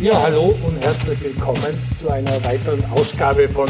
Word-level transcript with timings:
Ja, 0.00 0.18
hallo 0.22 0.54
und 0.66 0.78
herzlich 0.80 1.22
willkommen 1.22 1.78
zu 2.00 2.08
einer 2.08 2.42
weiteren 2.42 2.82
Ausgabe 2.90 3.50
von 3.50 3.68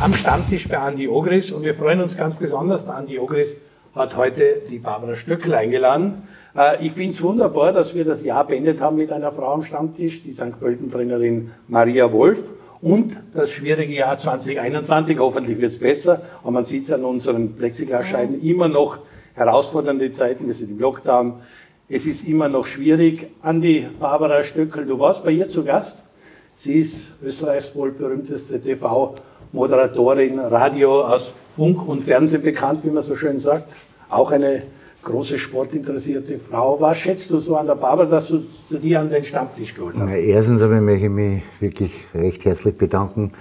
Am 0.00 0.14
Stammtisch 0.14 0.68
bei 0.68 0.78
Andi 0.78 1.08
Ogris. 1.08 1.50
Und 1.50 1.64
wir 1.64 1.74
freuen 1.74 2.00
uns 2.00 2.16
ganz 2.16 2.36
besonders, 2.36 2.84
der 2.84 2.94
Andi 2.94 3.18
Ogris 3.18 3.56
hat 3.92 4.16
heute 4.16 4.62
die 4.70 4.78
Barbara 4.78 5.16
Stöckel 5.16 5.52
eingeladen. 5.52 6.28
Äh, 6.56 6.86
ich 6.86 6.92
finde 6.92 7.10
es 7.10 7.20
wunderbar, 7.20 7.72
dass 7.72 7.92
wir 7.92 8.04
das 8.04 8.22
Jahr 8.22 8.46
beendet 8.46 8.80
haben 8.80 8.96
mit 8.96 9.10
einer 9.10 9.32
Frau 9.32 9.52
am 9.52 9.64
Stammtisch, 9.64 10.22
die 10.22 10.30
St. 10.30 10.60
Pölten-Trainerin 10.60 11.50
Maria 11.66 12.12
Wolf. 12.12 12.52
Und 12.80 13.16
das 13.34 13.50
schwierige 13.50 13.94
Jahr 13.94 14.16
2021, 14.16 15.18
hoffentlich 15.18 15.60
wird 15.60 15.72
es 15.72 15.80
besser, 15.80 16.22
aber 16.42 16.52
man 16.52 16.66
sieht 16.66 16.84
es 16.84 16.92
an 16.92 17.04
unseren 17.04 17.56
Plexiglasscheiben 17.56 18.40
immer 18.40 18.68
noch 18.68 18.98
herausfordernde 19.34 20.12
Zeiten, 20.12 20.46
wir 20.46 20.54
sind 20.54 20.70
im 20.70 20.78
Lockdown. 20.78 21.34
Es 21.86 22.06
ist 22.06 22.26
immer 22.26 22.48
noch 22.48 22.64
schwierig. 22.64 23.26
Andi 23.42 23.86
Barbara 24.00 24.42
Stöckel, 24.42 24.86
du 24.86 24.98
warst 24.98 25.22
bei 25.22 25.32
ihr 25.32 25.48
zu 25.48 25.64
Gast. 25.64 26.02
Sie 26.54 26.78
ist 26.78 27.10
Österreichs 27.22 27.76
wohl 27.76 27.90
berühmteste 27.90 28.58
TV-Moderatorin, 28.58 30.38
Radio 30.38 31.02
aus 31.02 31.34
Funk 31.54 31.86
und 31.86 32.02
Fernsehen 32.02 32.40
bekannt, 32.40 32.80
wie 32.84 32.90
man 32.90 33.02
so 33.02 33.14
schön 33.14 33.36
sagt. 33.36 33.70
Auch 34.08 34.30
eine 34.30 34.62
große 35.02 35.36
sportinteressierte 35.36 36.38
Frau. 36.38 36.80
Was 36.80 36.96
schätzt 36.96 37.30
du 37.30 37.36
so 37.36 37.54
an 37.54 37.66
der 37.66 37.74
Barbara, 37.74 38.08
dass 38.08 38.28
du 38.28 38.44
zu 38.66 38.78
dir 38.78 39.00
an 39.00 39.10
den 39.10 39.22
Stammtisch 39.22 39.74
geholt 39.74 39.96
hast? 39.98 40.08
erstens 40.10 40.62
aber 40.62 40.80
möchte 40.80 41.04
ich 41.04 41.12
mich 41.12 41.42
wirklich 41.60 41.92
recht 42.14 42.46
herzlich 42.46 42.78
bedanken, 42.78 43.32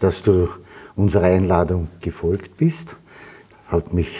dass 0.00 0.20
du 0.20 0.50
unserer 0.96 1.28
Einladung 1.28 1.88
gefolgt 2.02 2.58
bist. 2.58 2.96
Hat 3.68 3.94
mich, 3.94 4.10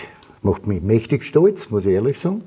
macht 0.40 0.66
mich 0.66 0.80
mächtig 0.80 1.24
stolz, 1.24 1.68
muss 1.68 1.84
ich 1.84 1.92
ehrlich 1.92 2.18
sagen. 2.18 2.44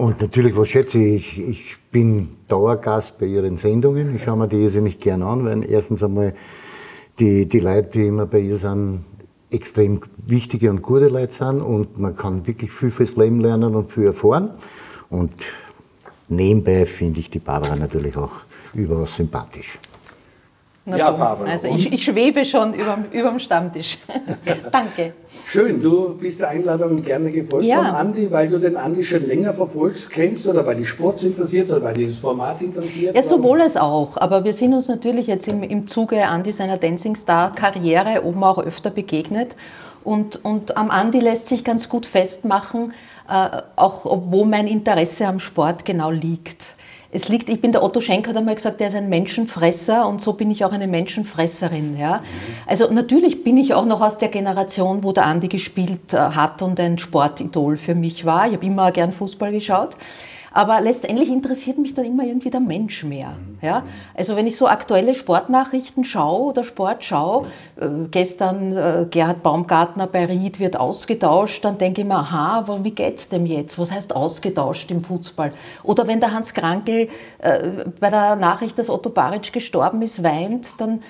Und 0.00 0.18
natürlich, 0.22 0.56
was 0.56 0.70
schätze 0.70 0.96
ich, 0.98 1.38
ich 1.38 1.76
bin 1.92 2.30
Dauergast 2.48 3.18
bei 3.18 3.26
Ihren 3.26 3.58
Sendungen. 3.58 4.16
Ich 4.16 4.24
schaue 4.24 4.38
mir 4.38 4.48
die 4.48 4.62
irrsinnig 4.62 4.98
gern 4.98 5.22
an, 5.22 5.44
weil 5.44 5.70
erstens 5.70 6.02
einmal 6.02 6.32
die, 7.18 7.44
die 7.44 7.60
Leute, 7.60 7.90
die 7.90 8.06
immer 8.06 8.24
bei 8.24 8.38
ihr 8.38 8.56
sind, 8.56 9.04
extrem 9.50 10.00
wichtige 10.24 10.70
und 10.70 10.80
gute 10.80 11.08
Leute 11.08 11.34
sind 11.34 11.60
und 11.60 11.98
man 11.98 12.16
kann 12.16 12.46
wirklich 12.46 12.72
viel 12.72 12.90
fürs 12.90 13.14
Leben 13.16 13.40
lernen 13.40 13.74
und 13.74 13.92
viel 13.92 14.06
erfahren. 14.06 14.52
Und 15.10 15.34
nebenbei 16.30 16.86
finde 16.86 17.20
ich 17.20 17.28
die 17.28 17.38
Barbara 17.38 17.76
natürlich 17.76 18.16
auch 18.16 18.32
überaus 18.72 19.14
sympathisch. 19.14 19.78
Na 20.90 20.98
ja, 20.98 21.10
Barbara. 21.12 21.48
Also 21.48 21.68
ich, 21.68 21.92
ich, 21.92 22.04
schwebe 22.04 22.44
schon 22.44 22.74
über, 22.74 22.98
dem 23.12 23.38
Stammtisch. 23.38 23.98
Danke. 24.72 25.14
Schön, 25.46 25.80
du 25.80 26.16
bist 26.16 26.40
der 26.40 26.48
Einladung 26.48 27.02
gerne 27.02 27.30
gefolgt 27.30 27.64
ja. 27.64 27.76
von 27.76 27.86
Andi, 27.86 28.30
weil 28.30 28.48
du 28.48 28.58
den 28.58 28.76
Andi 28.76 29.04
schon 29.04 29.26
länger 29.26 29.54
verfolgst, 29.54 30.10
kennst 30.10 30.46
oder 30.48 30.66
weil 30.66 30.76
dich 30.76 30.88
Sport 30.88 31.22
interessiert 31.22 31.70
oder 31.70 31.82
weil 31.82 31.94
dieses 31.94 32.18
Format 32.18 32.60
interessiert? 32.60 33.14
Ja, 33.14 33.22
sowohl 33.22 33.60
als 33.60 33.76
auch. 33.76 34.16
Aber 34.16 34.44
wir 34.44 34.52
sind 34.52 34.74
uns 34.74 34.88
natürlich 34.88 35.28
jetzt 35.28 35.46
im, 35.48 35.62
im 35.62 35.86
Zuge 35.86 36.26
Andi 36.26 36.52
seiner 36.52 36.76
Dancing 36.76 37.14
Star 37.14 37.54
Karriere 37.54 38.24
oben 38.24 38.42
auch 38.42 38.58
öfter 38.58 38.90
begegnet. 38.90 39.54
Und, 40.02 40.44
und 40.44 40.76
am 40.76 40.90
Andi 40.90 41.20
lässt 41.20 41.46
sich 41.46 41.62
ganz 41.62 41.88
gut 41.88 42.06
festmachen, 42.06 42.92
äh, 43.28 43.62
auch 43.76 44.04
wo 44.04 44.44
mein 44.44 44.66
Interesse 44.66 45.26
am 45.26 45.38
Sport 45.38 45.84
genau 45.84 46.10
liegt 46.10 46.74
es 47.12 47.28
liegt, 47.28 47.48
ich 47.48 47.60
bin 47.60 47.72
der 47.72 47.82
Otto 47.82 48.00
Schenk 48.00 48.28
hat 48.28 48.36
einmal 48.36 48.54
gesagt, 48.54 48.78
der 48.78 48.88
ist 48.88 48.94
ein 48.94 49.08
Menschenfresser 49.08 50.06
und 50.06 50.22
so 50.22 50.34
bin 50.34 50.50
ich 50.50 50.64
auch 50.64 50.72
eine 50.72 50.86
Menschenfresserin. 50.86 51.96
Ja? 51.98 52.22
Also 52.66 52.90
natürlich 52.92 53.42
bin 53.42 53.56
ich 53.56 53.74
auch 53.74 53.84
noch 53.84 54.00
aus 54.00 54.18
der 54.18 54.28
Generation, 54.28 55.02
wo 55.02 55.12
der 55.12 55.26
Andi 55.26 55.48
gespielt 55.48 56.12
äh, 56.12 56.18
hat 56.18 56.62
und 56.62 56.78
ein 56.78 56.98
Sportidol 56.98 57.76
für 57.76 57.96
mich 57.96 58.24
war. 58.24 58.46
Ich 58.46 58.54
habe 58.54 58.66
immer 58.66 58.92
gern 58.92 59.12
Fußball 59.12 59.50
geschaut. 59.50 59.96
Aber 60.52 60.80
letztendlich 60.80 61.28
interessiert 61.28 61.78
mich 61.78 61.94
dann 61.94 62.04
immer 62.04 62.24
irgendwie 62.24 62.50
der 62.50 62.60
Mensch 62.60 63.04
mehr. 63.04 63.34
Ja? 63.62 63.84
Also 64.14 64.36
wenn 64.36 64.46
ich 64.46 64.56
so 64.56 64.66
aktuelle 64.66 65.14
Sportnachrichten 65.14 66.04
schaue 66.04 66.50
oder 66.50 66.64
Sport 66.64 67.04
schaue, 67.04 67.46
äh, 67.80 67.86
gestern 68.10 68.76
äh, 68.76 69.06
Gerhard 69.10 69.42
Baumgartner 69.42 70.06
bei 70.06 70.24
Ried 70.26 70.58
wird 70.58 70.76
ausgetauscht, 70.76 71.64
dann 71.64 71.78
denke 71.78 72.00
ich 72.00 72.06
mir, 72.06 72.16
aha, 72.16 72.58
aber 72.58 72.84
wie 72.84 72.90
geht's 72.90 73.28
dem 73.28 73.46
jetzt? 73.46 73.78
Was 73.78 73.92
heißt 73.92 74.14
ausgetauscht 74.14 74.90
im 74.90 75.04
Fußball? 75.04 75.52
Oder 75.82 76.06
wenn 76.06 76.20
der 76.20 76.32
Hans 76.32 76.52
Krankel 76.54 77.08
äh, 77.38 77.68
bei 78.00 78.10
der 78.10 78.36
Nachricht, 78.36 78.78
dass 78.78 78.90
Otto 78.90 79.10
Baric 79.10 79.52
gestorben 79.52 80.02
ist, 80.02 80.22
weint, 80.22 80.68
dann 80.78 81.00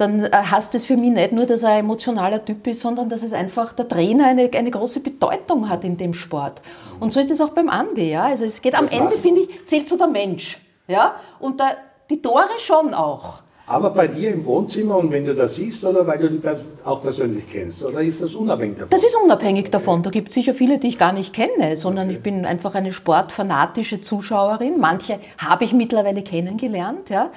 dann 0.00 0.24
äh, 0.24 0.30
heißt 0.32 0.74
es 0.74 0.84
für 0.84 0.96
mich 0.96 1.10
nicht 1.10 1.32
nur, 1.32 1.46
dass 1.46 1.62
er 1.62 1.70
ein 1.70 1.80
emotionaler 1.80 2.44
Typ 2.44 2.66
ist, 2.66 2.80
sondern 2.80 3.08
dass 3.08 3.22
es 3.22 3.32
einfach 3.32 3.72
der 3.72 3.88
Trainer 3.88 4.26
eine, 4.26 4.50
eine 4.52 4.70
große 4.70 5.00
Bedeutung 5.00 5.68
hat 5.68 5.84
in 5.84 5.96
dem 5.96 6.14
Sport. 6.14 6.62
Und 6.98 7.12
so 7.12 7.20
ist 7.20 7.30
es 7.30 7.40
auch 7.40 7.50
beim 7.50 7.68
Andi. 7.68 8.10
Ja? 8.10 8.24
Also 8.24 8.44
es 8.44 8.60
geht 8.62 8.74
am 8.74 8.88
Ende, 8.88 9.16
finde 9.16 9.42
ich, 9.42 9.66
zählt 9.66 9.88
so 9.88 9.96
der 9.96 10.06
Mensch. 10.06 10.58
Ja? 10.88 11.16
Und 11.38 11.60
der, 11.60 11.76
die 12.08 12.20
Tore 12.20 12.48
schon 12.58 12.94
auch. 12.94 13.42
Aber 13.66 13.90
bei 13.90 14.08
dir 14.08 14.32
im 14.32 14.44
Wohnzimmer 14.46 14.96
und 14.96 15.12
wenn 15.12 15.24
du 15.24 15.32
das 15.32 15.54
siehst 15.54 15.84
oder 15.84 16.04
weil 16.04 16.18
du 16.18 16.28
die 16.28 16.40
auch 16.84 17.00
persönlich 17.00 17.44
kennst? 17.52 17.84
Oder 17.84 18.00
ist 18.00 18.20
das 18.20 18.34
unabhängig 18.34 18.78
davon? 18.78 18.90
Das 18.90 19.04
ist 19.04 19.16
unabhängig 19.22 19.70
davon. 19.70 20.02
Da 20.02 20.10
gibt 20.10 20.30
es 20.30 20.34
sicher 20.34 20.54
viele, 20.54 20.80
die 20.80 20.88
ich 20.88 20.98
gar 20.98 21.12
nicht 21.12 21.32
kenne, 21.32 21.76
sondern 21.76 22.08
okay. 22.08 22.16
ich 22.16 22.22
bin 22.22 22.44
einfach 22.44 22.74
eine 22.74 22.92
sportfanatische 22.92 24.00
Zuschauerin. 24.00 24.80
Manche 24.80 25.20
habe 25.38 25.62
ich 25.62 25.72
mittlerweile 25.72 26.22
kennengelernt. 26.22 27.10
Ja. 27.10 27.30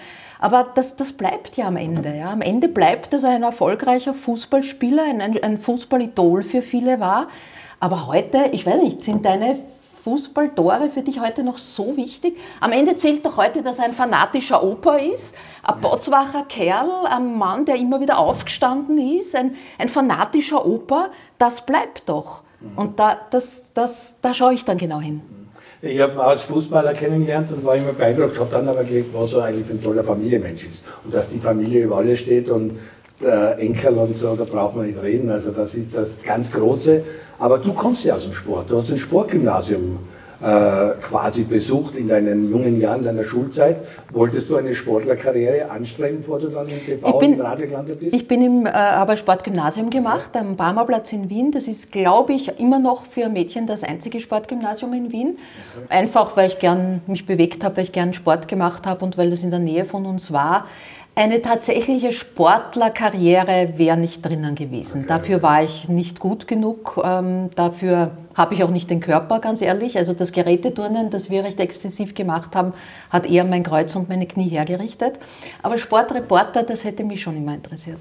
Aber 0.44 0.68
das, 0.76 0.98
das 0.98 1.14
bleibt 1.14 1.56
ja 1.56 1.68
am 1.68 1.78
Ende. 1.78 2.14
Ja. 2.14 2.30
Am 2.30 2.42
Ende 2.42 2.68
bleibt 2.68 3.14
es 3.14 3.24
ein 3.24 3.44
erfolgreicher 3.44 4.14
Fußballspieler, 4.14 5.04
ein, 5.04 5.22
ein 5.22 5.58
Fußballidol 5.58 6.44
für 6.44 6.62
viele 6.62 7.00
war. 7.00 7.30
Aber 7.80 8.08
heute, 8.08 8.50
ich 8.52 8.66
weiß 8.66 8.82
nicht, 8.82 9.02
sind 9.02 9.24
deine 9.24 9.58
Fußballtore 10.04 10.90
für 10.90 11.02
dich 11.02 11.22
heute 11.22 11.46
noch 11.46 11.58
so 11.58 11.96
wichtig? 11.96 12.38
Am 12.60 12.74
Ende 12.74 12.98
zählt 12.98 13.26
doch 13.26 13.38
heute, 13.38 13.64
dass 13.64 13.80
er 13.80 13.86
ein 13.86 13.94
fanatischer 13.94 14.62
Opa 14.62 14.96
ist, 14.96 15.38
ein 15.64 15.80
Botswacher 15.80 16.44
Kerl, 16.44 17.06
ein 17.06 17.38
Mann, 17.38 17.64
der 17.64 17.76
immer 17.76 18.02
wieder 18.02 18.18
aufgestanden 18.18 18.98
ist, 18.98 19.38
ein, 19.38 19.56
ein 19.78 19.88
fanatischer 19.88 20.66
Opa. 20.66 21.08
Das 21.38 21.66
bleibt 21.66 22.10
doch. 22.10 22.44
Und 22.76 23.00
da, 23.00 23.18
das, 23.30 23.68
das, 23.74 24.18
da 24.22 24.34
schaue 24.34 24.56
ich 24.56 24.66
dann 24.66 24.78
genau 24.78 25.00
hin. 25.00 25.22
Ich 25.86 26.00
habe 26.00 26.14
ihn 26.14 26.20
als 26.20 26.44
Fußballer 26.44 26.94
kennengelernt 26.94 27.52
und 27.52 27.66
war 27.66 27.76
immer 27.76 27.92
beeindruckt, 27.92 28.40
habe 28.40 28.50
dann 28.50 28.70
aber 28.70 28.86
gelegt, 28.86 29.14
was 29.14 29.34
er 29.34 29.44
eigentlich 29.44 29.66
für 29.66 29.74
ein 29.74 29.84
toller 29.84 30.02
Familienmensch 30.02 30.66
ist. 30.66 30.86
Und 31.04 31.14
dass 31.14 31.28
die 31.28 31.40
Familie 31.40 31.84
über 31.84 31.98
alles 31.98 32.20
steht 32.20 32.48
und 32.48 32.80
der 33.22 33.60
Enkel 33.60 33.98
und 33.98 34.18
so, 34.18 34.34
da 34.34 34.46
braucht 34.46 34.78
man 34.78 34.88
nicht 34.88 35.02
reden. 35.02 35.30
Also 35.30 35.52
das 35.52 35.76
ist 35.76 35.94
das 35.94 36.24
ganz 36.24 36.54
Große. 36.54 37.04
Aber 37.38 37.58
du 37.58 37.74
kommst 37.74 38.06
ja 38.06 38.16
aus 38.16 38.24
dem 38.24 38.32
Sport. 38.32 38.70
Du 38.70 38.80
hast 38.80 38.92
ein 38.92 38.98
Sportgymnasium 38.98 40.00
quasi 40.44 41.44
besucht 41.44 41.96
in 41.96 42.08
deinen 42.08 42.50
jungen 42.50 42.80
Jahren 42.80 43.04
deiner 43.04 43.24
Schulzeit. 43.24 43.78
Wolltest 44.12 44.50
du 44.50 44.58
eine 44.58 44.76
Sportlerkarriere 44.76 45.70
anstreben, 45.72 46.18
bevor 46.18 46.40
du 46.40 46.50
dann 46.50 46.68
im 46.68 46.86
TV 46.86 47.18
bin, 47.18 47.34
und 47.34 47.42
Radio 47.42 47.68
gelandet 47.68 48.00
bist? 48.00 48.14
Ich 48.16 48.28
bin 48.28 48.44
im, 48.44 48.66
äh, 48.66 48.72
habe 48.72 49.14
ein 49.14 49.18
Sportgymnasium 49.18 49.90
gemacht 49.90 50.30
am 50.36 50.56
Barmerplatz 50.56 51.14
in 51.14 51.30
Wien. 51.30 51.52
Das 51.52 51.68
ist, 51.68 51.92
glaube 51.92 52.34
ich, 52.34 52.60
immer 52.60 52.80
noch 52.80 53.06
für 53.06 53.30
Mädchen 53.30 53.68
das 53.68 53.84
einzige 53.84 54.20
Sportgymnasium 54.20 54.94
in 54.94 55.12
Wien. 55.12 55.38
Okay. 55.76 55.86
Einfach, 55.90 56.38
weil 56.38 56.48
ich 56.50 56.60
gern 56.60 57.02
mich 57.08 57.26
bewegt 57.26 57.64
habe, 57.64 57.78
weil 57.78 57.84
ich 57.84 57.92
gern 57.92 58.14
Sport 58.14 58.48
gemacht 58.48 58.86
habe 58.86 59.04
und 59.04 59.18
weil 59.18 59.30
das 59.30 59.44
in 59.44 59.50
der 59.50 59.60
Nähe 59.60 59.86
von 59.86 60.06
uns 60.06 60.32
war. 60.32 60.66
Eine 61.16 61.44
tatsächliche 61.44 62.12
Sportlerkarriere 62.12 63.74
wäre 63.78 63.98
nicht 63.98 64.26
drinnen 64.26 64.56
gewesen. 64.56 65.02
Okay, 65.02 65.08
Dafür 65.10 65.44
war 65.44 65.62
ich 65.62 65.88
nicht 65.88 66.20
gut 66.20 66.48
genug. 66.48 67.00
Ähm, 67.04 67.52
dafür 67.56 68.12
habe 68.36 68.54
ich 68.54 68.64
auch 68.64 68.70
nicht 68.70 68.90
den 68.90 69.00
Körper, 69.00 69.40
ganz 69.40 69.62
ehrlich. 69.62 69.98
Also 69.98 70.14
das 70.14 70.32
Geräteturnen, 70.32 71.10
das 71.10 71.30
wir 71.30 71.44
recht 71.44 71.60
exzessiv 71.60 72.16
gemacht 72.16 72.56
haben, 72.56 72.74
hat 73.10 73.26
eher 73.26 73.44
mein 73.44 73.64
Kreuz 73.64 73.96
und 73.96 74.10
meine 74.10 74.26
Knie 74.26 74.50
hergerichtet. 74.50 75.20
Aber 75.62 75.78
Sportreporter, 75.78 76.64
das 76.64 76.84
hätte 76.84 77.04
mich 77.04 77.22
schon 77.22 77.38
immer 77.38 77.54
interessiert. 77.54 77.98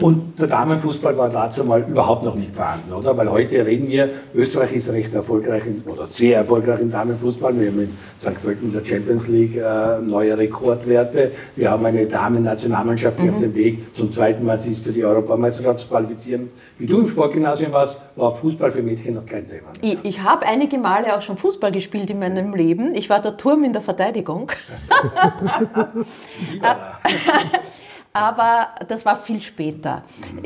Und 0.00 0.38
der 0.38 0.46
Damenfußball 0.46 1.16
war 1.18 1.28
dazu 1.28 1.64
mal 1.64 1.82
überhaupt 1.82 2.24
noch 2.24 2.34
nicht 2.34 2.54
vorhanden, 2.54 2.92
oder? 2.92 3.16
Weil 3.16 3.30
heute 3.30 3.64
reden 3.66 3.88
wir, 3.88 4.10
Österreich 4.34 4.72
ist 4.72 4.88
recht 4.88 5.12
erfolgreich 5.12 5.62
oder 5.84 6.06
sehr 6.06 6.38
erfolgreich 6.38 6.80
im 6.80 6.90
Damenfußball. 6.90 7.58
Wir 7.58 7.68
haben 7.68 7.80
in 7.80 7.90
St. 8.18 8.42
Pölten 8.42 8.68
in 8.68 8.72
der 8.72 8.84
Champions 8.84 9.28
League 9.28 9.56
äh, 9.56 10.00
neue 10.00 10.36
Rekordwerte. 10.38 11.32
Wir 11.56 11.70
haben 11.70 11.84
eine 11.84 12.06
Damen-Nationalmannschaft, 12.06 13.18
die 13.18 13.24
mhm. 13.24 13.34
auf 13.34 13.40
dem 13.40 13.54
Weg 13.54 13.94
zum 13.94 14.10
zweiten 14.10 14.44
Mal 14.44 14.58
sich 14.60 14.78
für 14.78 14.92
die 14.92 15.04
Europameisterschaft 15.04 15.80
zu 15.80 15.88
qualifizieren. 15.88 16.50
Wie 16.82 16.86
du 16.86 16.98
im 16.98 17.06
Sportgymnasium 17.06 17.70
warst, 17.70 17.96
war 18.16 18.34
Fußball 18.34 18.72
für 18.72 18.82
Mädchen 18.82 19.14
noch 19.14 19.24
kein 19.24 19.48
Thema. 19.48 19.68
Ich, 19.82 19.98
ich 20.02 20.20
habe 20.20 20.44
einige 20.44 20.78
Male 20.78 21.16
auch 21.16 21.22
schon 21.22 21.36
Fußball 21.36 21.70
gespielt 21.70 22.10
in 22.10 22.18
meinem 22.18 22.52
Leben. 22.54 22.96
Ich 22.96 23.08
war 23.08 23.22
der 23.22 23.36
Turm 23.36 23.62
in 23.62 23.72
der 23.72 23.82
Verteidigung. 23.82 24.50
Aber 28.12 28.70
das 28.88 29.06
war 29.06 29.16
viel 29.16 29.40
später. 29.40 30.02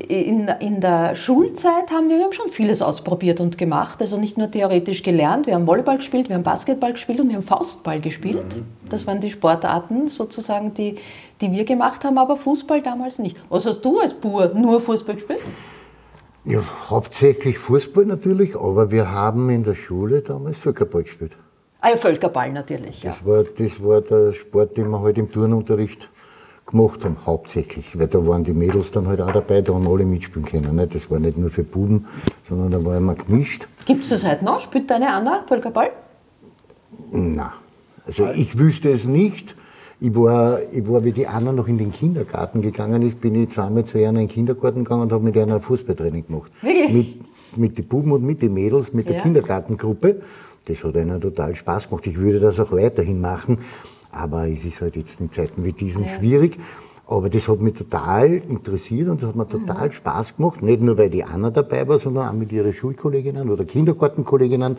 In, 0.09 0.49
in 0.61 0.83
der 0.83 1.17
Schulzeit 1.17 1.91
haben 1.91 2.11
wir, 2.11 2.19
wir 2.19 2.25
haben 2.25 2.33
schon 2.35 2.51
vieles 2.51 2.83
ausprobiert 2.83 3.41
und 3.41 3.57
gemacht. 3.57 4.03
Also 4.03 4.19
nicht 4.19 4.37
nur 4.37 4.51
theoretisch 4.51 5.03
gelernt. 5.03 5.47
Wir 5.47 5.55
haben 5.55 5.67
Volleyball 5.67 5.97
gespielt, 5.97 6.29
wir 6.29 6.37
haben 6.37 6.43
Basketball 6.43 6.93
gespielt 6.93 7.19
und 7.19 7.29
wir 7.29 7.37
haben 7.37 7.43
Faustball 7.43 8.03
gespielt. 8.03 8.57
Mhm. 8.57 8.67
Das 8.91 9.07
waren 9.07 9.23
die 9.23 9.31
Sportarten 9.31 10.09
sozusagen, 10.09 10.75
die, 10.75 10.97
die 11.41 11.51
wir 11.51 11.65
gemacht 11.65 12.05
haben, 12.05 12.19
aber 12.19 12.37
Fußball 12.37 12.83
damals 12.83 13.21
nicht. 13.21 13.39
Was 13.49 13.65
hast 13.65 13.81
du 13.81 14.01
als 14.01 14.13
Bur 14.13 14.53
nur 14.55 14.83
Fußball 14.83 15.15
gespielt? 15.15 15.41
Ja, 16.47 16.61
hauptsächlich 16.89 17.59
Fußball 17.59 18.07
natürlich, 18.07 18.55
aber 18.55 18.93
wir 18.93 19.11
haben 19.11 19.51
in 19.51 19.65
der 19.65 19.75
Schule 19.75 20.23
damals 20.23 20.59
Völkerball 20.59 21.03
gespielt. 21.03 21.33
Ah 21.81 21.91
ja, 21.91 21.97
Völkerball 21.97 22.53
natürlich. 22.53 23.03
Ja. 23.03 23.11
Das, 23.11 23.27
war, 23.27 23.43
das 23.43 23.83
war 23.83 24.01
der 24.01 24.33
Sport, 24.33 24.77
den 24.77 24.89
wir 24.91 25.01
halt 25.01 25.19
im 25.19 25.31
Turnunterricht 25.31 26.09
gemacht 26.65 27.05
haben, 27.05 27.17
hauptsächlich. 27.27 27.99
Weil 27.99 28.07
da 28.07 28.25
waren 28.25 28.45
die 28.45 28.53
Mädels 28.53 28.93
dann 28.93 29.09
halt 29.09 29.21
auch 29.21 29.33
dabei, 29.33 29.61
da 29.61 29.75
haben 29.75 29.89
alle 29.89 30.05
mitspielen 30.05 30.47
können. 30.47 30.77
Nicht? 30.77 30.95
Das 30.95 31.11
war 31.11 31.19
nicht 31.19 31.37
nur 31.37 31.51
für 31.51 31.65
Buben, 31.65 32.07
sondern 32.49 32.71
da 32.71 32.85
war 32.85 32.97
immer 32.97 33.17
gemischt. 33.17 33.67
Gibt 33.85 34.05
es 34.05 34.11
das 34.11 34.25
heute 34.25 34.45
noch? 34.45 34.61
Spielt 34.61 34.89
deine 34.89 35.13
Anna 35.13 35.43
Völkerball? 35.49 35.91
Nein. 37.11 37.51
Also 38.07 38.29
ich 38.31 38.57
wüsste 38.57 38.93
es 38.93 39.05
nicht. 39.05 39.57
Ich 39.99 40.15
war, 40.15 40.59
ich 40.73 40.87
war, 40.87 41.03
wie 41.05 41.13
die 41.13 41.27
Anna 41.27 41.53
noch 41.53 41.69
in 41.69 41.79
den 41.79 41.91
Kindergarten 41.91 42.61
gegangen 42.61 43.01
ist, 43.01 43.19
bin 43.19 43.35
ich 43.35 43.51
zweimal 43.51 43.87
zu 43.87 43.99
ihr 43.99 44.11
in 44.11 44.17
den 44.17 44.29
Kindergarten 44.29 44.85
gegangen 44.85 45.03
und 45.03 45.13
habe 45.13 45.25
mit 45.25 45.37
ihr 45.37 45.47
ein 45.47 45.61
Fußballtraining 45.61 46.27
gemacht. 46.27 46.53
Wirklich? 46.61 46.93
Mit, 46.93 47.59
mit 47.59 47.79
den 47.79 47.87
Buben 47.87 48.13
und 48.13 48.23
mit 48.23 48.43
den 48.43 48.53
Mädels, 48.53 48.93
mit 48.93 49.09
der 49.09 49.17
Ja. 49.17 49.23
Kindergartengruppe. 49.23 50.21
Das 50.67 50.85
hat 50.85 50.97
ihnen 50.97 51.19
total 51.21 51.55
Spaß 51.57 51.89
gemacht. 51.89 52.07
Ich 52.07 52.19
würde 52.19 52.41
das 52.41 52.61
auch 52.61 52.73
weiterhin 52.73 53.21
machen, 53.21 53.59
aber 54.11 54.47
es 54.49 54.65
ist 54.67 54.83
halt 54.83 54.97
jetzt 54.97 55.19
in 55.21 55.31
Zeiten 55.33 55.65
wie 55.65 55.73
diesen 55.73 56.05
schwierig. 56.05 56.59
Aber 57.07 57.31
das 57.31 57.47
hat 57.49 57.61
mich 57.61 57.75
total 57.75 58.43
interessiert 58.49 59.09
und 59.09 59.23
das 59.23 59.29
hat 59.29 59.37
mir 59.37 59.49
total 59.49 59.93
Spaß 59.93 60.37
gemacht. 60.37 60.61
Nicht 60.61 60.83
nur, 60.83 60.99
weil 60.99 61.09
die 61.09 61.23
Anna 61.23 61.51
dabei 61.51 61.87
war, 61.87 62.01
sondern 62.01 62.29
auch 62.29 62.33
mit 62.33 62.51
ihren 62.51 62.73
Schulkolleginnen 62.73 63.49
oder 63.49 63.65
Kindergartenkolleginnen. 63.65 64.77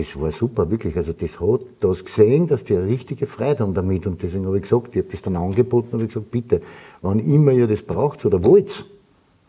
Das 0.00 0.20
war 0.20 0.32
super, 0.32 0.70
wirklich. 0.70 0.96
Also 0.96 1.12
das 1.12 1.38
hat 1.40 1.60
das 1.80 2.04
gesehen, 2.04 2.46
dass 2.46 2.64
die 2.64 2.74
eine 2.74 2.86
richtige 2.86 3.26
Freude 3.26 3.62
haben 3.62 3.74
damit. 3.74 4.06
Und 4.06 4.22
deswegen 4.22 4.46
habe 4.46 4.56
ich 4.56 4.62
gesagt, 4.62 4.94
ich 4.94 5.02
habe 5.02 5.10
das 5.10 5.20
dann 5.20 5.36
angeboten 5.36 5.96
und 5.96 6.08
gesagt, 6.08 6.30
bitte, 6.30 6.60
wann 7.02 7.18
immer 7.18 7.52
ihr 7.52 7.66
das 7.66 7.82
braucht 7.82 8.24
oder 8.24 8.42
wollt, 8.42 8.84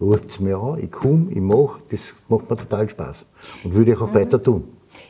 ruft 0.01 0.30
es 0.30 0.39
mir 0.39 0.57
an, 0.57 0.80
ich 0.83 0.92
komme, 0.92 1.27
ich 1.31 1.39
mache, 1.39 1.80
das 1.89 2.01
macht 2.27 2.50
mir 2.50 2.57
total 2.57 2.89
Spaß. 2.89 3.18
Und 3.63 3.74
würde 3.74 3.94
ich 3.94 4.01
auch 4.01 4.13
weiter 4.13 4.42
tun. 4.42 4.63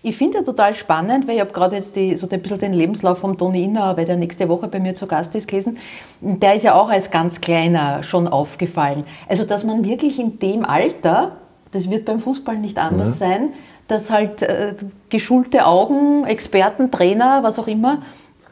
Ich 0.03 0.15
finde 0.15 0.39
ja 0.39 0.43
total 0.43 0.75
spannend, 0.75 1.27
weil 1.27 1.35
ich 1.35 1.41
habe 1.41 1.51
gerade 1.51 1.75
jetzt 1.75 1.95
die, 1.95 2.15
so 2.15 2.27
ein 2.29 2.41
bisschen 2.41 2.59
den 2.59 2.73
Lebenslauf 2.73 3.17
vom 3.17 3.35
Toni 3.35 3.63
Inner, 3.63 3.97
weil 3.97 4.05
der 4.05 4.17
nächste 4.17 4.47
Woche 4.47 4.67
bei 4.67 4.79
mir 4.79 4.93
zu 4.93 5.07
Gast 5.07 5.33
ist, 5.35 5.47
gelesen. 5.47 5.77
Der 6.21 6.55
ist 6.55 6.63
ja 6.63 6.75
auch 6.75 6.89
als 6.89 7.09
ganz 7.09 7.41
Kleiner 7.41 8.03
schon 8.03 8.27
aufgefallen. 8.27 9.05
Also, 9.27 9.43
dass 9.43 9.63
man 9.63 9.85
wirklich 9.85 10.19
in 10.19 10.37
dem 10.37 10.65
Alter, 10.65 11.37
das 11.71 11.89
wird 11.89 12.05
beim 12.05 12.19
Fußball 12.19 12.59
nicht 12.59 12.77
anders 12.77 13.17
sein, 13.17 13.53
dass 13.91 14.09
halt 14.09 14.41
äh, 14.41 14.73
geschulte 15.09 15.65
Augen, 15.65 16.23
Experten, 16.25 16.89
Trainer, 16.89 17.39
was 17.43 17.59
auch 17.59 17.67
immer, 17.67 18.01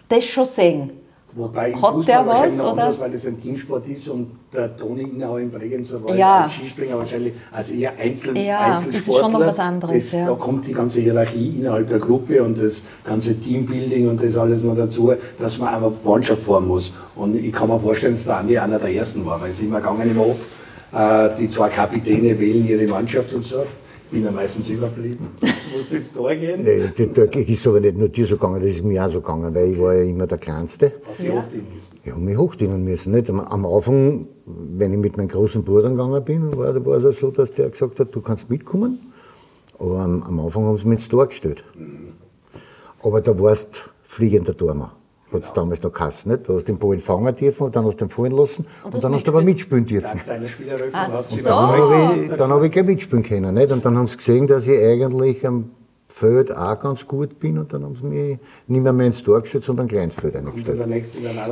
das 0.10 0.26
schon 0.26 0.44
sehen. 0.46 0.90
Wobei 1.32 1.72
Hat 1.74 1.80
Fußball 1.94 2.04
der 2.06 2.28
was, 2.28 2.60
oder? 2.60 2.70
anders, 2.72 3.00
weil 3.00 3.12
das 3.12 3.26
ein 3.26 3.40
Teamsport 3.40 3.88
ist 3.88 4.10
und 4.10 4.32
der 4.52 4.76
Toni 4.76 5.04
Inau 5.04 5.38
in 5.38 5.50
Bregenzer 5.52 6.04
war 6.04 6.14
Ja. 6.16 6.44
ein 6.46 6.50
Skispringer 6.50 6.98
wahrscheinlich 6.98 7.34
als 7.52 7.70
eher 7.72 7.94
Einzel 7.98 8.36
Ja, 8.38 8.70
das 8.72 8.80
ist 8.82 8.86
Einzelsportler. 8.88 9.24
schon 9.24 9.32
noch 9.34 9.48
was 9.48 9.60
anderes, 9.60 9.94
Das, 10.12 10.12
ja. 10.20 10.26
Da 10.26 10.34
kommt 10.34 10.68
die 10.68 10.74
ganze 10.74 11.00
Hierarchie 11.02 11.60
innerhalb 11.60 11.88
der 11.88 12.00
Gruppe 12.00 12.44
und 12.44 12.58
das 12.62 12.82
ganze 13.06 13.40
Teambuilding 13.40 14.10
und 14.10 14.22
das 14.22 14.36
alles 14.36 14.64
noch 14.64 14.76
dazu, 14.76 15.14
dass 15.38 15.58
man 15.60 15.74
einfach 15.76 15.92
Mannschaft 16.04 16.42
fahren 16.42 16.68
muss. 16.68 16.94
Und 17.16 17.36
ich 17.36 17.54
kann 17.54 17.70
mir 17.70 17.80
vorstellen, 17.80 18.16
dass 18.16 18.26
der 18.26 18.38
Andi 18.38 18.58
einer 18.58 18.80
der 18.80 18.90
Ersten 18.94 19.24
war, 19.26 19.40
weil 19.40 19.52
es 19.52 19.62
immer 19.62 19.80
gegangen 19.80 20.10
im 20.12 20.18
Hof, 20.20 20.38
äh, 20.92 21.30
die 21.40 21.48
zwei 21.48 21.70
Kapitäne 21.70 22.38
wählen 22.40 22.68
ihre 22.68 22.88
Mannschaft 22.88 23.32
und 23.34 23.46
so. 23.46 23.64
Ich 24.12 24.18
bin 24.18 24.26
ja 24.26 24.32
meistens 24.32 24.68
überblieben. 24.70 25.28
Muss 25.42 25.92
jetzt 25.92 26.18
da 26.18 26.34
gehen. 26.34 26.64
Nee, 26.64 26.90
das, 26.98 27.08
das 27.14 27.36
ist 27.36 27.68
aber 27.68 27.80
nicht 27.80 27.96
nur 27.96 28.10
dir 28.10 28.26
so 28.26 28.38
gegangen, 28.38 28.60
das 28.60 28.72
ist 28.72 28.84
mir 28.84 29.06
auch 29.06 29.12
so 29.12 29.22
gegangen, 29.22 29.54
weil 29.54 29.72
ich 29.72 29.80
war 29.80 29.94
ja 29.94 30.02
immer 30.02 30.26
der 30.26 30.40
Kleinste. 30.40 30.94
Auf 31.08 31.18
die 31.18 31.28
Ja. 31.28 31.34
Hochdienst 31.44 31.72
müssen. 31.72 32.00
Ich 32.04 32.12
habe 32.12 32.22
mich 32.22 32.38
hochdienen 32.38 32.84
müssen. 32.84 33.12
Nicht? 33.12 33.30
Am, 33.30 33.66
Anfang, 33.66 34.28
wenn 34.48 34.94
ich 34.94 35.00
mit 35.00 35.16
meinem 35.16 35.28
großen 35.28 35.64
Bruder 35.64 35.92
gegangen 35.92 36.26
bin, 36.26 36.58
war, 36.58 36.84
war 36.84 36.98
es 36.98 37.06
auch 37.06 37.20
so, 37.20 37.30
dass 37.30 37.54
der 37.54 37.70
gesagt 37.70 38.00
hat, 38.00 38.16
du 38.16 38.22
kannst 38.22 38.50
mitkommen. 38.50 39.00
Aber 39.78 40.00
am, 40.00 40.24
am 40.24 40.40
Anfang 40.40 40.64
haben 40.66 40.78
sie 40.80 40.88
mich 40.88 41.00
ins 41.02 41.08
Tor 41.08 41.28
gestellt. 41.28 41.64
Aber 43.04 43.22
da 43.22 43.40
warst 43.40 43.90
fliegender 44.06 44.58
Turmer. 44.58 44.96
Hat 45.32 45.44
es 45.44 45.54
damals 45.54 45.84
noch 45.84 45.92
geheißen. 45.92 46.32
Nicht? 46.32 46.48
Du 46.48 46.56
hast 46.58 46.68
den 46.68 46.80
Ball 46.80 46.98
fangen 46.98 47.36
dürfen 47.36 47.64
und 47.64 47.76
dann 47.76 47.86
hast 47.86 47.98
du 48.02 48.06
ihn 48.06 48.10
fallen 48.10 48.32
lassen 48.32 48.66
und, 48.84 48.94
hast 48.96 49.04
dann 49.04 49.14
hast 49.14 49.28
du 49.28 49.32
aber 49.32 49.42
mitspielen 49.42 49.86
dürfen. 49.86 50.08
Dank 50.08 50.26
deiner 50.26 50.48
Spieleröffnung 50.48 50.92
Ach 50.94 51.08
hast 51.12 51.30
so. 51.32 51.44
Dann 51.44 51.68
habe 51.68 52.16
ich, 52.16 52.32
dann 52.32 52.52
hab 52.52 52.64
ich 52.64 52.72
gleich 52.72 52.86
mitspielen 52.86 53.24
können. 53.24 53.54
Nicht? 53.54 53.72
Und 53.72 53.86
dann 53.86 53.98
haben 53.98 54.08
sie 54.08 54.18
gesehen, 54.18 54.48
dass 54.48 54.66
ich 54.66 54.80
eigentlich 54.80 55.46
am 55.46 55.70
Feld 56.12 56.52
auch 56.52 56.80
ganz 56.80 57.06
gut 57.06 57.40
bin 57.40 57.60
und 57.60 57.72
dann 57.72 57.84
haben 57.84 57.96
sie 57.96 58.04
mich 58.08 58.40
nicht 58.68 58.82
mehr, 58.82 58.92
mehr 58.92 59.08
ins 59.08 59.24
Tor 59.24 59.42
gestellt, 59.42 59.64
sondern 59.64 59.88
ins 59.88 60.16
Feld 60.16 60.36
Und 60.36 60.48
eingestellt. 60.48 60.80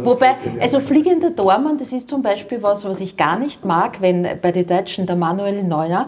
Wobei, 0.03 0.35
also 0.59 0.80
fliegender 0.80 1.33
Tormann, 1.35 1.77
das 1.77 1.94
ist 1.94 2.09
zum 2.09 2.23
Beispiel 2.23 2.63
was, 2.63 2.83
was 2.83 3.00
ich 3.00 3.15
gar 3.15 3.38
nicht 3.38 3.63
mag, 3.63 4.01
wenn 4.01 4.27
bei 4.41 4.51
den 4.51 4.65
Deutschen 4.65 5.06
der 5.06 5.15
Manuel 5.15 5.63
Neuer, 5.63 6.07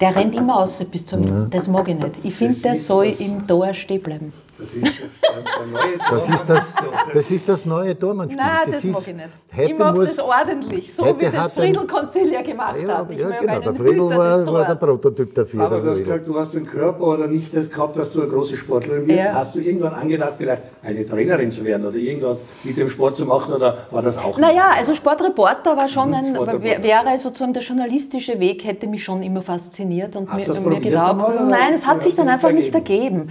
der 0.00 0.16
rennt 0.16 0.34
immer 0.34 0.56
aus 0.60 0.82
bis 0.84 1.04
zum. 1.04 1.50
Das 1.50 1.68
mag 1.68 1.86
ich 1.88 1.96
nicht. 1.96 2.12
Ich 2.22 2.34
finde, 2.34 2.58
der 2.60 2.76
soll 2.76 3.12
im 3.18 3.46
Tor 3.46 3.74
stehen 3.74 4.00
bleiben. 4.00 4.32
Das 4.58 4.72
ist 4.72 4.84
das, 4.84 5.20
der, 5.20 5.42
der 5.42 5.66
neue 5.66 5.98
Das 5.98 6.28
ist 6.28 6.48
das, 6.48 6.74
das 7.12 7.30
ist 7.30 7.48
das 7.48 7.64
neue 7.64 7.98
Tormannspiel. 7.98 8.40
Nein, 8.40 8.72
das, 8.72 8.84
ist, 8.84 8.92
mag 8.92 9.08
ich 9.08 9.14
nicht. 9.14 9.70
Ich 9.70 9.78
mag 9.78 9.96
muss, 9.96 10.08
das 10.08 10.18
ordentlich, 10.20 10.94
so 10.94 11.04
wie 11.18 11.30
das 11.30 11.52
Friedel 11.52 11.86
Konzilier 11.86 12.42
gemacht 12.42 12.76
ja, 12.80 12.98
hat. 12.98 13.10
Ich 13.10 13.18
ja, 13.18 13.28
genau, 13.40 13.60
der 13.60 13.74
Friedel 13.74 14.08
war, 14.10 14.46
war 14.46 14.64
der. 14.66 14.74
Prototyp 14.74 15.34
dafür. 15.34 15.60
Aber 15.60 15.80
du 15.80 15.90
hast 15.90 15.98
gesagt, 15.98 16.26
du 16.26 16.38
hast 16.38 16.54
den 16.54 16.66
Körper 16.66 17.04
oder 17.04 17.26
nicht 17.26 17.54
das 17.54 17.70
gehabt, 17.70 17.96
dass 17.96 18.12
du 18.12 18.22
eine 18.22 18.30
große 18.30 18.56
Sportlerin 18.56 19.06
bist. 19.06 19.18
Ja. 19.18 19.34
Hast 19.34 19.54
du 19.54 19.60
irgendwann 19.60 19.94
angedacht, 19.94 20.34
vielleicht 20.36 20.62
eine 20.82 21.06
Trainerin 21.06 21.50
zu 21.50 21.64
werden 21.64 21.86
oder 21.86 21.96
irgendwas 21.96 22.44
mit 22.62 22.76
dem 22.76 22.88
Sport 22.88 23.16
zu 23.16 23.26
machen 23.26 23.54
oder 23.54 23.86
war 23.90 24.02
das 24.02 24.18
auch 24.18 24.36
nicht? 24.36 24.38
Naja, 24.38 24.70
also 24.76 24.94
Sportreporter 24.94 25.76
war 25.76 25.88
schon 25.88 26.14
ein, 26.14 26.34
wäre 26.34 27.18
sozusagen 27.18 27.52
der 27.52 27.62
journalistische 27.62 28.38
Weg, 28.40 28.64
hätte 28.64 28.86
mich 28.86 29.04
schon 29.04 29.22
immer 29.22 29.42
fasziniert 29.42 30.16
und 30.16 30.28
Hast 30.28 30.38
mir, 30.40 30.46
das 30.46 30.60
mir 30.60 30.80
gedacht, 30.80 31.16
nein, 31.48 31.72
es 31.72 31.86
hat 31.86 32.02
sich 32.02 32.14
dann 32.14 32.26
nicht 32.26 32.34
einfach 32.34 32.52
nicht 32.52 32.74
ergeben? 32.74 32.94
ergeben. 32.94 33.28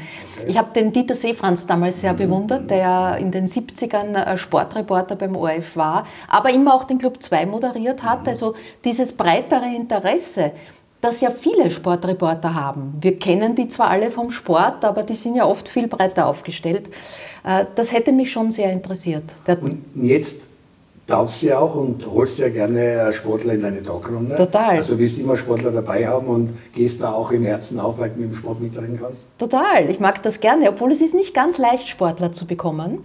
Ich 0.48 0.58
habe 0.58 0.74
den 0.74 0.92
Dieter 0.92 1.12
Seefranz 1.13 1.68
damals 1.68 2.01
sehr 2.01 2.13
bewundert, 2.13 2.69
der 2.69 2.77
ja 2.77 3.15
in 3.15 3.31
den 3.31 3.48
70ern 3.48 4.15
äh, 4.15 4.38
Sportreporter 4.38 5.15
beim 5.15 5.36
ORF 5.36 5.75
war, 5.75 6.06
aber 6.27 6.51
immer 6.51 6.74
auch 6.74 6.86
den 6.86 6.98
Club 6.98 7.21
2 7.21 7.45
moderiert 7.45 8.04
hat, 8.04 8.27
also 8.27 8.56
dieses 8.83 9.12
breitere 9.12 9.75
Interesse, 9.75 10.51
das 11.01 11.19
ja 11.19 11.31
viele 11.31 11.69
Sportreporter 11.69 12.54
haben. 12.56 12.94
Wir 13.01 13.19
kennen 13.19 13.56
die 13.56 13.68
zwar 13.68 13.89
alle 13.89 14.10
vom 14.10 14.31
Sport, 14.31 14.86
aber 14.86 15.04
die 15.04 15.15
sind 15.15 15.36
ja 15.36 15.45
oft 15.45 15.68
viel 15.68 15.88
breiter 15.88 16.27
aufgestellt. 16.27 16.89
Äh, 17.44 17.66
Das 17.75 17.92
hätte 17.92 18.12
mich 18.12 18.31
schon 18.31 18.51
sehr 18.51 18.71
interessiert. 18.71 19.25
Der, 19.45 19.62
Und 19.62 19.83
jetzt 19.95 20.38
taugst 21.06 21.42
du 21.42 21.48
ja 21.48 21.60
auch 21.60 21.76
und 21.76 22.06
holst 22.06 22.40
ja 22.40 22.48
gerne 22.50 23.12
Sportler 23.14 23.56
in 23.56 23.62
deine 23.62 23.84
Talkrunde. 23.84 24.36
Total. 24.36 24.78
Also 24.78 24.98
willst 24.98 25.18
du 25.18 25.22
immer 25.22 25.36
Sportler 25.36 25.72
dabei 25.72 26.08
haben 26.08 26.28
und 26.28 26.50
gehst 26.74 27.02
da 27.02 27.12
auch 27.12 27.32
im 27.32 27.44
Herzen 27.44 27.80
auf, 27.80 28.00
weil 28.00 28.12
du 28.12 28.22
mit 28.22 28.32
dem 28.32 28.36
Sport 28.38 28.62
mitreden 28.62 29.00
kannst? 29.02 29.20
Total, 29.38 29.90
ich 29.90 30.00
mag 30.00 30.24
das 30.24 30.40
gerne, 30.40 30.70
obwohl 30.70 30.92
es 30.92 31.02
ist 31.02 31.14
nicht 31.14 31.34
ganz 31.34 31.58
leicht, 31.58 31.90
Sportler 31.90 32.32
zu 32.32 32.48
bekommen. 32.48 33.00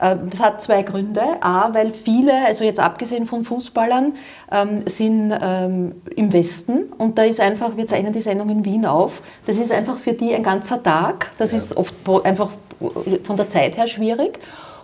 Ähm, 0.00 0.30
Das 0.30 0.40
hat 0.40 0.62
zwei 0.62 0.82
Gründe. 0.82 1.22
A, 1.40 1.74
weil 1.74 1.90
viele, 1.92 2.32
also 2.46 2.64
jetzt 2.64 2.80
abgesehen 2.80 3.26
von 3.26 3.44
Fußballern, 3.44 4.14
ähm, 4.50 4.82
sind 4.86 5.34
ähm, 5.40 5.92
im 6.16 6.32
Westen 6.32 6.92
und 6.96 7.18
da 7.18 7.24
ist 7.24 7.40
einfach, 7.40 7.76
wir 7.76 7.86
zeichnen 7.86 8.12
die 8.12 8.22
Sendung 8.22 8.48
in 8.48 8.64
Wien 8.64 8.86
auf, 8.86 9.22
das 9.46 9.58
ist 9.58 9.72
einfach 9.72 9.98
für 9.98 10.14
die 10.14 10.34
ein 10.34 10.42
ganzer 10.42 10.82
Tag, 10.82 11.32
das 11.36 11.52
ist 11.52 11.76
oft 11.76 11.94
einfach 12.24 12.50
von 13.24 13.36
der 13.36 13.48
Zeit 13.48 13.76
her 13.76 13.86
schwierig. 13.86 14.40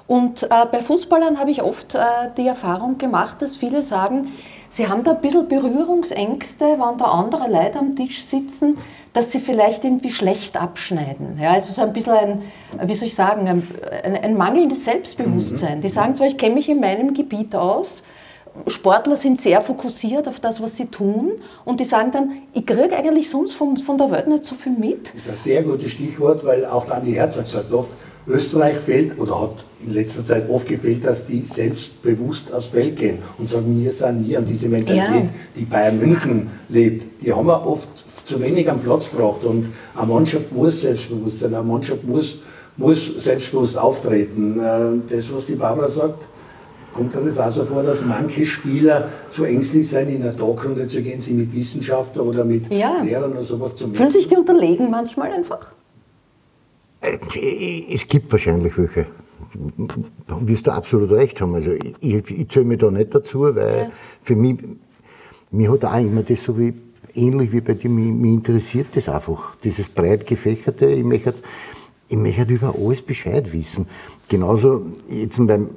Und 0.08 0.44
äh, 0.44 0.48
bei 0.72 0.82
Fußballern 0.82 1.38
habe 1.38 1.50
ich 1.50 1.62
oft 1.62 1.94
äh, 1.94 1.98
die 2.36 2.46
Erfahrung 2.46 2.96
gemacht, 2.96 3.42
dass 3.42 3.56
viele 3.56 3.82
sagen, 3.82 4.32
sie 4.70 4.88
haben 4.88 5.04
da 5.04 5.12
ein 5.12 5.20
bisschen 5.20 5.48
Berührungsängste, 5.48 6.64
wenn 6.64 6.98
da 6.98 7.04
andere 7.04 7.48
Leute 7.48 7.78
am 7.78 7.94
Tisch 7.94 8.24
sitzen, 8.24 8.78
dass 9.12 9.32
sie 9.32 9.38
vielleicht 9.38 9.84
irgendwie 9.84 10.10
schlecht 10.10 10.60
abschneiden. 10.60 11.38
Ja, 11.40 11.52
also 11.52 11.70
so 11.72 11.82
ein 11.82 11.92
bisschen 11.92 12.14
ein, 12.14 12.42
wie 12.84 12.94
soll 12.94 13.08
ich 13.08 13.14
sagen, 13.14 13.46
ein, 13.48 13.68
ein, 14.02 14.16
ein 14.16 14.36
mangelndes 14.36 14.86
Selbstbewusstsein. 14.86 15.82
Die 15.82 15.90
sagen 15.90 16.14
zwar, 16.14 16.26
ich 16.26 16.38
kenne 16.38 16.54
mich 16.54 16.70
in 16.70 16.80
meinem 16.80 17.12
Gebiet 17.12 17.54
aus, 17.54 18.02
Sportler 18.66 19.14
sind 19.14 19.38
sehr 19.38 19.60
fokussiert 19.60 20.26
auf 20.26 20.40
das, 20.40 20.60
was 20.60 20.76
sie 20.76 20.86
tun 20.86 21.32
und 21.64 21.80
die 21.80 21.84
sagen 21.84 22.10
dann, 22.12 22.32
ich 22.54 22.66
kriege 22.66 22.96
eigentlich 22.96 23.30
sonst 23.30 23.52
von, 23.52 23.76
von 23.76 23.98
der 23.98 24.10
Welt 24.10 24.26
nicht 24.26 24.44
so 24.44 24.54
viel 24.54 24.72
mit. 24.72 25.12
Das 25.14 25.22
ist 25.22 25.28
ein 25.28 25.34
sehr 25.36 25.62
gutes 25.62 25.92
Stichwort, 25.92 26.44
weil 26.44 26.64
auch 26.66 26.86
der 26.86 26.96
Andi 26.96 27.12
Herzog 27.12 27.46
sagt 27.46 27.72
oft, 27.72 27.90
Österreich 28.28 28.78
fehlt 28.78 29.18
oder 29.18 29.40
hat 29.40 29.64
in 29.84 29.92
letzter 29.94 30.24
Zeit 30.24 30.48
oft 30.50 30.66
gefehlt, 30.66 31.04
dass 31.04 31.26
die 31.26 31.40
selbstbewusst 31.42 32.52
aufs 32.52 32.66
Feld 32.68 32.96
gehen 32.96 33.18
und 33.38 33.48
sagen, 33.48 33.80
wir 33.82 33.90
sind 33.90 34.26
nie 34.26 34.36
an 34.36 34.44
diese 34.44 34.68
Mentalität, 34.68 35.24
Ja. 35.24 35.28
die 35.56 35.64
Bayern 35.64 35.98
München 35.98 36.48
lebt. 36.68 37.22
Die 37.24 37.32
haben 37.32 37.46
wir 37.46 37.66
oft 37.66 37.88
zu 38.24 38.40
wenig 38.40 38.68
am 38.70 38.80
Platz 38.80 39.10
gebracht 39.10 39.44
und 39.44 39.66
eine 39.94 40.06
Mannschaft 40.06 40.52
muss 40.52 40.82
selbstbewusst 40.82 41.40
sein, 41.40 41.54
eine 41.54 41.62
Mannschaft 41.64 42.04
muss, 42.04 42.38
muss 42.76 43.06
selbstbewusst 43.24 43.78
auftreten. 43.78 44.58
Äh, 44.60 45.14
Das, 45.16 45.32
was 45.32 45.46
die 45.46 45.54
Barbara 45.54 45.88
sagt, 45.88 46.26
Kommt 46.94 47.14
das 47.14 47.38
auch 47.38 47.50
so 47.50 47.64
vor, 47.64 47.82
dass 47.84 48.04
manche 48.04 48.44
Spieler 48.44 49.08
zu 49.30 49.44
ängstlich 49.44 49.88
sind, 49.88 50.08
in 50.08 50.22
eine 50.22 50.34
Talkrunde 50.34 50.86
zu 50.88 51.00
gehen, 51.00 51.20
sie 51.20 51.32
mit 51.32 51.52
Wissenschaftlern 51.54 52.26
oder 52.26 52.44
mit 52.44 52.72
Ja. 52.72 53.02
Lehrern 53.02 53.32
oder 53.32 53.42
sowas 53.42 53.76
zu 53.76 53.88
Fühlen 53.90 54.10
sich 54.10 54.26
die 54.26 54.34
unterlegen 54.34 54.90
manchmal 54.90 55.30
einfach? 55.30 55.74
Äh, 57.00 57.18
Es 57.92 58.06
gibt 58.08 58.30
wahrscheinlich 58.32 58.76
welche. 58.76 59.06
Da 60.26 60.38
wirst 60.46 60.66
du 60.66 60.72
absolut 60.72 61.10
recht 61.10 61.40
haben. 61.40 61.54
Also 61.54 61.70
ich, 62.00 62.30
ich, 62.30 62.48
zähle 62.50 62.64
mich 62.66 62.78
da 62.78 62.90
nicht 62.90 63.14
dazu, 63.14 63.42
weil 63.54 63.78
Ja. 63.84 63.90
für 64.22 64.36
mich, 64.36 64.58
mir 65.50 65.72
hat 65.72 65.84
auch 65.84 65.96
immer 65.98 66.22
das 66.22 66.42
so 66.42 66.58
wie, 66.58 66.74
ähnlich 67.14 67.52
wie 67.52 67.60
bei 67.60 67.74
dir, 67.74 67.88
mich, 67.88 68.12
mich 68.12 68.30
interessiert 68.32 68.88
das 68.94 69.08
einfach. 69.08 69.56
Dieses 69.64 69.88
breit 69.88 70.26
gefächerte, 70.26 70.86
ich 70.86 71.04
möchte, 71.04 71.34
ich 72.08 72.16
möchte 72.16 72.42
über 72.52 72.74
alles 72.78 73.02
Bescheid 73.02 73.50
wissen. 73.52 73.86
Genauso 74.28 74.84
jetzt 75.08 75.44
beim 75.46 75.70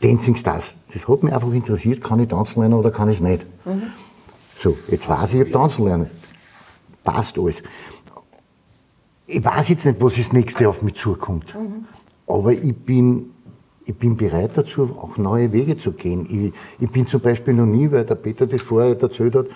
Dancing 0.00 0.36
Stars. 0.36 0.76
Das 0.92 1.06
hat 1.08 1.22
mich 1.22 1.32
einfach 1.34 1.52
interessiert, 1.52 2.02
kann 2.02 2.20
ich 2.20 2.28
tanzen 2.28 2.60
lernen 2.60 2.74
oder 2.74 2.90
kann 2.90 3.08
ich 3.10 3.16
es 3.16 3.20
nicht. 3.22 3.44
Mhm. 3.66 3.82
So, 4.60 4.76
jetzt 4.88 5.08
weiß 5.08 5.34
ich, 5.34 5.40
ich 5.42 5.52
tanzen 5.52 5.84
lernen. 5.84 6.06
Passt 7.04 7.38
alles. 7.38 7.62
Ich 9.30 9.44
weiß 9.44 9.68
jetzt 9.68 9.84
nicht, 9.84 10.00
was 10.00 10.16
das 10.16 10.32
nächste 10.32 10.68
auf 10.68 10.82
mich 10.82 10.94
zukommt. 10.94 11.54
Mhm. 11.54 11.84
Aber 12.26 12.52
ich 12.52 12.74
bin, 12.74 13.30
ich 13.84 13.94
bin 13.94 14.16
bereit 14.16 14.52
dazu, 14.54 14.96
auch 15.00 15.18
neue 15.18 15.52
Wege 15.52 15.76
zu 15.76 15.92
gehen. 15.92 16.26
Ich, 16.28 16.82
ich 16.82 16.90
bin 16.90 17.06
zum 17.06 17.20
Beispiel 17.20 17.52
noch 17.52 17.66
nie, 17.66 17.90
weil 17.92 18.04
der 18.04 18.14
Peter 18.14 18.46
das 18.46 18.62
vorher 18.62 18.98
erzählt 18.98 19.34
hat, 19.34 19.46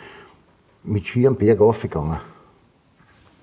mit 0.84 1.06
Ski 1.06 1.26
am 1.26 1.36
Berg 1.36 1.60
aufgegangen. 1.60 2.18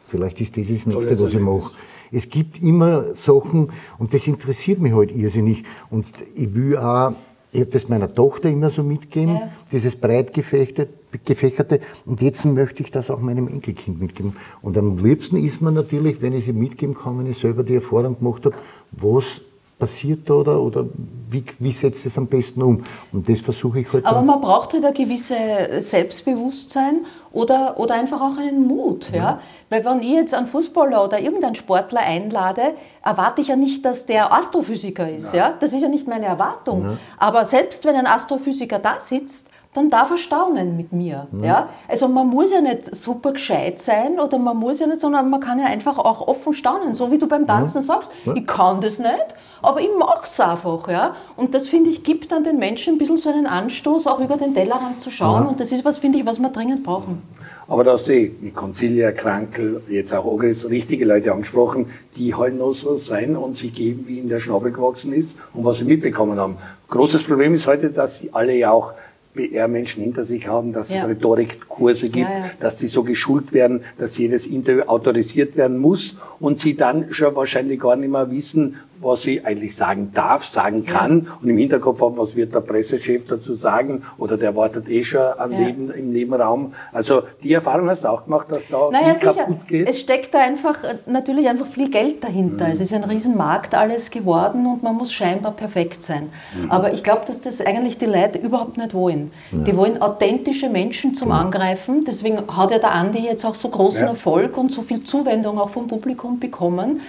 Vielleicht 0.08 0.40
ist 0.42 0.56
das 0.56 0.68
das 0.68 0.86
Nächste, 0.86 1.20
was 1.20 1.34
ich 1.34 1.40
mache. 1.40 1.72
Es 2.12 2.30
gibt 2.30 2.62
immer 2.62 3.14
Sachen, 3.16 3.72
und 3.98 4.14
das 4.14 4.26
interessiert 4.28 4.80
mich 4.80 4.94
halt 4.94 5.16
irrsinnig. 5.16 5.64
Und 5.90 6.08
ich 6.36 6.54
will 6.54 6.78
auch, 6.78 7.14
ich 7.52 7.62
habe 7.62 7.72
das 7.72 7.90
meiner 7.90 8.14
Tochter 8.14 8.50
immer 8.50 8.70
so 8.70 8.84
mitgegeben, 8.84 9.36
ja. 9.36 9.52
dieses 9.72 9.96
breit 9.96 10.34
gefächerte, 10.34 11.80
und 12.06 12.22
jetzt 12.22 12.46
möchte 12.46 12.84
ich 12.84 12.92
das 12.92 13.10
auch 13.10 13.20
meinem 13.22 13.48
Enkelkind 13.48 14.00
mitgeben. 14.00 14.36
Und 14.62 14.78
am 14.78 15.04
liebsten 15.04 15.38
ist 15.38 15.62
man 15.62 15.74
natürlich, 15.74 16.22
wenn 16.22 16.34
ich 16.34 16.46
sie 16.46 16.54
mitgeben 16.54 16.94
kann, 16.94 17.18
wenn 17.20 17.32
ich 17.32 17.40
selber 17.40 17.64
die 17.64 17.76
Erfahrung 17.76 18.20
gemacht 18.20 18.46
habe, 18.46 18.56
was 18.92 19.42
passiert 19.80 20.30
da 20.30 20.34
oder, 20.34 20.62
oder 20.62 20.86
wie, 21.30 21.44
wie 21.60 21.72
setzt 21.72 22.06
es 22.06 22.18
am 22.18 22.28
besten 22.28 22.62
um? 22.62 22.84
Und 23.14 23.30
das 23.30 23.40
versuche 23.40 23.80
ich 23.80 23.88
heute. 23.88 24.06
Halt 24.06 24.16
Aber 24.16 24.22
man 24.22 24.42
braucht 24.42 24.74
halt 24.74 24.84
ein 24.84 24.94
gewisses 24.94 25.90
Selbstbewusstsein 25.90 27.06
oder, 27.32 27.80
oder 27.80 27.96
einfach 27.96 28.20
auch 28.20 28.38
einen 28.38 28.68
Mut. 28.68 29.10
Ja. 29.12 29.18
ja. 29.18 29.42
Weil 29.70 29.86
wenn 29.86 30.02
ich 30.02 30.12
jetzt 30.12 30.34
einen 30.34 30.48
Fußballer 30.48 31.04
oder 31.04 31.20
irgendeinen 31.20 31.56
Sportler 31.56 32.02
einlade, 32.02 32.74
erwarte 33.04 33.42
ich 33.42 33.48
ja 33.48 33.56
nicht, 33.56 33.86
dass 33.86 34.06
der 34.06 34.34
Astrophysiker 34.34 35.10
ist. 35.10 35.34
Ja. 35.34 35.50
ja? 35.50 35.54
Das 35.60 35.72
ist 35.72 35.82
ja 35.82 35.88
nicht 35.88 36.08
meine 36.08 36.26
Erwartung. 36.26 36.84
Ja. 36.84 36.98
Aber 37.18 37.46
selbst 37.46 37.86
wenn 37.86 37.96
ein 37.96 38.08
Astrophysiker 38.08 38.80
da 38.80 39.00
sitzt, 39.00 39.49
dann 39.74 39.92
darf 39.92 40.10
er 40.10 40.18
staunen 40.18 40.78
mit 40.78 40.92
mir. 40.94 41.28
Mhm. 41.32 41.44
Ja? 41.44 41.70
Also 41.88 42.08
man 42.08 42.28
muss 42.28 42.52
ja 42.52 42.60
nicht 42.60 42.96
super 42.96 43.34
gescheit 43.34 43.80
sein 43.80 44.20
oder 44.20 44.40
man 44.40 44.58
muss 44.58 44.80
ja 44.80 44.88
nicht, 44.88 45.00
sondern 45.00 45.30
man 45.30 45.40
kann 45.40 45.60
ja 45.60 45.68
einfach 45.68 46.00
auch 46.00 46.28
offen 46.28 46.54
staunen, 46.54 46.96
so 46.96 47.12
wie 47.12 47.20
du 47.20 47.28
beim 47.28 47.46
Tanzen 47.46 47.82
mhm. 47.82 47.86
sagst, 47.86 48.12
mhm. 48.26 48.36
ich 48.36 48.48
kann 48.48 48.82
das 48.82 48.98
nicht, 48.98 49.36
aber 49.62 49.80
ich 49.82 49.90
mag 49.98 50.22
es 50.24 50.40
einfach. 50.40 50.88
Ja? 50.90 51.16
Und 51.36 51.54
das, 51.54 51.68
finde 51.68 51.92
ich, 51.92 52.04
gibt 52.04 52.32
dann 52.32 52.44
den 52.44 52.58
Menschen 52.58 52.96
ein 52.96 52.98
bisschen 52.98 53.18
so 53.18 53.30
einen 53.30 53.46
Anstoß, 53.46 54.08
auch 54.08 54.20
über 54.20 54.38
den 54.38 54.56
Tellerrand 54.56 55.02
zu 55.02 55.12
schauen 55.12 55.46
und 55.48 55.60
das 55.60 55.72
ist 55.72 55.86
was, 55.86 56.00
finde 56.00 56.18
ich, 56.18 56.26
was 56.26 56.40
wir 56.40 56.50
dringend 56.50 56.84
brauchen. 56.84 57.22
Aber 57.68 57.84
da 57.84 57.92
hast 57.92 58.08
du 58.08 58.14
die 58.14 58.50
Concilia, 58.50 59.12
Krankel, 59.12 59.84
jetzt 59.88 60.12
auch 60.12 60.26
Ogris, 60.26 60.68
richtige 60.68 61.06
Leute 61.06 61.32
angesprochen, 61.32 61.86
die 62.16 62.34
halt 62.34 62.58
noch 62.58 62.72
so 62.72 62.96
sein 62.96 63.36
und 63.36 63.56
sie 63.56 63.70
geben, 63.70 64.06
wie 64.08 64.18
ihnen 64.18 64.28
der 64.28 64.40
Schnabel 64.40 64.72
gewachsen 64.72 65.14
ist 65.14 65.36
und 65.54 65.64
was 65.66 65.78
sie 65.78 65.86
mitbekommen 65.86 66.40
haben. 66.40 66.58
Großes 66.88 67.22
Problem 67.22 67.54
ist 67.54 67.68
heute, 67.68 67.92
dass 67.92 68.18
sie 68.18 68.34
alle 68.34 68.56
ja 68.56 68.72
auch 68.72 68.94
PR-Menschen 69.34 70.04
hinter 70.04 70.26
sich 70.26 70.48
haben, 70.48 70.74
dass 70.74 70.92
ja. 70.92 71.02
es 71.02 71.08
Rhetorikkurse 71.08 72.10
gibt, 72.10 72.30
ja, 72.30 72.40
ja. 72.40 72.52
dass 72.60 72.80
sie 72.80 72.88
so 72.88 73.04
geschult 73.04 73.54
werden, 73.54 73.82
dass 73.98 74.18
jedes 74.18 74.46
Interview 74.46 74.84
autorisiert 74.84 75.56
werden 75.56 75.78
muss 75.78 76.18
und 76.40 76.60
sie 76.60 76.76
dann 76.76 77.12
schon 77.12 77.36
wahrscheinlich 77.36 77.80
gar 77.80 77.96
nicht 77.96 78.12
mehr 78.12 78.30
wissen, 78.32 78.78
was 79.02 79.22
sie 79.22 79.44
eigentlich 79.46 79.76
sagen 79.76 80.12
darf, 80.14 80.46
sagen 80.46 80.86
kann 80.86 81.26
ja. 81.26 81.38
und 81.42 81.50
im 81.50 81.58
Hinterkopf 81.58 82.02
haben, 82.02 82.18
was 82.18 82.36
wird 82.36 82.54
der 82.54 82.62
Pressechef 82.62 83.26
dazu 83.28 83.56
sagen 83.56 84.04
oder 84.18 84.38
der 84.38 84.56
wartet 84.56 84.90
eh 84.90 85.04
schon 85.04 85.22
an 85.22 85.52
ja. 85.52 85.60
Neben, 85.60 85.90
im 85.92 86.10
Nebenraum. 86.12 86.74
Also 86.92 87.24
die 87.42 87.54
Erfahrung 87.54 87.90
hast 87.90 88.04
du 88.04 88.10
auch 88.10 88.26
gemacht, 88.26 88.48
dass 88.50 88.68
da 88.68 88.90
naja, 88.92 89.16
viel 89.16 89.16
sicher. 89.16 89.34
kaputt 89.34 89.68
geht? 89.68 89.90
Es 89.90 90.00
steckt 90.00 90.34
da 90.34 90.40
einfach 90.40 90.84
äh, 90.84 90.98
natürlich 91.06 91.48
einfach 91.48 91.68
viel 91.68 91.90
Geld 91.90 92.24
dahinter. 92.24 92.68
Mhm. 92.68 92.74
Es 92.74 92.82
ist 92.82 92.94
ein 92.94 93.04
Riesenmarkt 93.04 93.74
alles 93.74 94.12
geworden 94.12 94.66
und 94.66 94.84
man 94.84 94.96
muss 94.96 95.14
scheinbar 95.14 95.54
perfekt 95.54 96.04
sein. 96.04 96.30
Mhm. 96.56 96.72
Aber 96.72 96.92
ich 96.94 97.04
glaube, 97.04 97.24
dass 97.26 97.42
das 97.42 97.62
eigentlich 97.62 97.98
die 97.98 98.06
Leute 98.06 98.40
überhaupt 98.40 98.78
nicht 98.78 98.94
wollen. 98.94 99.32
Ja. 99.52 99.60
Die 99.60 99.78
wollen 99.78 100.02
authentische 100.02 100.70
Menschen 100.70 101.14
zum 101.14 101.32
Angreifen. 101.32 102.04
Deswegen 102.06 102.40
hat 102.56 102.72
ja 102.72 102.80
der 102.80 102.92
Andi 102.92 103.20
jetzt 103.20 103.46
auch 103.46 103.56
so 103.56 103.70
großen 103.70 104.08
Erfolg 104.08 104.58
und 104.58 104.72
so 104.72 104.82
viel 104.82 105.04
Zuwendung 105.04 105.58
auch 105.60 105.70
vom 105.70 105.88
Publikum 105.88 106.40
bekommen 106.40 107.02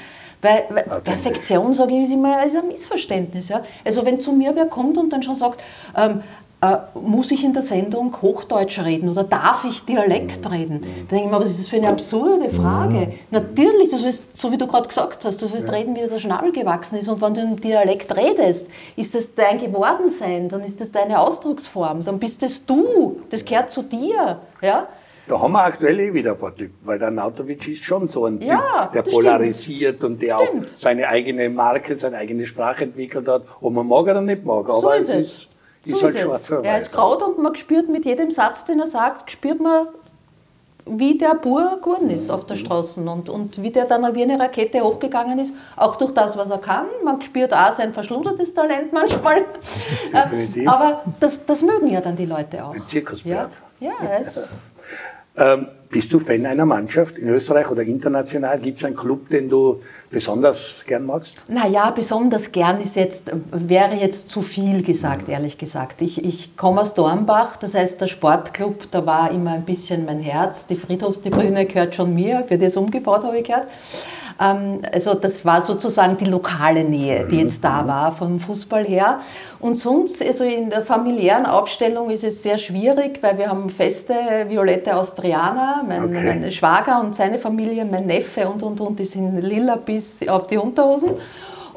weil, 0.43 0.65
weil 0.71 1.01
Perfektion, 1.01 1.75
sage 1.75 1.93
ich, 1.93 2.03
ist 2.03 2.13
immer 2.13 2.45
ist 2.45 2.57
ein 2.57 2.69
Missverständnis. 2.69 3.49
Ja? 3.49 3.63
Also 3.85 4.05
wenn 4.05 4.21
zu 4.21 4.33
mir 4.33 4.55
wer 4.55 4.67
kommt 4.67 4.97
und 4.99 5.13
dann 5.13 5.23
schon 5.23 5.35
sagt, 5.35 5.61
ähm, 5.97 6.23
äh, 6.63 6.77
muss 6.95 7.31
ich 7.31 7.43
in 7.43 7.55
der 7.55 7.63
Sendung 7.63 8.15
Hochdeutsch 8.21 8.81
reden 8.81 9.09
oder 9.09 9.25
darf 9.25 9.65
ich 9.65 9.87
Dialekt 9.87 10.45
mhm. 10.45 10.51
reden? 10.51 10.81
Da 10.83 11.17
denke 11.17 11.25
ich 11.25 11.33
mir, 11.33 11.41
was 11.41 11.49
ist 11.49 11.61
das 11.61 11.69
für 11.69 11.77
eine 11.77 11.89
absurde 11.89 12.51
Frage? 12.51 13.07
Mhm. 13.07 13.13
Natürlich, 13.31 13.89
du 13.89 13.97
sollst, 13.97 14.37
so 14.37 14.53
wie 14.53 14.59
du 14.59 14.67
gerade 14.67 14.87
gesagt 14.87 15.25
hast, 15.25 15.41
du 15.41 15.47
sollst 15.47 15.69
ja. 15.69 15.75
reden, 15.75 15.95
wie 15.95 16.07
der 16.07 16.19
Schnabel 16.19 16.53
gewachsen 16.53 16.99
ist. 16.99 17.09
Und 17.09 17.23
wenn 17.23 17.33
du 17.33 17.41
im 17.41 17.59
Dialekt 17.59 18.15
redest, 18.15 18.69
ist 18.97 19.15
das 19.15 19.35
dein 19.35 19.57
Gewordensein, 19.57 20.51
dann 20.51 20.63
ist 20.63 20.83
das 20.83 20.93
deine 20.93 21.21
Ausdrucksform, 21.21 22.05
dann 22.05 22.19
bist 22.19 22.43
das 22.43 22.67
du, 22.67 23.23
das 23.31 23.43
gehört 23.43 23.73
zu 23.73 23.83
dir. 23.83 24.41
Ja? 24.61 24.87
Da 25.27 25.41
haben 25.41 25.53
wir 25.53 25.63
aktuell 25.63 26.01
eh 26.01 26.13
wieder 26.13 26.33
ein 26.33 26.39
paar 26.39 26.55
Typen, 26.55 26.79
weil 26.83 26.99
der 26.99 27.11
Nautovic 27.11 27.69
ist 27.69 27.85
schon 27.85 28.09
so 28.09 28.27
ein 28.27 28.41
ja, 28.41 28.91
Typ, 28.93 28.93
der 28.93 29.11
polarisiert 29.11 29.97
stimmt. 29.97 30.13
und 30.13 30.23
der 30.23 30.39
stimmt. 30.41 30.71
auch 30.71 30.77
seine 30.77 31.09
eigene 31.09 31.49
Marke, 31.51 31.95
seine 31.97 32.17
eigene 32.17 32.47
Sprache 32.47 32.85
entwickelt 32.85 33.29
hat, 33.29 33.43
ob 33.61 33.73
man 33.73 33.87
mag 33.87 34.03
oder 34.03 34.21
nicht 34.21 34.45
mag. 34.45 34.69
Aber 34.69 34.81
so 34.81 34.91
ist 34.91 35.09
es. 35.09 35.17
Ist, 35.17 35.49
so 35.85 35.95
ist, 35.95 36.03
halt 36.03 36.15
ist 36.15 36.21
schwarz 36.23 36.51
es. 36.51 36.65
Er 36.65 36.79
ist 36.79 36.93
graut 36.93 37.23
und 37.23 37.39
man 37.39 37.55
spürt 37.55 37.89
mit 37.89 38.05
jedem 38.05 38.31
Satz, 38.31 38.67
den 38.67 38.81
er 38.81 38.87
sagt, 38.87 39.31
spürt 39.31 39.61
man, 39.61 39.87
wie 40.87 41.17
der 41.17 41.35
Bur 41.35 41.79
geworden 41.81 42.11
ist 42.11 42.31
auf 42.31 42.47
der 42.47 42.57
Straße 42.57 43.01
und, 43.01 43.29
und 43.29 43.63
wie 43.63 43.71
der 43.71 43.85
dann 43.85 44.15
wie 44.15 44.23
eine 44.23 44.39
Rakete 44.39 44.81
hochgegangen 44.81 45.39
ist, 45.39 45.55
auch 45.77 45.97
durch 45.97 46.13
das, 46.13 46.37
was 46.37 46.51
er 46.51 46.59
kann. 46.59 46.87
Man 47.05 47.23
spürt 47.23 47.53
auch 47.53 47.73
sein 47.73 47.93
verschludertes 47.93 48.55
Talent 48.55 48.93
manchmal. 48.93 49.45
Definitiv. 50.13 50.69
Aber 50.69 51.03
das, 51.21 51.47
das 51.47 51.63
mögen 51.63 51.89
ja 51.89 52.01
dann 52.01 52.17
die 52.17 52.27
Leute 52.27 52.65
auch. 52.65 52.75
Ein 52.75 52.85
Zirkuspferd. 52.87 53.51
Ja, 53.51 53.70
ja, 53.81 54.17
ist 54.17 54.39
ähm, 55.37 55.69
bist 55.89 56.13
du 56.13 56.21
Fan 56.21 56.47
einer 56.47 56.67
Mannschaft 56.67 57.19
in 57.19 57.29
Österreich 57.29 57.69
oder 57.69 57.83
international? 57.83 58.61
Gibt 58.61 58.79
es 58.79 58.85
einen 58.85 58.95
Club, 58.95 59.29
den 59.29 59.49
du 59.49 59.81
besonders 60.09 60.85
gern 60.87 61.07
magst? 61.07 61.43
Naja, 61.49 61.91
besonders 61.91 62.53
gern 62.53 62.81
ist 62.81 62.95
jetzt, 62.95 63.33
wäre 63.51 63.95
jetzt 63.95 64.31
zu 64.31 64.43
viel 64.43 64.83
gesagt, 64.83 65.27
mhm. 65.27 65.35
ehrlich 65.35 65.59
gesagt. 65.59 66.03
Ich, 66.03 66.25
ich 66.25 66.57
komme 66.57 66.83
aus 66.83 66.95
Dornbach, 66.95 67.57
das 67.57 67.75
heißt, 67.75 68.01
der 68.01 68.07
Sportclub, 68.07 68.91
da 68.91 69.05
war 69.05 69.33
immer 69.33 69.53
ein 69.53 69.65
bisschen 69.65 70.05
mein 70.05 70.21
Herz. 70.21 70.67
Die 70.67 70.77
Friedhofstribüne 70.77 71.67
gehört 71.67 71.97
schon 71.97 72.15
mir, 72.15 72.45
wird 72.49 72.63
jetzt 72.63 72.77
umgebaut, 72.77 73.25
habe 73.25 73.39
ich 73.39 73.45
gehört. 73.45 73.67
Ähm, 74.41 74.81
also 74.91 75.15
das 75.15 75.45
war 75.45 75.61
sozusagen 75.61 76.17
die 76.17 76.25
lokale 76.25 76.85
Nähe, 76.85 77.27
die 77.29 77.41
jetzt 77.41 77.63
da 77.63 77.87
war 77.87 78.13
vom 78.13 78.39
Fußball 78.39 78.85
her. 78.85 79.21
Und 79.59 79.77
sonst, 79.77 80.25
also 80.25 80.45
in 80.45 80.71
der 80.71 80.83
familiären 80.83 81.45
Aufstellung 81.45 82.09
ist 82.09 82.25
es 82.25 82.43
sehr 82.43 82.57
schwierig, 82.57 83.23
weil 83.23 83.37
wir 83.37 83.51
haben 83.51 83.69
feste 83.69 84.15
violette 84.49 84.97
Austrianer, 84.97 85.85
mein, 85.87 86.05
okay. 86.05 86.25
mein 86.25 86.51
Schwager 86.51 87.01
und 87.01 87.15
seine 87.15 87.39
Familie, 87.39 87.85
mein 87.85 88.07
Neffe 88.07 88.49
und 88.49 88.63
und 88.63 88.81
und, 88.81 88.99
die 88.99 89.05
sind 89.05 89.41
lila 89.43 89.77
bis 89.77 90.27
auf 90.27 90.47
die 90.47 90.57
Unterhosen. 90.57 91.11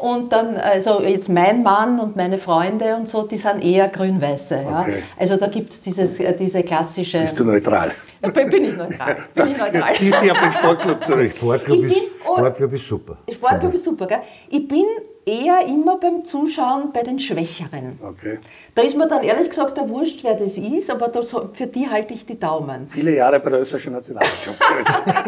Und 0.04 0.34
dann, 0.34 0.58
also 0.58 1.02
jetzt 1.02 1.30
mein 1.30 1.64
Mann 1.64 1.98
und 1.98 2.18
meine 2.18 2.38
Freunde 2.38 2.98
und 2.98 3.08
so, 3.08 3.26
die 3.26 3.38
sind 3.38 3.64
eher 3.64 3.88
grün-weiße. 3.88 4.64
Ja? 4.70 4.82
Okay. 4.82 5.04
Also 5.18 5.38
da 5.38 5.48
gibt 5.48 5.72
es 5.72 5.80
diese 5.80 6.64
klassische. 6.64 7.20
Bist 7.20 7.40
du 7.40 7.46
neutral? 7.46 7.92
Bin 8.22 8.66
ich 8.66 8.76
neutral. 8.76 9.16
Bin 9.34 9.48
ich 9.48 9.58
neutral. 9.58 9.96
Ziehst 9.96 10.22
dich 10.22 10.30
auf 10.30 10.42
den 10.42 10.52
Sportclub 10.52 11.06
zurück. 11.06 11.32
Sportclub, 11.32 11.84
ist, 11.86 11.96
Sportclub 12.22 12.74
ist 12.74 12.86
super. 12.86 13.18
Sportclub 13.32 13.74
ist 13.76 13.86
super, 13.86 14.08
gell? 14.08 14.20
Ich 14.50 14.68
bin 14.68 14.84
eher 15.26 15.66
immer 15.68 15.98
beim 15.98 16.26
Zuschauen 16.26 16.92
bei 16.92 17.02
den 17.02 17.20
Schwächeren. 17.20 18.00
Okay. 18.02 18.40
Da 18.76 18.82
ist 18.82 18.98
mir 18.98 19.08
dann 19.08 19.24
ehrlich 19.24 19.50
gesagt 19.50 19.78
der 19.78 19.90
Wurscht, 19.90 20.24
wer 20.24 20.36
das 20.36 20.58
ist, 20.58 20.92
aber 20.92 21.08
das, 21.08 21.36
für 21.54 21.68
die 21.68 21.90
halte 21.90 22.14
ich 22.14 22.26
die 22.26 22.38
Daumen. 22.38 22.88
Viele 22.90 23.16
Jahre 23.16 23.40
bei 23.40 23.50
der 23.50 23.62
österreichischen 23.62 23.94
Nationalmannschaft. 23.94 24.60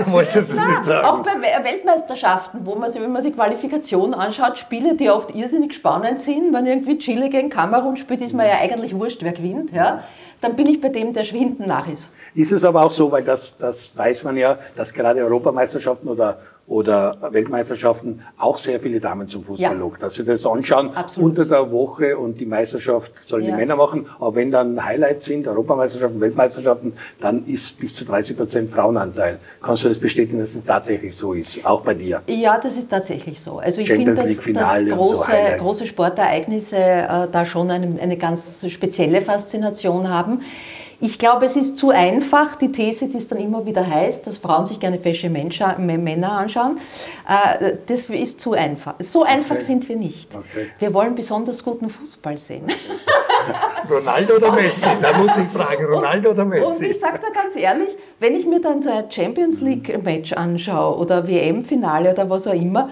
Wolltest 0.11 0.51
du 0.51 0.65
nicht 0.65 0.83
sagen? 0.83 1.07
Auch 1.07 1.19
bei 1.19 1.41
Weltmeisterschaften, 1.63 2.61
wo 2.63 2.75
man 2.75 2.89
sich, 2.89 3.01
wenn 3.01 3.11
man 3.11 3.21
sich 3.21 3.33
Qualifikationen 3.33 4.13
anschaut, 4.13 4.57
Spiele, 4.57 4.95
die 4.95 5.09
oft 5.09 5.33
irrsinnig 5.33 5.73
spannend 5.73 6.19
sind, 6.19 6.53
wenn 6.53 6.65
irgendwie 6.65 6.97
Chile 6.97 7.29
gegen 7.29 7.49
Kamerun 7.49 7.97
spielt, 7.97 8.21
ist 8.21 8.33
mir 8.33 8.47
ja 8.47 8.59
eigentlich 8.59 8.93
wurscht, 8.95 9.23
wer 9.23 9.31
gewinnt. 9.31 9.71
Ja? 9.71 10.03
Dann 10.41 10.55
bin 10.55 10.67
ich 10.67 10.81
bei 10.81 10.89
dem, 10.89 11.13
der 11.13 11.23
schwinden 11.23 11.67
nach 11.67 11.87
ist. 11.87 12.11
Ist 12.35 12.51
es 12.51 12.65
aber 12.65 12.83
auch 12.83 12.91
so, 12.91 13.11
weil 13.11 13.23
das, 13.23 13.57
das 13.57 13.95
weiß 13.95 14.25
man 14.25 14.35
ja, 14.35 14.59
dass 14.75 14.93
gerade 14.93 15.21
Europameisterschaften 15.21 16.09
oder 16.09 16.39
oder 16.67 17.17
Weltmeisterschaften 17.31 18.21
auch 18.37 18.57
sehr 18.57 18.79
viele 18.79 18.99
Damen 18.99 19.27
zum 19.27 19.43
Fußball 19.43 19.77
lockt. 19.77 20.01
Dass 20.01 20.15
sie 20.15 20.25
das 20.25 20.45
anschauen 20.45 20.95
Absolut. 20.95 21.31
unter 21.31 21.45
der 21.45 21.71
Woche 21.71 22.17
und 22.17 22.39
die 22.39 22.45
Meisterschaft 22.45 23.11
sollen 23.27 23.45
die 23.45 23.51
Männer 23.51 23.75
machen. 23.75 24.07
Aber 24.19 24.35
wenn 24.35 24.49
dann 24.49 24.83
Highlights 24.83 25.25
sind, 25.25 25.47
Europameisterschaften, 25.47 26.19
Weltmeisterschaften, 26.19 26.93
dann 27.19 27.45
ist 27.45 27.79
bis 27.79 27.93
zu 27.93 28.05
30 28.05 28.35
Prozent 28.35 28.71
Frauenanteil. 28.71 29.39
Kannst 29.61 29.83
du 29.83 29.89
das 29.89 29.99
bestätigen, 29.99 30.39
dass 30.39 30.55
es 30.55 30.63
tatsächlich 30.63 31.15
so 31.15 31.33
ist? 31.33 31.63
Auch 31.65 31.81
bei 31.81 31.93
dir? 31.93 32.21
Ja, 32.27 32.57
das 32.57 32.77
ist 32.77 32.89
tatsächlich 32.89 33.39
so. 33.39 33.59
Also 33.59 33.81
ich 33.81 33.87
finde, 33.87 34.15
dass, 34.15 34.25
dass 34.25 34.85
große, 34.85 35.31
so 35.31 35.63
große 35.63 35.85
Sportereignisse 35.85 36.77
äh, 36.77 37.27
da 37.31 37.45
schon 37.45 37.69
eine, 37.69 38.01
eine 38.01 38.17
ganz 38.17 38.65
spezielle 38.69 39.21
Faszination 39.21 40.09
haben. 40.09 40.41
Ich 40.99 41.19
glaube, 41.19 41.45
es 41.45 41.55
ist 41.55 41.77
zu 41.77 41.89
einfach, 41.89 42.55
die 42.55 42.71
These, 42.71 43.09
die 43.09 43.17
es 43.17 43.27
dann 43.27 43.39
immer 43.39 43.65
wieder 43.65 43.85
heißt, 43.85 44.25
dass 44.27 44.37
Frauen 44.37 44.65
sich 44.65 44.79
gerne 44.79 44.97
fesche 44.97 45.29
Männer 45.29 46.31
anschauen. 46.31 46.79
Äh, 47.27 47.73
das 47.85 48.09
ist 48.09 48.39
zu 48.39 48.53
einfach. 48.53 48.95
So 48.99 49.23
einfach 49.23 49.55
okay. 49.55 49.63
sind 49.63 49.89
wir 49.89 49.97
nicht. 49.97 50.33
Okay. 50.33 50.67
Wir 50.79 50.93
wollen 50.93 51.15
besonders 51.15 51.63
guten 51.63 51.89
Fußball 51.89 52.37
sehen. 52.37 52.65
Ronaldo 53.89 54.35
oder 54.35 54.51
Messi? 54.51 54.87
Da 55.01 55.17
muss 55.17 55.31
ich 55.37 55.47
fragen, 55.47 55.85
Ronaldo 55.85 56.31
oder 56.31 56.45
Messi? 56.45 56.65
Und 56.65 56.91
ich 56.91 56.99
sage 56.99 57.19
da 57.21 57.29
ganz 57.29 57.55
ehrlich, 57.55 57.89
wenn 58.19 58.35
ich 58.35 58.45
mir 58.45 58.61
dann 58.61 58.81
so 58.81 58.89
ein 58.89 59.09
Champions 59.09 59.61
League-Match 59.61 60.33
anschaue 60.33 60.97
oder 60.97 61.27
WM-Finale 61.27 62.11
oder 62.11 62.29
was 62.29 62.47
auch 62.47 62.53
immer, 62.53 62.89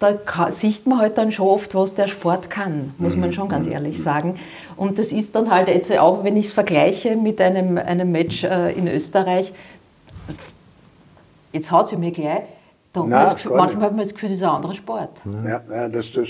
da 0.00 0.50
sieht 0.50 0.86
man 0.86 0.98
halt 0.98 1.18
dann 1.18 1.32
schon 1.32 1.46
oft, 1.46 1.74
was 1.74 1.94
der 1.94 2.08
Sport 2.08 2.50
kann, 2.50 2.92
muss 2.98 3.16
man 3.16 3.32
schon 3.32 3.48
ganz 3.48 3.66
ehrlich 3.66 4.02
sagen. 4.02 4.38
Und 4.76 4.98
das 4.98 5.12
ist 5.12 5.34
dann 5.34 5.50
halt 5.50 5.68
jetzt 5.68 5.90
auch, 5.96 6.24
wenn 6.24 6.36
ich 6.36 6.46
es 6.46 6.52
vergleiche 6.52 7.16
mit 7.16 7.40
einem, 7.40 7.78
einem 7.78 8.10
Match 8.12 8.44
äh, 8.44 8.72
in 8.72 8.88
Österreich, 8.88 9.52
jetzt 11.52 11.70
haut 11.70 11.88
sie 11.88 11.96
mir 11.96 12.10
gleich, 12.10 12.42
da 12.94 13.04
Nein, 13.04 13.34
Gefühl, 13.34 13.56
manchmal 13.56 13.86
hat 13.86 13.92
man 13.92 14.04
das 14.04 14.14
Gefühl, 14.14 14.28
das 14.28 14.38
ist 14.38 14.44
ein 14.44 14.50
anderer 14.50 14.74
Sport. 14.74 15.10
Ja, 15.44 15.62
ja 15.68 15.88
das, 15.88 16.12
das, 16.12 16.28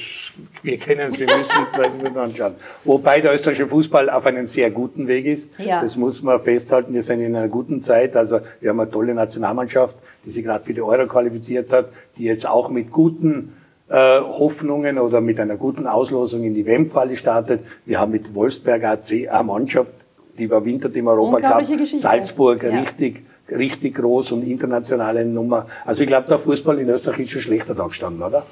wir 0.63 0.79
kennen 0.79 1.13
es, 1.13 1.19
wir 1.19 1.27
müssen 1.37 1.67
es 1.71 2.03
nicht 2.03 2.17
anschauen. 2.17 2.55
Wobei 2.85 3.21
der 3.21 3.35
österreichische 3.35 3.69
Fußball 3.69 4.09
auf 4.09 4.25
einem 4.25 4.47
sehr 4.47 4.71
guten 4.71 5.07
Weg 5.07 5.27
ist. 5.27 5.51
Ja. 5.59 5.83
Das 5.83 5.99
muss 5.99 6.23
man 6.23 6.41
festhalten. 6.41 6.95
Wir 6.95 7.03
sind 7.03 7.21
in 7.21 7.37
einer 7.37 7.49
guten 7.49 7.83
Zeit. 7.83 8.17
Also 8.17 8.41
wir 8.61 8.71
haben 8.71 8.81
eine 8.81 8.91
tolle 8.91 9.15
Nationalmannschaft, 9.15 9.95
die 10.25 10.31
sich 10.31 10.43
gerade 10.43 10.65
für 10.65 10.73
die 10.73 10.81
Euro 10.81 11.07
qualifiziert 11.07 11.71
hat, 11.71 11.91
die 12.17 12.25
jetzt 12.25 12.49
auch 12.49 12.71
mit 12.71 12.91
guten 12.91 13.53
äh, 13.91 14.21
Hoffnungen 14.21 14.99
oder 14.99 15.21
mit 15.21 15.39
einer 15.39 15.59
guten 15.59 15.87
Auslosung 15.87 16.45
in 16.45 16.55
die 16.55 16.65
WM-Quali 16.65 17.17
startet. 17.17 17.61
Wir 17.85 18.01
haben 18.01 18.13
mit 18.13 18.35
Wolfsberg 18.35 18.85
AC 18.85 19.29
eine 19.31 19.45
Mannschaft, 19.45 19.93
die 20.39 20.45
überwintert 20.45 20.97
im 20.97 21.09
Europacup. 21.09 21.63
Salzburg 21.95 22.63
ja. 22.63 22.81
richtig 22.81 23.24
richtig 23.49 23.97
groß 23.97 24.33
und 24.33 24.43
internationale 24.43 25.25
Nummer. 25.25 25.67
Also 25.85 26.03
ich 26.03 26.09
glaube, 26.09 26.29
der 26.29 26.39
Fußball 26.39 26.79
in 26.79 26.89
Österreich 26.89 27.21
ist 27.21 27.31
schon 27.31 27.43
schlechter 27.43 27.75
da 27.75 27.87
gestanden, 27.87 28.23
oder? 28.23 28.47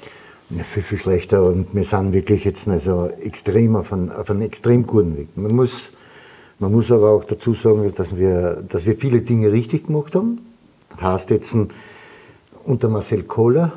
Ja, 0.49 0.63
viel, 0.63 0.83
viel 0.83 0.97
schlechter 0.97 1.43
und 1.43 1.73
wir 1.73 1.83
sind 1.83 2.13
wirklich 2.13 2.43
jetzt 2.43 2.67
also 2.67 3.09
extrem 3.21 3.75
auf 3.75 3.91
einem, 3.91 4.11
auf 4.11 4.29
einem 4.29 4.41
extrem 4.41 4.85
guten 4.85 5.17
Weg. 5.17 5.29
Man 5.35 5.55
muss, 5.55 5.91
man 6.59 6.71
muss 6.71 6.91
aber 6.91 7.11
auch 7.11 7.23
dazu 7.23 7.53
sagen, 7.53 7.91
dass 7.95 8.15
wir, 8.15 8.63
dass 8.67 8.85
wir 8.85 8.95
viele 8.95 9.21
Dinge 9.21 9.51
richtig 9.51 9.87
gemacht 9.87 10.13
haben. 10.15 10.39
Das 10.91 11.01
heißt 11.01 11.29
jetzt 11.31 11.55
unter 12.65 12.89
Marcel 12.89 13.23
Kohler, 13.23 13.71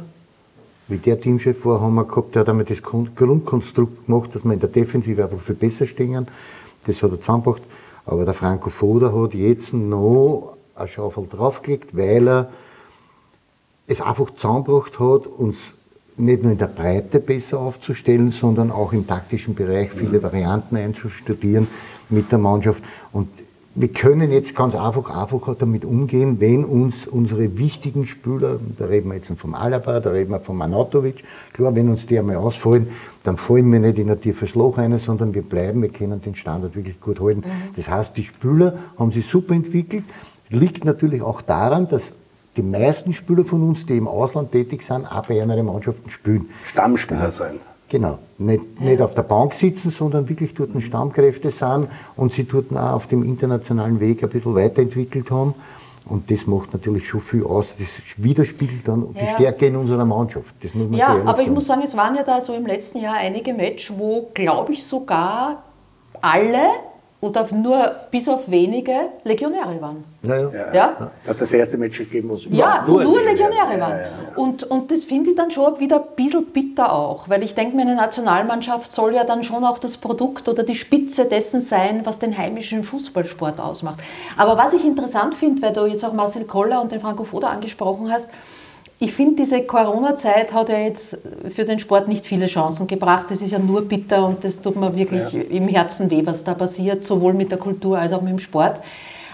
wie 0.89 0.99
der 0.99 1.21
Teamchef 1.21 1.65
war, 1.65 1.81
haben 1.81 1.95
wir 1.95 2.05
gehabt, 2.05 2.35
der 2.35 2.41
hat 2.41 2.49
einmal 2.49 2.65
das 2.65 2.83
Grundkonstrukt 2.83 4.07
gemacht, 4.07 4.35
dass 4.35 4.45
wir 4.45 4.53
in 4.53 4.61
der 4.61 4.69
Defensive 4.69 5.25
einfach 5.25 5.41
viel 5.41 5.57
besser 5.57 5.87
stehen. 5.87 6.27
Das 6.87 7.03
hat 7.03 7.11
er 7.11 7.21
zusammengebracht. 7.21 7.63
Aber 8.05 8.25
der 8.25 8.35
Franco 8.35 8.71
Foda 8.71 9.13
hat 9.13 9.35
jetzt 9.35 9.73
noch 9.73 10.56
eine 10.77 10.89
Schaufel 10.89 11.27
draufgelegt, 11.29 11.97
weil 11.97 12.29
er 12.29 12.49
es 13.87 14.01
einfach 14.01 14.31
zusammengebracht 14.35 14.99
hat, 14.99 15.27
uns 15.27 15.57
nicht 16.17 16.43
nur 16.43 16.53
in 16.53 16.59
der 16.59 16.67
Breite 16.67 17.21
besser 17.21 17.61
aufzustellen, 17.61 18.31
sondern 18.31 18.71
auch 18.71 18.93
im 18.93 19.07
taktischen 19.07 19.55
Bereich 19.55 19.91
viele 19.93 20.23
Varianten 20.23 20.77
einzustudieren 20.77 21.67
mit 22.09 22.33
der 22.33 22.39
Mannschaft. 22.39 22.83
Und 23.13 23.29
wir 23.79 23.89
können 23.89 24.33
jetzt 24.33 24.55
ganz 24.55 24.75
einfach, 24.75 25.11
einfach 25.11 25.55
damit 25.59 25.85
umgehen, 25.85 26.41
wenn 26.41 26.65
uns 26.65 27.07
unsere 27.07 27.59
wichtigen 27.59 28.07
Spieler, 28.07 28.59
da 28.79 28.87
reden 28.87 29.11
wir 29.11 29.17
jetzt 29.17 29.31
vom 29.39 29.55
Alaba, 29.55 30.01
da 30.01 30.11
reden 30.11 30.31
wir 30.31 30.41
vom 30.41 30.63
Anatovic, 30.63 31.23
klar, 31.53 31.75
wenn 31.75 31.91
uns 31.91 32.07
die 32.07 32.19
einmal 32.19 32.37
ausfallen, 32.37 32.89
dann 33.23 33.37
fallen 33.37 33.71
wir 33.71 33.81
nicht 33.81 33.99
in 33.99 34.09
ein 34.09 34.19
tiefes 34.19 34.55
Loch 34.55 34.79
rein, 34.79 34.99
sondern 34.99 35.35
wir 35.35 35.43
bleiben, 35.43 35.83
wir 35.83 35.91
können 35.91 36.23
den 36.23 36.35
Standard 36.35 36.75
wirklich 36.75 36.99
gut 37.03 37.21
halten. 37.21 37.41
Mhm. 37.41 37.75
Das 37.77 37.91
heißt, 37.91 38.17
die 38.17 38.25
Spieler 38.25 38.79
haben 38.99 39.13
sich 39.13 39.27
super 39.27 39.55
entwickelt, 39.55 40.05
liegt 40.51 40.85
natürlich 40.85 41.23
auch 41.23 41.43
daran, 41.43 41.89
dass 41.89 42.13
die 42.57 42.63
meisten 42.63 43.13
Spieler 43.13 43.45
von 43.45 43.63
uns, 43.63 43.85
die 43.87 43.97
im 43.97 44.09
Ausland 44.09 44.53
tätig 44.53 44.83
sind, 44.83 45.07
auch 45.07 45.27
bei 45.27 45.43
anderen 45.43 45.67
Mannschaften 45.67 46.11
spielen. 46.11 46.49
Stammspieler 46.71 47.31
sein. 47.31 47.61
Genau. 47.89 48.19
Nicht, 48.39 48.81
nicht 48.81 49.01
auf 49.01 49.15
der 49.15 49.23
Bank 49.23 49.55
sitzen, 49.55 49.91
sondern 49.91 50.29
wirklich 50.29 50.55
dort 50.55 50.71
Stammkräfte 50.83 51.51
sind 51.51 51.89
und 52.17 52.33
sie 52.33 52.45
dort 52.45 52.73
auch 52.73 52.95
auf 52.95 53.07
dem 53.07 53.23
internationalen 53.23 54.01
Weg 54.01 54.23
ein 54.23 54.29
bisschen 54.29 54.55
weiterentwickelt 54.55 55.31
haben. 55.31 55.55
Und 56.07 56.31
das 56.31 56.47
macht 56.47 56.73
natürlich 56.73 57.09
schon 57.09 57.21
viel 57.21 57.45
aus. 57.45 57.67
Das 57.79 57.89
widerspiegelt 58.17 58.87
dann 58.87 59.09
ja. 59.15 59.23
die 59.23 59.35
Stärke 59.35 59.67
in 59.67 59.77
unserer 59.77 60.05
Mannschaft. 60.05 60.55
Das 60.63 60.75
muss 60.75 60.89
man 60.89 60.99
ja, 60.99 61.09
aber 61.09 61.27
sagen. 61.27 61.41
ich 61.43 61.51
muss 61.51 61.67
sagen, 61.67 61.83
es 61.85 61.97
waren 61.97 62.15
ja 62.15 62.23
da 62.23 62.41
so 62.41 62.55
im 62.55 62.67
letzten 62.67 62.99
Jahr 62.99 63.15
einige 63.15 63.53
Matches, 63.53 63.97
wo, 63.97 64.31
glaube 64.33 64.73
ich, 64.73 64.85
sogar 64.85 65.63
alle 66.21 66.69
oder 67.21 67.49
nur 67.53 67.93
bis 68.11 68.29
auf 68.29 68.51
wenige 68.51 69.09
Legionäre 69.25 69.81
waren. 69.81 70.05
Ja, 70.23 70.37
ja. 70.37 70.51
ja. 70.51 70.75
ja? 70.75 71.11
Es 71.23 71.29
hat 71.29 71.41
das 71.41 71.53
erste 71.53 71.79
Match 71.79 71.99
gegeben, 71.99 72.29
wo 72.29 72.35
es 72.35 72.47
ja, 72.51 72.85
nur, 72.87 73.03
nur 73.05 73.23
Legionäre, 73.23 73.71
Legionäre 73.71 73.81
waren. 73.81 74.01
Und, 74.37 74.65
und 74.65 74.91
das 74.91 75.05
finde 75.05 75.31
ich 75.31 75.37
dann 75.37 75.51
schon 75.51 75.81
wieder 75.81 75.97
ein 75.97 76.15
bisschen 76.15 76.45
bitter 76.47 76.93
auch, 76.93 77.29
weil 77.29 77.43
ich 77.43 77.55
denke, 77.55 77.77
meine 77.77 77.95
Nationalmannschaft 77.95 78.93
soll 78.93 79.15
ja 79.15 79.25
dann 79.25 79.45
schon 79.45 79.65
auch 79.65 79.79
das 79.79 79.97
Produkt 79.97 80.49
oder 80.49 80.63
die 80.63 80.75
Spitze 80.75 81.25
dessen 81.25 81.61
sein, 81.61 82.03
was 82.05 82.19
den 82.19 82.37
heimischen 82.37 82.85
Fußballsport 82.85 83.61
ausmacht. 83.61 84.01
Aber 84.37 84.59
was 84.59 84.75
ich 84.75 84.85
interessant 84.85 85.35
finde, 85.35 85.63
weil 85.63 85.73
du 85.73 85.87
jetzt 85.87 86.05
auch 86.05 86.13
Marcel 86.13 86.45
Koller 86.45 86.83
und 86.83 86.93
den 86.93 87.01
Franco 87.01 87.25
Foda 87.25 87.49
angesprochen 87.49 88.13
hast, 88.13 88.31
ich 88.99 89.13
finde, 89.13 89.43
diese 89.43 89.63
Corona-Zeit 89.63 90.55
hat 90.55 90.71
ja 90.71 90.79
jetzt 90.79 91.19
für 91.55 91.65
den 91.65 91.79
Sport 91.79 92.09
nicht 92.09 92.25
viele 92.25 92.47
Chancen 92.47 92.87
gebracht. 92.87 93.27
Das 93.29 93.43
ist 93.43 93.51
ja 93.51 93.59
nur 93.59 93.83
bitter 93.83 94.27
und 94.27 94.43
das 94.43 94.61
tut 94.63 94.77
mir 94.77 94.97
wirklich 94.97 95.33
ja. 95.33 95.43
im 95.43 95.69
Herzen 95.69 96.11
weh, 96.11 96.25
was 96.25 96.45
da 96.45 96.55
passiert, 96.55 97.05
sowohl 97.05 97.35
mit 97.35 97.51
der 97.51 97.59
Kultur 97.59 97.99
als 97.99 98.15
auch 98.15 98.23
mit 98.23 98.31
dem 98.31 98.39
Sport. 98.39 98.81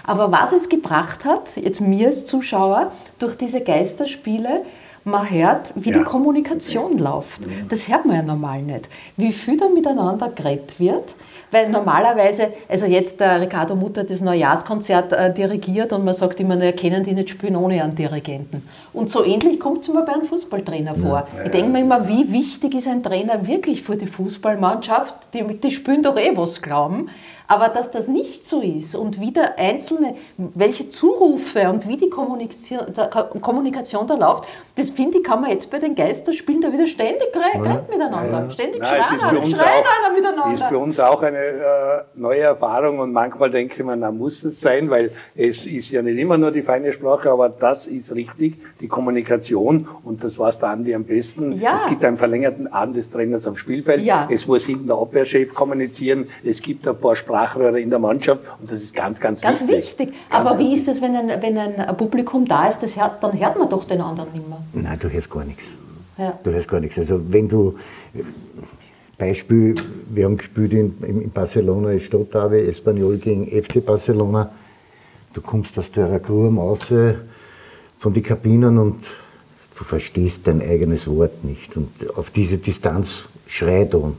Aber 0.05 0.29
was 0.33 0.51
es 0.51 0.67
gebracht 0.67 1.23
hat, 1.23 1.55
jetzt 1.55 1.79
mir 1.79 2.07
als 2.07 2.25
Zuschauer, 2.25 2.91
durch 3.19 3.37
diese 3.37 3.61
Geisterspiele, 3.61 4.63
man 5.05 5.29
hört, 5.29 5.71
wie 5.75 5.91
ja. 5.91 5.99
die 5.99 6.03
Kommunikation 6.03 6.97
läuft. 6.97 7.41
Das 7.69 7.87
hört 7.87 8.05
man 8.05 8.15
ja 8.15 8.23
normal 8.23 8.61
nicht. 8.61 8.87
Wie 9.17 9.31
viel 9.31 9.57
da 9.57 9.67
miteinander 9.67 10.29
geredet 10.29 10.79
wird, 10.79 11.15
weil 11.53 11.69
normalerweise, 11.69 12.51
also 12.67 12.85
jetzt 12.87 13.19
der 13.19 13.39
Ricardo 13.39 13.75
Mutter 13.75 14.03
das 14.03 14.21
Neujahrskonzert 14.21 15.13
äh, 15.13 15.31
dirigiert 15.31 15.93
und 15.93 16.03
man 16.03 16.15
sagt 16.15 16.39
immer, 16.39 16.55
na, 16.55 16.71
können 16.71 17.03
die 17.03 17.13
nicht 17.13 17.29
spielen 17.29 17.55
ohne 17.55 17.81
einen 17.83 17.95
Dirigenten. 17.95 18.67
Und 18.91 19.09
so 19.09 19.23
ähnlich 19.23 19.59
kommt 19.59 19.83
es 19.83 19.93
mir 19.93 20.01
bei 20.01 20.13
einem 20.13 20.23
Fußballtrainer 20.23 20.95
vor. 20.95 21.27
Ja, 21.37 21.45
ich 21.45 21.51
denke 21.51 21.69
mir 21.69 21.81
immer, 21.81 22.07
wie 22.07 22.31
wichtig 22.31 22.73
ist 22.73 22.87
ein 22.87 23.03
Trainer 23.03 23.45
wirklich 23.45 23.83
für 23.83 23.95
die 23.95 24.07
Fußballmannschaft? 24.07 25.33
Die, 25.33 25.43
die 25.43 25.71
spielen 25.71 26.01
doch 26.01 26.17
eh 26.17 26.35
was 26.35 26.61
glauben. 26.61 27.09
Aber 27.47 27.69
dass 27.69 27.91
das 27.91 28.07
nicht 28.07 28.47
so 28.47 28.61
ist 28.61 28.95
und 28.95 29.19
wieder 29.19 29.57
einzelne, 29.57 30.15
welche 30.37 30.89
Zurufe 30.89 31.69
und 31.69 31.87
wie 31.87 31.97
die 31.97 32.09
Kommunikation, 32.09 32.81
Kommunikation 33.41 34.07
da 34.07 34.15
läuft, 34.15 34.45
das 34.75 34.89
finde 34.89 35.19
ich, 35.19 35.23
kann 35.23 35.41
man 35.41 35.51
jetzt 35.51 35.69
bei 35.69 35.77
den 35.77 35.93
Geisterspielen 35.93 36.61
da 36.61 36.71
wieder 36.71 36.87
ständig 36.87 37.27
reden 37.35 37.65
ja. 37.65 37.85
miteinander. 37.89 38.43
Ja. 38.43 38.49
Ständig 38.49 38.81
Nein, 38.81 39.03
schreien, 39.03 39.19
schreien 39.19 39.55
einer 39.55 40.15
miteinander. 40.15 40.55
ist 40.55 40.63
für 40.63 40.77
uns 40.79 40.99
auch 40.99 41.21
eine 41.21 41.37
äh, 41.37 42.01
neue 42.15 42.41
Erfahrung 42.41 42.99
und 42.99 43.11
manchmal 43.11 43.51
denke 43.51 43.75
ich 43.77 43.85
mir, 43.85 43.95
na 43.95 44.11
muss 44.11 44.43
es 44.43 44.61
sein, 44.61 44.89
weil 44.89 45.11
es 45.35 45.65
ist 45.65 45.91
ja 45.91 46.01
nicht 46.01 46.17
immer 46.17 46.37
nur 46.37 46.51
die 46.51 46.63
feine 46.63 46.91
Sprache, 46.91 47.29
aber 47.29 47.49
das 47.49 47.87
ist 47.87 48.15
richtig, 48.15 48.55
die 48.79 48.87
Kommunikation 48.87 49.87
und 50.03 50.23
das 50.23 50.39
war 50.39 50.49
es 50.49 50.59
der 50.59 50.69
Andi 50.69 50.95
am 50.95 51.03
besten. 51.03 51.51
Ja. 51.59 51.75
Es 51.75 51.85
gibt 51.87 52.03
einen 52.03 52.17
verlängerten 52.17 52.67
Arm 52.67 52.93
des 52.93 53.11
Trainers 53.11 53.45
am 53.47 53.55
Spielfeld, 53.55 54.01
ja. 54.01 54.27
es 54.31 54.47
muss 54.47 54.65
hinten 54.65 54.87
der 54.87 54.95
Abwehrchef 54.95 55.53
kommunizieren, 55.53 56.29
es 56.43 56.61
gibt 56.61 56.87
ein 56.87 56.97
paar 56.97 57.15
Sprachen 57.15 57.32
Sprachröhre 57.33 57.79
in 57.79 57.89
der 57.89 57.99
Mannschaft 57.99 58.41
und 58.59 58.71
das 58.71 58.81
ist 58.81 58.93
ganz, 58.95 59.19
ganz, 59.19 59.41
ganz 59.41 59.61
wichtig. 59.61 59.77
wichtig. 59.77 60.07
Ganz, 60.09 60.17
Aber 60.29 60.49
ganz 60.51 60.59
wie 60.59 60.75
ist 60.75 60.87
es, 60.87 61.01
wenn 61.01 61.15
ein, 61.15 61.41
wenn 61.41 61.57
ein 61.57 61.97
Publikum 61.97 62.45
da 62.45 62.67
ist, 62.67 62.83
das 62.83 62.95
hört, 62.95 63.23
dann 63.23 63.39
hört 63.39 63.57
man 63.57 63.67
doch 63.69 63.85
den 63.85 64.01
anderen 64.01 64.31
nicht 64.33 64.47
mehr? 64.47 64.59
Nein, 64.73 64.99
du 64.99 65.09
hörst 65.09 65.29
gar 65.31 65.43
nichts. 65.43 65.63
Ja. 66.17 66.37
Du 66.43 66.51
hörst 66.51 66.67
gar 66.67 66.79
nichts. 66.79 66.99
Also 66.99 67.19
wenn 67.29 67.49
du, 67.49 67.75
Beispiel, 69.17 69.73
wir 70.09 70.25
haben 70.25 70.37
gespielt 70.37 70.73
in, 70.73 70.95
in 71.01 71.31
Barcelona, 71.31 71.99
Stadtderby, 71.99 72.59
Espanyol 72.67 73.17
gegen 73.17 73.47
FC 73.47 73.83
Barcelona. 73.83 74.51
Du 75.33 75.41
kommst 75.41 75.77
aus 75.79 75.89
der 75.89 76.19
Grube 76.19 76.55
raus 76.55 76.93
von 77.97 78.13
den 78.13 78.21
Kabinen 78.21 78.77
und 78.77 78.97
du 79.75 79.83
verstehst 79.83 80.41
dein 80.45 80.61
eigenes 80.61 81.07
Wort 81.07 81.43
nicht. 81.43 81.75
Und 81.77 81.89
auf 82.15 82.29
diese 82.29 82.57
Distanz 82.57 83.23
schreit 83.47 83.95
dann. 83.95 84.17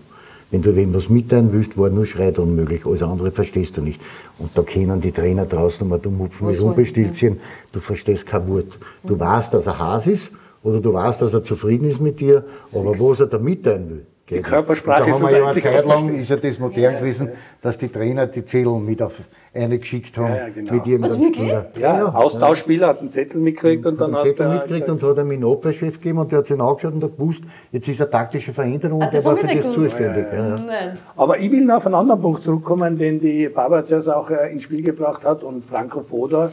Wenn 0.55 0.63
du 0.63 0.77
wem 0.77 0.95
was 0.95 1.09
mitteilen 1.09 1.53
willst, 1.53 1.77
war 1.77 1.91
nur 1.91 2.07
Schreiton 2.07 2.55
möglich, 2.55 2.87
alles 2.87 3.03
andere 3.03 3.33
verstehst 3.33 3.77
du 3.77 3.81
nicht. 3.81 4.01
Und 4.39 4.57
da 4.57 4.63
können 4.63 5.01
die 5.01 5.11
Trainer 5.11 5.47
draußen 5.47 5.89
mal 5.89 5.99
dumm 5.99 6.21
hupfen 6.21 6.47
mit 6.47 6.61
Rumpelstilzchen, 6.61 7.41
du 7.73 7.81
verstehst 7.81 8.25
kein 8.25 8.47
Wort. 8.47 8.79
Du 9.03 9.19
weißt, 9.19 9.53
dass 9.53 9.67
er 9.67 9.81
Has 9.81 10.07
ist, 10.07 10.31
oder 10.63 10.81
du 10.81 10.93
weißt, 10.93 11.23
dass 11.23 11.35
er 11.35 11.43
zufrieden 11.43 11.91
ist 11.91 12.01
mit 12.01 12.21
dir, 12.21 12.45
aber 12.73 12.97
was 13.01 13.19
er 13.19 13.27
da 13.27 13.41
mitteilen 13.41 13.91
will, 13.91 14.07
Die 14.31 14.41
Körpersprache 14.41 15.11
da 15.11 15.13
haben 15.13 15.23
wir 15.23 15.39
ja 15.39 15.47
eine 15.49 15.61
Zeit 15.61 15.85
lang, 15.87 16.09
ist 16.09 16.31
ja 16.31 16.37
das 16.37 16.59
modern 16.59 16.97
gewesen, 16.97 17.29
dass 17.61 17.77
die 17.77 17.89
Trainer 17.89 18.27
die 18.27 18.43
Zettel 18.43 18.81
mit 18.81 19.03
auf 19.03 19.21
eine 19.53 19.79
geschickt 19.79 20.17
haben. 20.17 20.29
Ja, 20.29 20.37
ja, 20.37 20.49
genau. 20.49 20.73
mit 20.73 21.03
Was, 21.03 21.21
wirklich? 21.21 21.49
Ja, 21.51 21.67
ja, 21.79 22.09
Austauschspieler 22.09 22.89
hat 22.89 23.01
einen 23.01 23.11
Zettel 23.11 23.43
mitgekriegt 23.43 23.85
und 23.85 24.01
dann 24.01 24.15
einen 24.15 24.17
hat 24.17 24.23
Zettel 24.23 24.47
er 24.47 24.53
mitgekriegt 24.55 24.89
und 24.89 25.03
hat 25.03 25.19
ihm 25.19 25.31
einen 25.31 25.45
Abwehrchef 25.45 25.95
gegeben 26.01 26.21
und 26.21 26.33
der 26.33 26.39
hat 26.39 26.47
sich 26.47 26.57
ihn 26.57 26.63
angeschaut 26.63 26.95
und 26.95 27.05
hat 27.05 27.19
gewusst, 27.19 27.43
jetzt 27.71 27.87
ist 27.87 28.01
eine 28.01 28.09
taktische 28.09 28.55
Veränderung 28.55 29.03
Ah, 29.03 29.05
und 29.05 29.13
der 29.13 29.25
war 29.27 29.37
für 29.37 29.47
ich 29.47 29.55
nicht 29.55 29.67
das 29.67 29.75
gewusst. 29.75 29.91
zuständig. 29.91 30.27
Ja, 30.33 30.49
ja. 30.49 30.57
Nein. 30.57 30.99
Aber 31.17 31.39
ich 31.39 31.51
will 31.53 31.65
noch 31.67 31.77
auf 31.77 31.87
einen 31.87 31.95
anderen 31.95 32.23
Punkt 32.23 32.43
zurückkommen, 32.43 32.97
den 32.97 33.21
die 33.21 33.51
Barbara 33.51 33.85
zuerst 33.85 34.09
auch 34.09 34.31
äh, 34.31 34.51
ins 34.51 34.63
Spiel 34.63 34.83
gebracht 34.83 35.23
hat 35.27 35.43
und 35.43 35.63
Franco 35.63 36.01
Foda. 36.01 36.51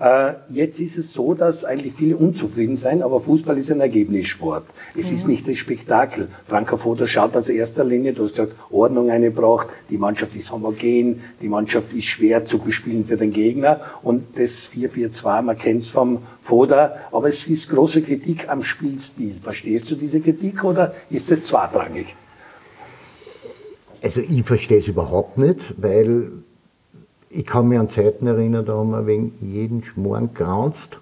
Äh, 0.00 0.32
jetzt 0.50 0.80
ist 0.80 0.98
es 0.98 1.12
so, 1.12 1.34
dass 1.34 1.64
eigentlich 1.64 1.94
viele 1.94 2.16
unzufrieden 2.16 2.76
sein, 2.76 3.02
aber 3.02 3.20
Fußball 3.20 3.56
ist 3.58 3.70
ein 3.70 3.80
Ergebnissport. 3.80 4.64
Es 4.98 5.12
ist 5.12 5.28
nicht 5.28 5.46
das 5.48 5.56
Spektakel. 5.56 6.28
Franco 6.44 6.76
Foda 6.76 7.06
schaut 7.06 7.36
aus 7.36 7.48
erster 7.48 7.84
Linie, 7.84 8.12
du 8.12 8.24
hast 8.24 8.32
gesagt, 8.32 8.54
Ordnung 8.70 9.10
eingebracht, 9.10 9.68
die 9.90 9.98
Mannschaft 9.98 10.34
ist 10.34 10.50
homogen, 10.50 11.20
die 11.40 11.48
Mannschaft 11.48 11.92
ist 11.92 12.06
schwer 12.06 12.44
zu 12.44 12.58
bespielen 12.58 13.04
für 13.04 13.16
den 13.16 13.32
Gegner 13.32 13.80
und 14.02 14.36
das 14.36 14.68
4-4-2, 14.72 15.42
man 15.42 15.58
kennt's 15.58 15.90
vom 15.90 16.18
Foda, 16.40 16.96
aber 17.12 17.28
es 17.28 17.46
ist 17.46 17.70
große 17.70 18.02
Kritik 18.02 18.48
am 18.48 18.62
Spielstil. 18.64 19.36
Verstehst 19.40 19.90
du 19.90 19.94
diese 19.94 20.20
Kritik 20.20 20.64
oder 20.64 20.94
ist 21.10 21.30
das 21.30 21.44
zweitrangig? 21.44 22.06
Also 24.02 24.20
ich 24.20 24.42
verstehe 24.44 24.78
es 24.78 24.86
überhaupt 24.86 25.38
nicht, 25.38 25.74
weil 25.78 26.43
ich 27.34 27.44
kann 27.44 27.68
mich 27.68 27.78
an 27.78 27.90
Zeiten 27.90 28.26
erinnern, 28.26 28.64
da 28.64 28.74
haben 28.74 28.90
wir 28.90 29.06
wegen 29.06 29.32
jeden 29.40 29.82
Schmoren 29.82 30.32
geranzt. 30.34 31.00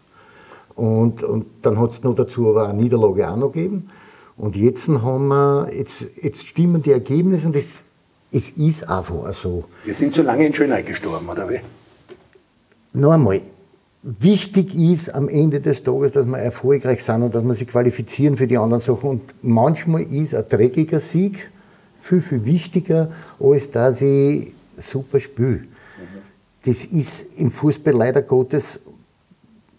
Und, 0.74 1.22
und 1.22 1.46
dann 1.60 1.78
hat 1.78 1.92
es 1.92 2.02
noch 2.02 2.14
dazu 2.14 2.48
aber 2.48 2.68
eine 2.68 2.82
Niederlage 2.82 3.30
auch 3.30 3.36
noch 3.36 3.52
gegeben. 3.52 3.90
Und 4.36 4.56
jetzt 4.56 4.88
haben 4.88 5.28
wir, 5.28 5.70
jetzt, 5.76 6.06
jetzt 6.20 6.46
stimmen 6.46 6.82
die 6.82 6.92
Ergebnisse 6.92 7.46
und 7.46 7.56
es, 7.56 7.82
es 8.32 8.48
ist 8.50 8.88
einfach 8.88 9.34
so. 9.34 9.64
Wir 9.84 9.94
sind 9.94 10.14
zu 10.14 10.22
lange 10.22 10.46
in 10.46 10.54
Schönheit 10.54 10.86
gestorben, 10.86 11.28
oder 11.28 11.48
wie? 11.50 11.60
Noch 12.94 13.12
einmal, 13.12 13.42
wichtig 14.02 14.74
ist 14.74 15.14
am 15.14 15.28
Ende 15.28 15.60
des 15.60 15.82
Tages, 15.82 16.12
dass 16.12 16.26
wir 16.26 16.38
erfolgreich 16.38 17.04
sind 17.04 17.22
und 17.22 17.34
dass 17.34 17.44
wir 17.44 17.54
sich 17.54 17.68
qualifizieren 17.68 18.38
für 18.38 18.46
die 18.46 18.56
anderen 18.56 18.82
Sachen. 18.82 19.10
Und 19.10 19.34
manchmal 19.42 20.02
ist 20.02 20.34
ein 20.34 20.44
dreckiger 20.48 21.00
Sieg 21.00 21.50
viel, 22.00 22.22
viel 22.22 22.44
wichtiger, 22.46 23.10
als 23.38 23.70
dass 23.70 24.00
ich 24.00 24.52
super 24.78 25.20
spiele. 25.20 25.66
Das 26.64 26.84
ist 26.84 27.26
im 27.36 27.50
Fußball 27.50 27.94
leider 27.94 28.22
Gottes 28.22 28.80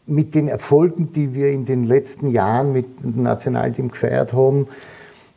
mit 0.05 0.35
den 0.35 0.49
Erfolgen, 0.49 1.11
die 1.13 1.33
wir 1.33 1.51
in 1.51 1.65
den 1.65 1.85
letzten 1.85 2.29
Jahren 2.29 2.73
mit 2.73 3.03
dem 3.03 3.23
Nationalteam 3.23 3.89
gefeiert 3.89 4.33
haben, 4.33 4.67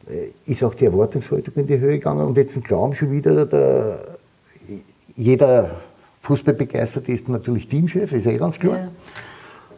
äh, 0.09 0.51
ist 0.51 0.65
auch 0.65 0.75
die 0.75 0.87
Erwartungshaltung 0.87 1.55
in 1.55 1.67
die 1.67 1.79
Höhe 1.79 1.99
gegangen. 1.99 2.27
Und 2.27 2.37
jetzt 2.37 2.63
glauben 2.65 2.95
schon 2.95 3.13
wieder, 3.13 3.47
der, 3.47 4.19
jeder 5.15 5.81
Fußballbegeisterte 6.23 7.13
ist 7.13 7.29
natürlich 7.29 7.69
Teamchef, 7.69 8.13
ist 8.13 8.27
eh 8.27 8.37
ganz 8.37 8.59
klar. 8.59 8.77
Ja. 8.77 8.89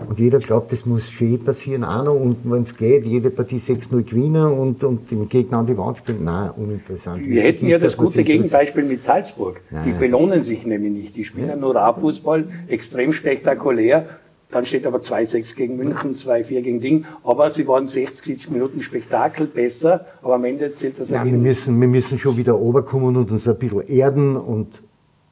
Und 0.06 0.18
jeder 0.18 0.38
glaubt, 0.38 0.70
das 0.72 0.86
muss 0.86 1.10
schon 1.10 1.34
eh 1.34 1.38
passieren, 1.38 1.82
auch 1.82 2.04
noch. 2.04 2.14
Und 2.14 2.38
wenn 2.44 2.62
es 2.62 2.76
geht, 2.76 3.04
jede 3.04 3.30
Partie 3.30 3.58
6-0 3.58 4.02
gewinnen 4.04 4.46
und, 4.46 4.84
und 4.84 5.10
den 5.10 5.28
Gegner 5.28 5.58
an 5.58 5.66
die 5.66 5.76
Wand 5.76 5.98
spielen. 5.98 6.24
Nein, 6.24 6.50
uninteressant. 6.56 7.26
Wir 7.26 7.42
hätten 7.42 7.66
ja 7.66 7.78
das 7.78 7.96
man 7.96 8.06
gute 8.06 8.22
Gegenbeispiel 8.22 8.84
mit 8.84 9.02
Salzburg. 9.02 9.60
Die 9.70 9.90
Nein. 9.90 9.98
belohnen 9.98 10.42
sich 10.42 10.64
nämlich 10.64 10.92
nicht. 10.92 11.16
Die 11.16 11.24
spielen 11.24 11.60
nur 11.60 11.74
A-Fußball, 11.76 12.44
extrem 12.68 13.12
spektakulär. 13.12 14.06
Dann 14.50 14.64
steht 14.64 14.86
aber 14.86 14.98
2-6 14.98 15.56
gegen 15.56 15.76
München, 15.76 16.14
2-4 16.14 16.62
gegen 16.62 16.80
Ding. 16.80 17.04
Aber 17.24 17.50
sie 17.50 17.66
waren 17.66 17.84
60, 17.84 18.24
70 18.24 18.50
Minuten 18.50 18.80
Spektakel 18.80 19.46
besser. 19.46 20.06
Aber 20.22 20.36
am 20.36 20.44
Ende 20.44 20.74
zählt 20.74 20.98
das 20.98 21.10
Nein, 21.10 21.32
wir 21.32 21.38
müssen, 21.38 21.78
wir 21.78 21.88
müssen 21.88 22.18
schon 22.18 22.36
wieder 22.36 22.52
runterkommen 22.52 23.16
und 23.16 23.30
uns 23.30 23.48
ein 23.48 23.58
bisschen 23.58 23.86
erden 23.88 24.36
und, 24.36 24.80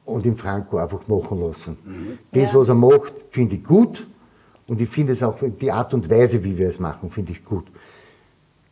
und 0.05 0.25
den 0.25 0.35
Franco 0.35 0.77
einfach 0.77 1.07
machen 1.07 1.39
lassen. 1.39 1.77
Das, 2.31 2.53
was 2.53 2.67
er 2.67 2.75
macht, 2.75 3.13
finde 3.31 3.55
ich 3.55 3.63
gut. 3.63 4.05
Und 4.67 4.81
ich 4.81 4.89
finde 4.89 5.13
es 5.13 5.23
auch, 5.23 5.37
die 5.61 5.71
Art 5.71 5.93
und 5.93 6.09
Weise, 6.09 6.43
wie 6.43 6.57
wir 6.57 6.67
es 6.67 6.79
machen, 6.79 7.09
finde 7.09 7.31
ich 7.31 7.43
gut. 7.43 7.65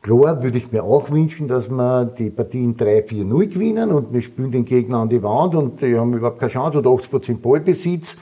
Klar 0.01 0.43
würde 0.43 0.57
ich 0.59 0.71
mir 0.71 0.83
auch 0.83 1.09
wünschen, 1.09 1.47
dass 1.47 1.67
wir 1.67 2.05
die 2.05 2.29
Partien 2.29 2.77
3-4-0 2.77 3.47
gewinnen 3.47 3.91
und 3.91 4.13
wir 4.13 4.21
spielen 4.21 4.51
den 4.51 4.63
Gegner 4.63 4.99
an 4.99 5.09
die 5.09 5.23
Wand 5.23 5.55
und 5.55 5.81
die 5.81 5.97
haben 5.97 6.13
überhaupt 6.13 6.39
keine 6.39 6.51
Chance 6.51 6.77
oder 6.77 6.91
80% 6.91 7.37
Ballbesitz. 7.37 8.15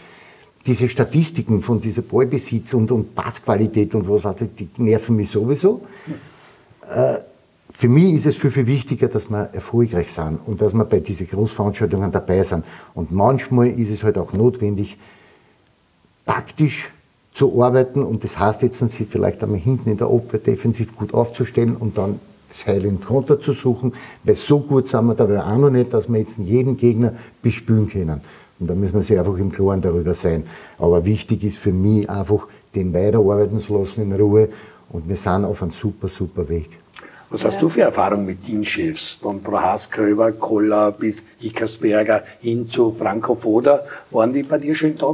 Diese 0.65 0.87
Statistiken 0.87 1.61
von 1.61 1.81
dieser 1.81 2.03
Ballbesitz 2.03 2.73
und, 2.73 2.89
und 2.89 3.13
Passqualität 3.13 3.93
und 3.95 4.07
was 4.07 4.39
ich, 4.39 4.55
die 4.55 4.69
nerven 4.77 5.17
mich 5.17 5.29
sowieso. 5.29 5.81
Für 7.69 7.89
mich 7.89 8.13
ist 8.13 8.27
es 8.27 8.37
viel, 8.37 8.51
viel 8.51 8.67
wichtiger, 8.67 9.09
dass 9.09 9.29
wir 9.29 9.49
erfolgreich 9.51 10.13
sind 10.13 10.39
und 10.45 10.61
dass 10.61 10.73
wir 10.73 10.85
bei 10.85 11.01
diesen 11.01 11.27
Großveranstaltungen 11.27 12.11
dabei 12.11 12.43
sind. 12.43 12.63
Und 12.93 13.11
manchmal 13.11 13.67
ist 13.67 13.89
es 13.89 14.03
halt 14.03 14.17
auch 14.17 14.31
notwendig, 14.31 14.97
taktisch 16.25 16.91
zu 17.33 17.63
arbeiten 17.63 18.03
und 18.03 18.23
das 18.23 18.37
heißt 18.37 18.61
jetzt, 18.61 18.77
sich 18.77 19.07
vielleicht 19.09 19.43
einmal 19.43 19.59
hinten 19.59 19.89
in 19.89 19.97
der 19.97 20.07
Abwehr 20.07 20.39
defensiv 20.39 20.95
gut 20.95 21.13
aufzustellen 21.13 21.75
und 21.75 21.97
dann 21.97 22.19
das 22.49 22.67
Heil 22.67 22.85
im 22.85 23.01
Konter 23.01 23.39
zu 23.39 23.53
suchen, 23.53 23.93
weil 24.23 24.35
so 24.35 24.59
gut 24.59 24.87
sind 24.87 25.05
wir 25.07 25.15
dabei 25.15 25.43
auch 25.43 25.57
noch 25.57 25.71
nicht, 25.71 25.93
dass 25.93 26.07
wir 26.07 26.19
jetzt 26.19 26.37
jeden 26.37 26.77
Gegner 26.77 27.13
bespielen 27.41 27.89
können. 27.89 28.21
Und 28.59 28.69
da 28.69 28.75
müssen 28.75 28.93
wir 28.93 29.01
sich 29.01 29.17
einfach 29.17 29.37
im 29.37 29.51
Klaren 29.51 29.81
darüber 29.81 30.13
sein. 30.13 30.43
Aber 30.77 31.03
wichtig 31.05 31.43
ist 31.43 31.57
für 31.57 31.73
mich 31.73 32.07
einfach, 32.09 32.47
den 32.75 32.93
weiterarbeiten 32.93 33.59
zu 33.59 33.77
lassen 33.77 34.03
in 34.03 34.13
Ruhe 34.13 34.49
und 34.89 35.09
wir 35.09 35.15
sind 35.15 35.45
auf 35.45 35.63
einem 35.63 35.71
super, 35.71 36.07
super 36.07 36.47
Weg. 36.47 36.82
Was 37.33 37.43
hast 37.45 37.59
du 37.63 37.67
für 37.67 37.81
Erfahrung 37.81 38.25
mit 38.25 38.45
Teamchefs? 38.45 39.13
Von 39.13 39.41
Prohaska 39.41 40.03
über 40.03 40.31
Koller 40.33 40.91
bis 40.91 41.23
Ickersberger 41.41 42.21
hin 42.39 42.69
zu 42.69 42.91
Franco 42.91 43.33
Foda. 43.33 43.79
Waren 44.11 44.33
die 44.33 44.43
bei 44.43 44.59
dir 44.59 44.75
schön 44.75 44.95
da? 44.95 45.11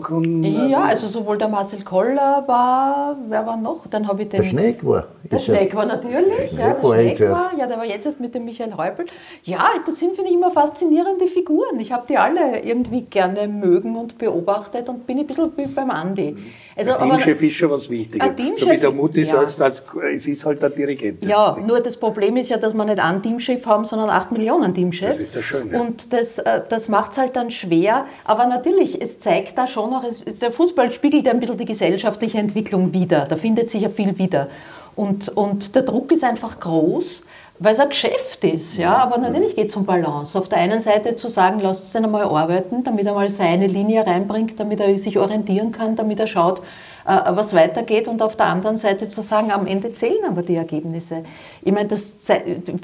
Ja, 0.67 0.81
also 0.83 1.07
sowohl 1.07 1.37
der 1.37 1.47
Marcel 1.47 1.81
Koller 1.81 2.43
war, 2.45 3.15
wer 3.29 3.45
war 3.45 3.55
noch? 3.55 3.87
Dann 3.87 4.05
habe 4.05 4.23
ich 4.23 4.29
den. 4.29 4.41
Der 4.41 4.49
Schneck 4.49 4.85
war. 4.85 5.07
Der 5.31 5.39
Schneck 5.39 5.73
war 5.73 5.85
natürlich, 5.85 6.49
Der 6.57 6.59
ja, 6.59 6.73
der 6.73 7.03
jetzt 7.03 7.17
Schneck 7.17 7.29
erst. 7.29 7.41
war, 7.41 7.57
ja, 7.57 7.67
der 7.67 7.77
war 7.77 7.85
jetzt 7.85 8.05
erst 8.05 8.19
mit 8.19 8.35
dem 8.35 8.43
Michael 8.43 8.75
Häupl. 8.75 9.05
Ja, 9.43 9.69
das 9.85 9.99
sind, 9.99 10.13
finde 10.13 10.29
ich, 10.29 10.35
immer 10.35 10.51
faszinierende 10.51 11.25
Figuren. 11.27 11.79
Ich 11.79 11.93
habe 11.93 12.05
die 12.09 12.17
alle 12.17 12.59
irgendwie 12.59 13.03
gerne 13.03 13.47
mögen 13.47 13.95
und 13.95 14.17
beobachtet 14.17 14.89
und 14.89 15.07
bin 15.07 15.19
ein 15.19 15.25
bisschen 15.25 15.53
wie 15.55 15.67
beim 15.67 15.89
Andi. 15.89 16.35
Also, 16.79 16.93
aber, 16.93 17.17
Teamchef 17.17 17.41
ist 17.41 17.55
schon 17.55 17.71
was 17.71 17.89
Wichtiges. 17.89 18.27
Ein 18.27 18.35
Teamchef- 18.37 18.59
so 18.59 18.71
wie 18.71 18.77
der 18.77 18.91
Mutti 18.91 19.19
ja. 19.19 19.25
sagt, 19.25 19.61
als, 19.61 19.83
es 20.13 20.25
ist 20.27 20.45
halt 20.45 20.61
der 20.61 20.69
Dirigent. 20.69 21.21
Das 21.21 21.29
ja, 21.29 21.57
nur 21.59 21.81
das 21.81 21.97
Problem 21.97 22.37
ist 22.37 22.49
ja, 22.49 22.57
dass 22.57 22.73
wir 22.73 22.85
nicht 22.85 22.99
einen 22.99 23.21
Teamchef 23.21 23.65
haben, 23.65 23.83
sondern 23.83 24.09
acht 24.09 24.31
Millionen 24.31 24.73
Teamchefs. 24.73 25.17
Das 25.17 25.25
ist 25.25 25.35
das 25.35 25.43
Schöne. 25.43 25.81
Und 25.81 26.13
das, 26.13 26.37
äh, 26.37 26.61
das 26.69 26.87
macht 26.87 27.11
es 27.11 27.17
halt 27.17 27.35
dann 27.35 27.51
schwer. 27.51 28.05
Aber 28.23 28.45
natürlich, 28.45 29.01
es 29.01 29.19
zeigt 29.19 29.57
da 29.57 29.67
schon 29.67 29.89
noch, 29.89 30.05
es, 30.05 30.23
der 30.23 30.51
Fußball 30.51 30.91
spiegelt 30.93 31.25
ja 31.25 31.33
ein 31.33 31.41
bisschen 31.41 31.57
die 31.57 31.65
gesellschaftliche 31.65 32.37
Entwicklung 32.37 32.93
wider. 32.93 33.25
Da 33.27 33.35
findet 33.35 33.69
sich 33.69 33.81
ja 33.81 33.89
viel 33.89 34.17
wieder. 34.17 34.47
Und, 34.95 35.29
und 35.29 35.75
der 35.75 35.83
Druck 35.83 36.11
ist 36.11 36.23
einfach 36.23 36.59
groß, 36.59 37.23
weil 37.59 37.73
es 37.73 37.79
ein 37.79 37.89
Geschäft 37.89 38.43
ist. 38.43 38.77
Ja? 38.77 38.95
Aber 38.97 39.17
natürlich 39.17 39.55
geht 39.55 39.69
es 39.69 39.75
um 39.75 39.85
Balance. 39.85 40.37
Auf 40.37 40.49
der 40.49 40.59
einen 40.59 40.79
Seite 40.79 41.15
zu 41.15 41.27
sagen, 41.27 41.59
lasst 41.59 41.83
es 41.83 41.91
den 41.91 42.05
einmal 42.05 42.23
arbeiten, 42.23 42.83
damit 42.83 43.05
er 43.05 43.13
mal 43.13 43.29
seine 43.29 43.67
Linie 43.67 44.07
reinbringt, 44.07 44.59
damit 44.59 44.79
er 44.79 44.97
sich 44.97 45.19
orientieren 45.19 45.71
kann, 45.71 45.95
damit 45.95 46.19
er 46.19 46.27
schaut, 46.27 46.61
äh, 47.05 47.35
was 47.35 47.53
weitergeht. 47.53 48.07
Und 48.07 48.21
auf 48.21 48.35
der 48.35 48.47
anderen 48.47 48.77
Seite 48.77 49.09
zu 49.09 49.21
sagen, 49.21 49.51
am 49.51 49.67
Ende 49.67 49.91
zählen 49.91 50.23
aber 50.27 50.41
die 50.41 50.55
Ergebnisse. 50.55 51.23
Ich 51.61 51.71
meine, 51.71 51.89
das 51.89 52.17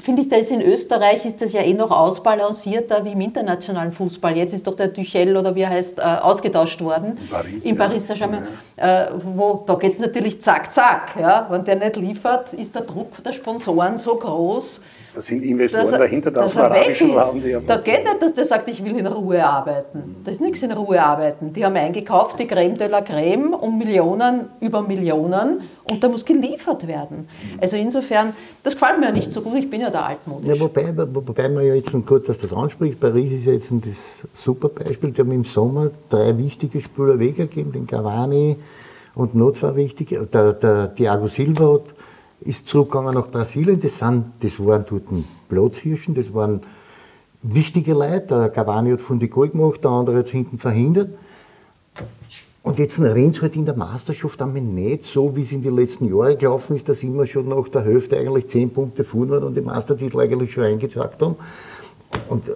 finde 0.02 0.22
ich, 0.22 0.28
da 0.28 0.36
ist 0.36 0.50
in 0.50 0.60
Österreich 0.60 1.24
ist 1.24 1.40
das 1.40 1.52
ja 1.52 1.62
eh 1.62 1.74
noch 1.74 1.90
ausbalancierter 1.90 3.04
wie 3.04 3.12
im 3.12 3.20
internationalen 3.20 3.92
Fußball. 3.92 4.36
Jetzt 4.36 4.52
ist 4.52 4.66
doch 4.66 4.74
der 4.74 4.88
Duchel 4.88 5.36
oder 5.36 5.54
wie 5.54 5.62
er 5.62 5.70
heißt, 5.70 6.00
äh, 6.00 6.02
ausgetauscht 6.02 6.82
worden. 6.82 7.18
In 7.18 7.28
Paris, 7.28 7.64
In 7.64 7.76
ja. 7.76 7.86
Paris 7.86 8.06
Saint-Germain. 8.06 8.46
Äh, 8.76 9.06
wo, 9.34 9.62
da 9.64 9.74
geht 9.76 9.94
es 9.94 10.00
natürlich 10.00 10.42
zack, 10.42 10.72
zack. 10.72 11.14
Ja? 11.18 11.46
Wenn 11.48 11.64
der 11.64 11.76
nicht 11.76 11.96
liefert, 11.96 12.52
ist 12.52 12.74
der 12.74 12.82
Druck 12.82 13.22
der 13.24 13.32
Sponsoren 13.32 13.96
so 13.96 14.16
groß, 14.16 14.65
Da 15.16 15.22
sind 15.22 15.42
Investoren 15.42 15.92
er, 15.94 15.98
dahinter, 15.98 16.30
da 16.30 16.42
aus 16.42 16.52
dem 16.52 16.62
arabischen 16.62 17.16
Raum. 17.16 17.42
Die 17.42 17.56
Da 17.66 17.78
geht 17.78 18.04
nicht, 18.04 18.20
dass 18.20 18.34
der 18.34 18.44
sagt, 18.44 18.68
ich 18.68 18.84
will 18.84 18.98
in 18.98 19.06
Ruhe 19.06 19.42
arbeiten. 19.42 20.16
Das 20.24 20.34
ist 20.34 20.40
nichts 20.42 20.62
in 20.62 20.72
Ruhe 20.72 21.02
arbeiten. 21.02 21.54
Die 21.54 21.64
haben 21.64 21.74
eingekauft, 21.74 22.38
die 22.38 22.46
Creme 22.46 22.76
de 22.76 22.88
la 22.88 23.00
Creme, 23.00 23.54
um 23.54 23.78
Millionen 23.78 24.50
über 24.60 24.82
Millionen 24.82 25.62
und 25.84 26.04
da 26.04 26.10
muss 26.10 26.22
geliefert 26.22 26.86
werden. 26.86 27.26
Also 27.58 27.78
insofern, 27.78 28.34
das 28.62 28.74
gefällt 28.74 29.00
mir 29.00 29.06
ja 29.06 29.12
nicht 29.12 29.32
so 29.32 29.40
gut, 29.40 29.56
ich 29.56 29.70
bin 29.70 29.80
ja 29.80 29.88
da 29.88 30.02
altmodisch. 30.02 30.48
Ja, 30.48 30.60
wobei, 30.60 30.92
wobei 30.94 31.48
man 31.48 31.64
ja 31.64 31.72
jetzt, 31.72 31.94
und 31.94 32.06
gut, 32.06 32.28
dass 32.28 32.36
das 32.36 32.52
ansprichst, 32.52 33.00
Paris 33.00 33.32
ist 33.32 33.46
ja 33.46 33.52
jetzt 33.52 33.70
ein 33.70 33.80
das 33.80 34.22
super 34.34 34.68
Beispiel. 34.68 35.12
Die 35.12 35.20
haben 35.22 35.32
im 35.32 35.44
Sommer 35.44 35.92
drei 36.10 36.36
wichtige 36.36 36.78
Spieler 36.82 37.18
weggegeben, 37.18 37.72
den 37.72 37.86
Cavani 37.86 38.56
und 39.14 39.34
noch 39.34 39.52
zwei 39.52 39.76
wichtige. 39.76 40.26
Der, 40.26 40.52
der 40.52 40.94
Thiago 40.94 41.28
Silva 41.28 41.72
hat, 41.72 41.94
ist 42.40 42.66
zurückgegangen 42.66 43.14
nach 43.14 43.28
Brasilien. 43.28 43.80
Das, 43.80 43.98
sind, 43.98 44.32
das 44.40 44.58
waren 44.58 44.84
dort 44.88 45.04
Platzhirschen, 45.48 46.14
das 46.14 46.32
waren 46.32 46.60
wichtige 47.42 47.92
Leute. 47.92 48.26
Der 48.38 48.48
Cavani 48.50 48.90
hat 48.90 49.00
von 49.00 49.18
die 49.18 49.28
Goal 49.28 49.48
gemacht, 49.48 49.82
der 49.82 49.90
andere 49.90 50.18
hat 50.18 50.26
es 50.26 50.32
hinten 50.32 50.58
verhindert. 50.58 51.10
Und 52.62 52.80
jetzt 52.80 53.00
rennt 53.00 53.36
es 53.36 53.42
halt 53.42 53.54
in 53.54 53.64
der 53.64 53.76
Meisterschaft 53.76 54.42
einmal 54.42 54.60
nicht 54.60 55.04
so, 55.04 55.36
wie 55.36 55.42
es 55.42 55.52
in 55.52 55.62
den 55.62 55.76
letzten 55.76 56.12
Jahren 56.12 56.36
gelaufen 56.36 56.74
ist, 56.74 56.88
dass 56.88 57.00
immer 57.04 57.24
schon 57.24 57.48
nach 57.48 57.68
der 57.68 57.84
Hälfte 57.84 58.16
eigentlich 58.16 58.48
zehn 58.48 58.70
Punkte 58.70 59.04
vorn 59.04 59.30
waren 59.30 59.44
und 59.44 59.56
den 59.56 59.64
Meistertitel 59.64 60.18
eigentlich 60.18 60.52
schon 60.52 60.64
eingetragt 60.64 61.22
haben. 61.22 61.36
Und, 62.28 62.48
äh, 62.48 62.52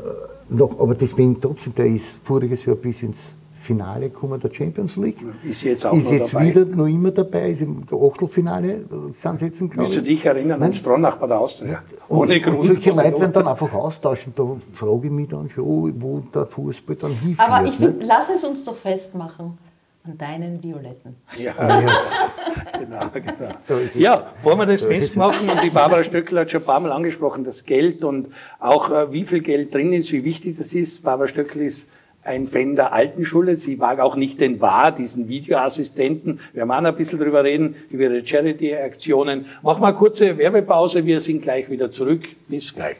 noch, 0.48 0.80
aber 0.80 0.96
deswegen 0.96 1.40
trotzdem, 1.40 1.76
der 1.76 1.86
ist 1.86 2.06
voriges 2.24 2.64
Jahr 2.64 2.74
bis 2.74 3.02
ins 3.02 3.18
Finale 3.60 4.08
gekommen 4.08 4.40
der 4.40 4.50
Champions 4.52 4.96
League. 4.96 5.18
Ist 5.44 5.62
jetzt 5.62 5.84
auch 5.84 5.92
ist 5.92 6.04
noch 6.06 6.12
jetzt 6.12 6.32
dabei. 6.32 6.46
wieder 6.46 6.64
noch 6.64 6.86
immer 6.86 7.10
dabei, 7.10 7.50
ist 7.50 7.60
im 7.60 7.84
Achtelfinale, 7.92 8.84
glaube 8.88 9.12
Willst 9.12 9.96
du 9.96 10.00
ich. 10.00 10.06
dich 10.06 10.24
erinnern 10.24 10.62
an 10.62 10.72
Stronach 10.72 11.16
bei 11.16 11.26
der 11.26 11.38
Austria? 11.38 11.82
Und, 12.08 12.18
Ohne 12.18 12.34
und 12.36 12.42
Grund. 12.42 12.64
solche 12.66 12.92
ohne 12.92 13.02
Leute 13.04 13.20
werden 13.20 13.32
dann 13.32 13.48
einfach 13.48 13.72
austauschen. 13.74 14.32
Da 14.34 14.56
frage 14.72 15.06
ich 15.06 15.12
mich 15.12 15.28
dann 15.28 15.50
schon, 15.50 15.94
wo 16.00 16.20
der 16.34 16.46
Fußball 16.46 16.96
dann 16.96 17.12
hinführt. 17.12 17.48
Aber 17.50 17.68
ich 17.68 17.78
ne? 17.78 17.88
find, 17.88 18.04
lass 18.04 18.30
es 18.30 18.42
uns 18.44 18.64
doch 18.64 18.76
festmachen 18.76 19.58
an 20.04 20.16
deinen 20.16 20.62
Violetten. 20.62 21.16
Ja, 21.38 21.52
Ja. 21.58 21.82
genau, 22.78 23.00
genau. 23.12 23.80
Ja, 23.94 24.32
wollen 24.42 24.58
wir 24.58 24.66
das 24.66 24.82
festmachen? 24.82 25.50
Und 25.50 25.62
die 25.62 25.68
Barbara 25.68 26.02
Stöckler 26.02 26.40
hat 26.40 26.50
schon 26.50 26.62
ein 26.62 26.66
paar 26.66 26.80
Mal 26.80 26.92
angesprochen, 26.92 27.44
das 27.44 27.66
Geld 27.66 28.02
und 28.04 28.28
auch 28.58 28.90
äh, 28.90 29.12
wie 29.12 29.24
viel 29.24 29.40
Geld 29.42 29.74
drin 29.74 29.92
ist, 29.92 30.10
wie 30.12 30.24
wichtig 30.24 30.56
das 30.58 30.72
ist. 30.72 31.02
Barbara 31.02 31.28
Stöckler 31.28 31.60
ist 31.62 31.88
ein 32.22 32.46
Fan 32.46 32.76
der 32.76 32.92
alten 32.92 33.24
Schule. 33.24 33.56
Sie 33.56 33.76
mag 33.76 34.00
auch 34.00 34.16
nicht 34.16 34.40
den 34.40 34.58
Bar, 34.58 34.92
diesen 34.92 35.28
Videoassistenten. 35.28 36.40
Wir 36.52 36.68
werden 36.68 36.86
ein 36.86 36.96
bisschen 36.96 37.18
drüber 37.18 37.44
reden, 37.44 37.76
über 37.90 38.04
ihre 38.04 38.24
Charity-Aktionen. 38.24 39.46
Machen 39.62 39.82
wir 39.82 39.88
eine 39.88 39.96
kurze 39.96 40.36
Werbepause. 40.36 41.04
Wir 41.06 41.20
sind 41.20 41.42
gleich 41.42 41.70
wieder 41.70 41.90
zurück. 41.90 42.22
Bis 42.48 42.74
gleich. 42.74 42.96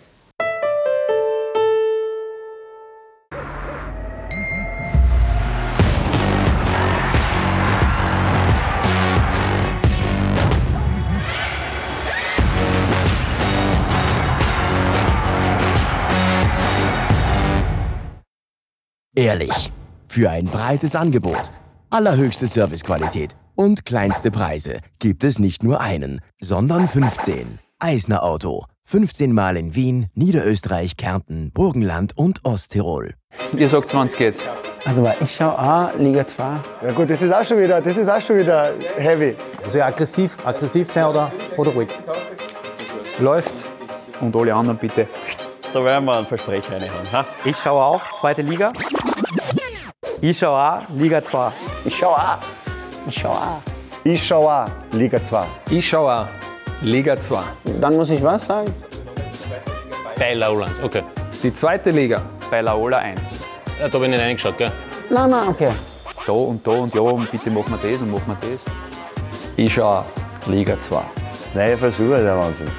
Ehrlich. 19.21 19.71
Für 20.07 20.31
ein 20.31 20.47
breites 20.47 20.97
Angebot, 20.97 21.51
allerhöchste 21.91 22.47
Servicequalität 22.47 23.37
und 23.55 23.85
kleinste 23.85 24.31
Preise 24.31 24.81
gibt 24.99 25.25
es 25.25 25.39
nicht 25.39 25.63
nur 25.63 25.83
einen, 25.83 26.23
sondern 26.41 26.89
15. 26.89 27.59
Eisner 27.81 28.23
Auto. 28.23 28.65
15 28.85 29.35
Mal 29.35 29.59
in 29.59 29.75
Wien, 29.75 30.07
Niederösterreich, 30.15 30.97
Kärnten, 30.97 31.51
Burgenland 31.53 32.17
und 32.17 32.47
Osttirol. 32.47 33.13
Ihr 33.55 33.69
sagt, 33.69 33.93
wann 33.93 34.09
geht's. 34.09 34.41
Also, 34.87 35.07
ich 35.21 35.37
schaue 35.37 35.59
auch 35.59 35.95
Liga 35.99 36.27
2. 36.27 36.43
Ja 36.83 36.93
gut, 36.93 37.11
das 37.11 37.21
ist 37.21 37.31
auch 37.31 37.45
schon 37.45 37.59
wieder, 37.59 37.83
das 37.83 37.99
ist 37.99 38.09
auch 38.09 38.23
schon 38.23 38.39
wieder 38.39 38.73
heavy. 38.97 39.37
Also 39.63 39.83
aggressiv, 39.83 40.39
aggressiv 40.43 40.91
sein 40.91 41.05
oder, 41.05 41.31
oder 41.59 41.73
ruhig. 41.73 41.91
Läuft. 43.19 43.53
Und 44.23 44.35
alle 44.35 44.55
anderen 44.55 44.79
bitte. 44.79 45.07
Da 45.73 45.85
werden 45.85 46.05
wir 46.05 46.17
einen 46.17 46.27
Versprecher 46.27 46.73
reinhauen. 46.73 47.13
Ha? 47.13 47.27
Ich 47.45 47.57
schaue 47.57 47.81
auch 47.85 48.11
zweite 48.13 48.43
Liga. 48.43 48.73
Ich 50.23 50.39
schaue 50.39 50.59
auch 50.59 50.83
Liga 50.91 51.25
2. 51.25 51.51
Ich 51.87 51.97
schau 51.97 52.11
auch. 52.11 52.37
Ich 53.09 53.19
schaue 53.19 53.37
auch. 53.37 53.63
Ich 54.05 54.27
schau 54.27 54.51
auch 54.51 54.67
Liga 54.93 55.23
2. 55.23 55.47
Ich 55.71 55.89
schaue 55.89 56.13
auch. 56.13 56.27
Liga 56.83 57.19
2. 57.19 57.39
Dann 57.81 57.97
muss 57.97 58.11
ich 58.11 58.23
was 58.23 58.45
sagen? 58.45 58.71
Bei 60.19 60.35
Lowlands, 60.35 60.79
okay. 60.83 61.03
Die 61.43 61.53
zweite 61.55 61.91
Liga 61.91 62.21
bei 62.51 62.61
Laola 62.61 62.99
1. 62.99 63.19
Ja, 63.81 63.89
da 63.89 63.99
bin 63.99 64.13
ich 64.13 64.19
nicht 64.19 64.27
reingeschaut, 64.27 64.59
gell? 64.59 64.71
Nein, 65.09 65.31
nein, 65.31 65.49
okay. 65.49 65.71
Da 66.27 66.33
und 66.33 66.67
da 66.67 66.73
und 66.73 66.95
ja, 66.95 67.01
und 67.01 67.31
bitte 67.31 67.51
machen 67.51 67.79
wir 67.81 67.91
das 67.91 68.01
und 68.03 68.11
machen 68.11 68.37
wir 68.41 68.51
das. 68.51 68.63
Ich 69.57 69.73
schaue 69.73 70.01
auch. 70.01 70.05
Liga 70.49 70.79
2. 70.79 71.01
Neue 71.55 71.79
Versuche, 71.79 72.23
der 72.23 72.37
Wahnsinn. 72.37 72.71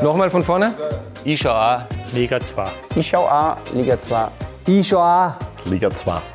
Nochmal 0.00 0.30
von 0.30 0.44
vorne. 0.44 0.72
Ich 1.24 1.40
schaue 1.40 1.54
auch 1.54 2.12
Liga 2.12 2.38
2. 2.38 2.64
Ich 2.94 3.08
schaue 3.08 3.30
auch 3.30 3.56
Liga 3.72 3.98
2. 3.98 4.28
Ich 4.66 4.86
schaue 4.88 5.02
auch. 5.02 5.68
Liga 5.68 5.90
2. 5.90 6.33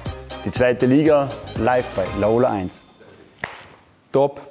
Die 0.50 0.56
zweite 0.56 0.88
Liga 0.88 1.30
live 1.58 1.86
bei 1.96 2.06
Laola 2.20 2.50
1. 2.50 2.82
Top. 4.12 4.49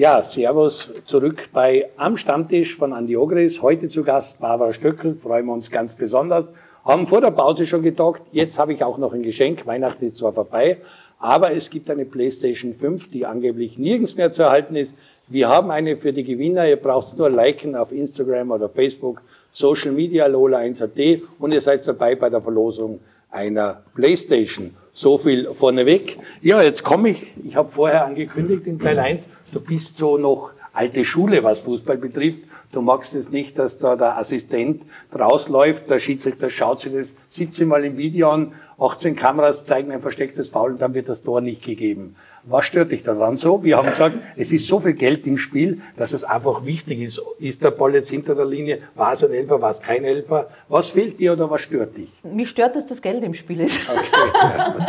Ja, 0.00 0.22
Servus 0.22 0.90
zurück 1.04 1.50
bei 1.52 1.90
Am 1.98 2.16
Stammtisch 2.16 2.74
von 2.74 2.94
Andi 2.94 3.18
Ogris. 3.18 3.60
Heute 3.60 3.88
zu 3.88 4.02
Gast 4.02 4.40
Barbara 4.40 4.72
Stöckel, 4.72 5.14
freuen 5.14 5.44
wir 5.44 5.52
uns 5.52 5.70
ganz 5.70 5.94
besonders. 5.94 6.50
Haben 6.86 7.06
vor 7.06 7.20
der 7.20 7.32
Pause 7.32 7.66
schon 7.66 7.82
getalkt, 7.82 8.22
jetzt 8.32 8.58
habe 8.58 8.72
ich 8.72 8.82
auch 8.82 8.96
noch 8.96 9.12
ein 9.12 9.22
Geschenk. 9.22 9.66
Weihnachten 9.66 10.06
ist 10.06 10.16
zwar 10.16 10.32
vorbei, 10.32 10.78
aber 11.18 11.52
es 11.52 11.68
gibt 11.68 11.90
eine 11.90 12.06
PlayStation 12.06 12.72
5, 12.72 13.10
die 13.10 13.26
angeblich 13.26 13.76
nirgends 13.76 14.16
mehr 14.16 14.32
zu 14.32 14.44
erhalten 14.44 14.74
ist. 14.74 14.94
Wir 15.28 15.50
haben 15.50 15.70
eine 15.70 15.98
für 15.98 16.14
die 16.14 16.24
Gewinner, 16.24 16.66
ihr 16.66 16.76
braucht 16.76 17.18
nur 17.18 17.28
liken 17.28 17.76
auf 17.76 17.92
Instagram 17.92 18.52
oder 18.52 18.70
Facebook, 18.70 19.20
Social 19.50 19.92
Media 19.92 20.24
Lola1.at 20.24 21.20
und 21.38 21.52
ihr 21.52 21.60
seid 21.60 21.86
dabei 21.86 22.14
bei 22.14 22.30
der 22.30 22.40
Verlosung 22.40 23.00
einer 23.30 23.82
Playstation. 23.94 24.74
So 24.92 25.18
viel 25.18 25.48
vorneweg. 25.50 26.18
Ja, 26.42 26.62
jetzt 26.62 26.82
komme 26.82 27.10
ich. 27.10 27.26
Ich 27.44 27.56
habe 27.56 27.70
vorher 27.70 28.04
angekündigt 28.04 28.66
in 28.66 28.78
Teil 28.78 28.98
1, 28.98 29.28
du 29.52 29.60
bist 29.60 29.96
so 29.96 30.18
noch 30.18 30.52
alte 30.72 31.04
Schule, 31.04 31.42
was 31.42 31.60
Fußball 31.60 31.96
betrifft. 31.96 32.40
Du 32.72 32.82
magst 32.82 33.14
es 33.14 33.30
nicht, 33.30 33.58
dass 33.58 33.78
da 33.78 33.96
der 33.96 34.16
Assistent 34.18 34.82
rausläuft, 35.16 35.90
der 35.90 35.98
Schiedsrichter 35.98 36.50
schaut 36.50 36.80
sich 36.80 36.92
das 36.92 37.14
17 37.28 37.66
Mal 37.66 37.84
im 37.84 37.96
Video 37.96 38.30
an 38.30 38.52
18 38.78 39.14
Kameras 39.14 39.64
zeigen 39.64 39.92
ein 39.92 40.00
verstecktes 40.00 40.48
Foul 40.48 40.72
und 40.72 40.80
dann 40.80 40.94
wird 40.94 41.08
das 41.08 41.22
Tor 41.22 41.40
nicht 41.40 41.62
gegeben. 41.62 42.16
Was 42.44 42.64
stört 42.64 42.90
dich 42.90 43.02
daran 43.02 43.36
so? 43.36 43.62
Wir 43.62 43.76
haben 43.76 43.90
gesagt, 43.90 44.16
es 44.34 44.50
ist 44.50 44.66
so 44.66 44.80
viel 44.80 44.94
Geld 44.94 45.26
im 45.26 45.36
Spiel, 45.36 45.82
dass 45.96 46.12
es 46.12 46.24
einfach 46.24 46.64
wichtig 46.64 47.00
ist. 47.00 47.20
Ist 47.38 47.62
der 47.62 47.70
Ball 47.70 47.94
jetzt 47.94 48.08
hinter 48.08 48.34
der 48.34 48.46
Linie? 48.46 48.78
War 48.94 49.12
es 49.12 49.22
ein 49.22 49.32
Elfer? 49.32 49.60
War 49.60 49.70
es 49.70 49.80
kein 49.80 50.04
Elfer? 50.04 50.48
Was 50.68 50.88
fehlt 50.88 51.18
dir 51.18 51.34
oder 51.34 51.50
was 51.50 51.60
stört 51.60 51.96
dich? 51.96 52.08
Mich 52.22 52.48
stört, 52.48 52.76
dass 52.76 52.86
das 52.86 53.02
Geld 53.02 53.22
im 53.24 53.34
Spiel 53.34 53.60
ist. 53.60 53.86
Okay. 53.88 54.00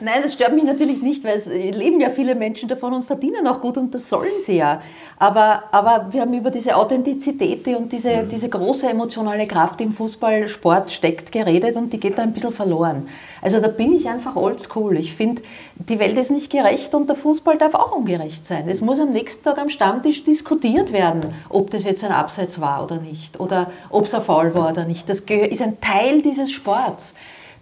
Nein, 0.00 0.22
das 0.22 0.34
stört 0.34 0.54
mich 0.54 0.64
natürlich 0.64 1.02
nicht, 1.02 1.24
weil 1.24 1.36
es 1.36 1.46
leben 1.46 2.00
ja 2.00 2.10
viele 2.10 2.36
Menschen 2.36 2.68
davon 2.68 2.92
und 2.92 3.04
verdienen 3.04 3.46
auch 3.48 3.60
gut 3.60 3.76
und 3.76 3.92
das 3.92 4.08
sollen 4.08 4.38
sie 4.38 4.58
ja. 4.58 4.80
Aber, 5.18 5.64
aber 5.72 6.08
wir 6.12 6.20
haben 6.20 6.34
über 6.34 6.50
diese 6.50 6.76
Authentizität 6.76 7.66
und 7.68 7.92
diese, 7.92 8.22
mhm. 8.22 8.28
diese 8.28 8.48
große 8.48 8.88
emotionale 8.88 9.46
Kraft, 9.46 9.80
die 9.80 9.84
im 9.84 9.92
Fußballsport 9.92 10.92
steckt, 10.92 11.32
geredet 11.32 11.76
und 11.76 11.92
die 11.92 11.98
geht 11.98 12.18
da 12.18 12.22
ein 12.22 12.32
bisschen 12.32 12.52
verloren. 12.52 13.08
Also 13.44 13.60
da 13.60 13.68
bin 13.68 13.92
ich 13.92 14.08
einfach 14.08 14.36
oldschool. 14.36 14.96
Ich 14.96 15.14
finde, 15.14 15.42
die 15.74 15.98
Welt 15.98 16.16
ist 16.16 16.30
nicht 16.30 16.50
gerecht 16.50 16.94
und 16.94 17.10
der 17.10 17.16
Fußball 17.16 17.58
darf 17.58 17.74
auch 17.74 17.92
ungerecht 17.92 18.46
sein. 18.46 18.70
Es 18.70 18.80
muss 18.80 18.98
am 18.98 19.12
nächsten 19.12 19.44
Tag 19.44 19.58
am 19.58 19.68
Stammtisch 19.68 20.24
diskutiert 20.24 20.94
werden, 20.94 21.26
ob 21.50 21.70
das 21.70 21.84
jetzt 21.84 22.02
ein 22.04 22.10
Abseits 22.10 22.58
war 22.58 22.82
oder 22.82 22.96
nicht 22.96 23.38
oder 23.38 23.70
ob 23.90 24.06
es 24.06 24.14
ein 24.14 24.22
Foul 24.22 24.54
war 24.54 24.70
oder 24.70 24.86
nicht. 24.86 25.10
Das 25.10 25.20
ist 25.20 25.60
ein 25.60 25.78
Teil 25.78 26.22
dieses 26.22 26.52
Sports. 26.52 27.14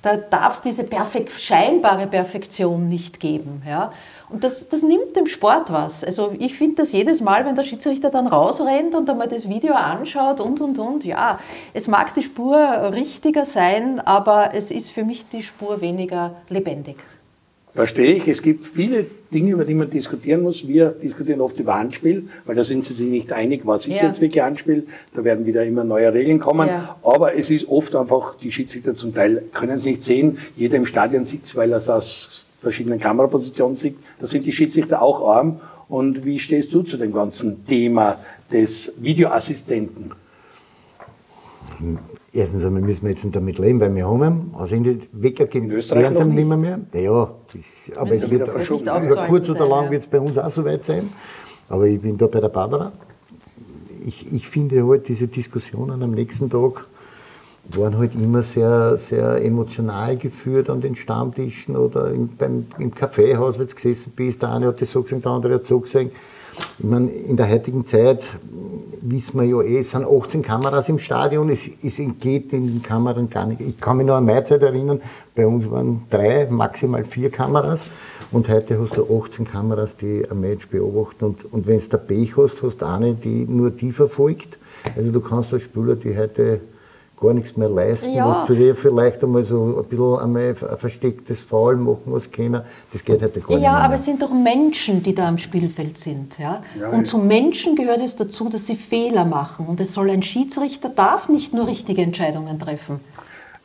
Da 0.02 0.16
darf 0.16 0.54
es 0.54 0.62
diese 0.62 0.84
perfekt, 0.84 1.32
scheinbare 1.32 2.06
Perfektion 2.06 2.88
nicht 2.88 3.18
geben. 3.18 3.62
Ja? 3.66 3.92
Und 4.32 4.44
das, 4.44 4.68
das 4.70 4.82
nimmt 4.82 5.14
dem 5.14 5.26
Sport 5.26 5.70
was. 5.70 6.02
Also 6.02 6.34
ich 6.38 6.56
finde 6.56 6.76
das 6.76 6.92
jedes 6.92 7.20
Mal, 7.20 7.44
wenn 7.44 7.54
der 7.54 7.64
Schiedsrichter 7.64 8.08
dann 8.08 8.26
rausrennt 8.26 8.94
und 8.94 9.08
einmal 9.10 9.28
das 9.28 9.46
Video 9.46 9.74
anschaut 9.74 10.40
und, 10.40 10.60
und, 10.62 10.78
und, 10.78 11.04
ja, 11.04 11.38
es 11.74 11.86
mag 11.86 12.14
die 12.14 12.22
Spur 12.22 12.56
richtiger 12.94 13.44
sein, 13.44 14.00
aber 14.00 14.52
es 14.54 14.70
ist 14.70 14.90
für 14.90 15.04
mich 15.04 15.28
die 15.28 15.42
Spur 15.42 15.82
weniger 15.82 16.36
lebendig. 16.48 16.96
Verstehe 17.74 18.14
ich. 18.14 18.28
Es 18.28 18.42
gibt 18.42 18.64
viele 18.64 19.06
Dinge, 19.32 19.52
über 19.52 19.64
die 19.64 19.74
man 19.74 19.88
diskutieren 19.88 20.42
muss. 20.42 20.66
Wir 20.66 20.90
diskutieren 20.90 21.40
oft 21.40 21.58
über 21.58 21.74
Handspiel, 21.74 22.28
weil 22.44 22.54
da 22.54 22.62
sind 22.62 22.84
sie 22.84 22.92
sich 22.92 23.08
nicht 23.08 23.32
einig, 23.32 23.62
was 23.64 23.86
ist 23.86 24.00
ja. 24.00 24.08
jetzt 24.08 24.20
wirklich 24.20 24.42
Handspiel. 24.42 24.86
Da 25.14 25.24
werden 25.24 25.46
wieder 25.46 25.64
immer 25.64 25.84
neue 25.84 26.12
Regeln 26.12 26.38
kommen. 26.38 26.68
Ja. 26.68 26.98
Aber 27.02 27.34
es 27.34 27.50
ist 27.50 27.68
oft 27.68 27.94
einfach, 27.96 28.36
die 28.36 28.52
Schiedsrichter 28.52 28.94
zum 28.94 29.14
Teil 29.14 29.44
können 29.54 29.72
es 29.72 29.86
nicht 29.86 30.02
sehen. 30.02 30.38
Jeder 30.54 30.76
im 30.76 30.84
Stadion 30.84 31.24
sitzt, 31.24 31.56
weil 31.56 31.72
er 31.72 31.78
aus 31.78 32.46
verschiedenen 32.62 32.98
Kamerapositionen 32.98 33.76
sieht. 33.76 33.96
Da 34.20 34.26
sind 34.26 34.46
die 34.46 34.52
Schiedsrichter 34.52 35.02
auch 35.02 35.28
arm. 35.28 35.60
Und 35.88 36.24
wie 36.24 36.38
stehst 36.38 36.72
du 36.72 36.82
zu 36.82 36.96
dem 36.96 37.12
ganzen 37.12 37.66
Thema 37.66 38.18
des 38.50 38.92
Videoassistenten? 38.98 40.12
Erstens 42.32 42.64
einmal 42.64 42.80
müssen 42.80 43.02
wir 43.02 43.10
jetzt 43.10 43.26
damit 43.32 43.58
leben, 43.58 43.78
weil 43.80 43.94
wir 43.94 44.08
haben 44.08 44.54
also 44.56 44.74
in 44.74 44.84
die 44.84 45.00
Wecker 45.12 45.46
gehen 45.46 45.68
sie 45.68 46.24
nicht 46.24 46.46
mehr. 46.48 46.56
mehr. 46.56 46.80
Ja, 46.94 47.34
das, 47.52 47.92
aber 47.94 48.12
es 48.12 48.30
wird 48.30 48.48
über 48.48 49.26
kurz 49.26 49.50
oder 49.50 49.68
lang 49.68 49.84
ja. 49.86 49.90
wird 49.90 50.02
es 50.02 50.08
bei 50.08 50.20
uns 50.20 50.38
auch 50.38 50.48
so 50.48 50.64
weit 50.64 50.84
sein. 50.84 51.10
Aber 51.68 51.86
ich 51.86 52.00
bin 52.00 52.16
da 52.16 52.26
bei 52.26 52.40
der 52.40 52.48
Barbara. 52.48 52.92
Ich, 54.06 54.32
ich 54.32 54.48
finde 54.48 54.86
halt 54.86 55.08
diese 55.08 55.28
Diskussionen 55.28 56.02
am 56.02 56.12
nächsten 56.12 56.48
Tag 56.48 56.86
waren 57.70 57.96
halt 57.96 58.14
immer 58.14 58.42
sehr, 58.42 58.96
sehr 58.96 59.44
emotional 59.44 60.16
geführt 60.16 60.68
an 60.68 60.80
den 60.80 60.96
Stammtischen 60.96 61.76
oder 61.76 62.10
im, 62.10 62.28
beim, 62.36 62.66
im 62.78 62.94
Kaffeehaus, 62.94 63.58
wenn 63.58 63.66
du 63.66 63.74
gesessen 63.74 64.12
bist. 64.14 64.42
Der 64.42 64.50
eine 64.52 64.66
hat 64.66 64.80
das 64.80 64.90
so 64.90 65.02
gesehen, 65.02 65.22
der 65.22 65.30
andere 65.30 65.54
hat 65.54 65.66
so 65.66 65.80
gesehen. 65.80 66.10
Ich 66.78 66.84
meine, 66.84 67.10
in 67.10 67.36
der 67.36 67.48
heutigen 67.48 67.86
Zeit 67.86 68.26
wissen 69.00 69.40
wir 69.40 69.46
ja 69.46 69.62
eh, 69.62 69.78
es 69.78 69.90
sind 69.90 70.04
18 70.04 70.42
Kameras 70.42 70.88
im 70.88 70.98
Stadion, 70.98 71.48
es, 71.48 71.62
es 71.82 71.98
entgeht 71.98 72.52
den 72.52 72.82
Kameran 72.82 73.30
gar 73.30 73.46
nicht. 73.46 73.60
Ich 73.60 73.80
kann 73.80 73.96
mich 73.96 74.06
noch 74.06 74.16
an 74.16 74.26
meine 74.26 74.44
Zeit 74.44 74.62
erinnern, 74.62 75.00
bei 75.34 75.46
uns 75.46 75.70
waren 75.70 76.02
drei, 76.10 76.46
maximal 76.50 77.04
vier 77.04 77.30
Kameras 77.30 77.82
und 78.32 78.48
heute 78.48 78.78
hast 78.78 78.96
du 78.96 79.06
18 79.18 79.46
Kameras, 79.46 79.96
die 79.96 80.24
ein 80.30 80.40
Match 80.40 80.68
beobachten 80.68 81.24
und, 81.24 81.52
und 81.52 81.66
wenn 81.66 81.78
du 81.78 81.88
da 81.88 81.96
Pech 81.96 82.36
hast, 82.36 82.62
hast 82.62 82.78
du 82.78 82.86
eine, 82.86 83.14
die 83.14 83.46
nur 83.46 83.70
die 83.70 83.92
verfolgt. 83.92 84.58
Also 84.94 85.10
du 85.10 85.20
kannst 85.20 85.52
als 85.52 85.62
Spieler, 85.62 85.96
die 85.96 86.16
heute 86.16 86.60
gar 87.22 87.34
nichts 87.34 87.56
mehr 87.56 87.68
leisten, 87.68 88.12
ja. 88.12 88.46
was 88.48 88.78
vielleicht 88.78 89.22
einmal 89.22 89.44
so 89.44 89.80
ein 89.80 89.84
bisschen 89.84 90.18
einmal 90.18 90.56
ein 90.70 90.78
verstecktes 90.78 91.40
Foul 91.40 91.76
machen 91.76 92.10
muss 92.10 92.30
können, 92.30 92.62
das 92.92 93.04
geht 93.04 93.22
heute 93.22 93.40
gar 93.40 93.50
ja, 93.50 93.56
nicht 93.56 93.64
Ja, 93.64 93.78
aber 93.78 93.94
es 93.94 94.04
sind 94.04 94.20
doch 94.20 94.32
Menschen, 94.32 95.02
die 95.02 95.14
da 95.14 95.28
am 95.28 95.38
Spielfeld 95.38 95.98
sind. 95.98 96.38
Ja? 96.38 96.62
ja 96.78 96.88
und 96.88 97.06
zu 97.06 97.18
Menschen 97.18 97.76
gehört 97.76 98.02
es 98.02 98.16
dazu, 98.16 98.48
dass 98.48 98.66
sie 98.66 98.76
Fehler 98.76 99.24
machen. 99.24 99.66
Und 99.66 99.80
es 99.80 99.94
soll 99.94 100.10
ein 100.10 100.22
Schiedsrichter 100.22 100.88
darf 100.88 101.28
nicht 101.28 101.54
nur 101.54 101.68
richtige 101.68 102.02
Entscheidungen 102.02 102.58
treffen. 102.58 103.00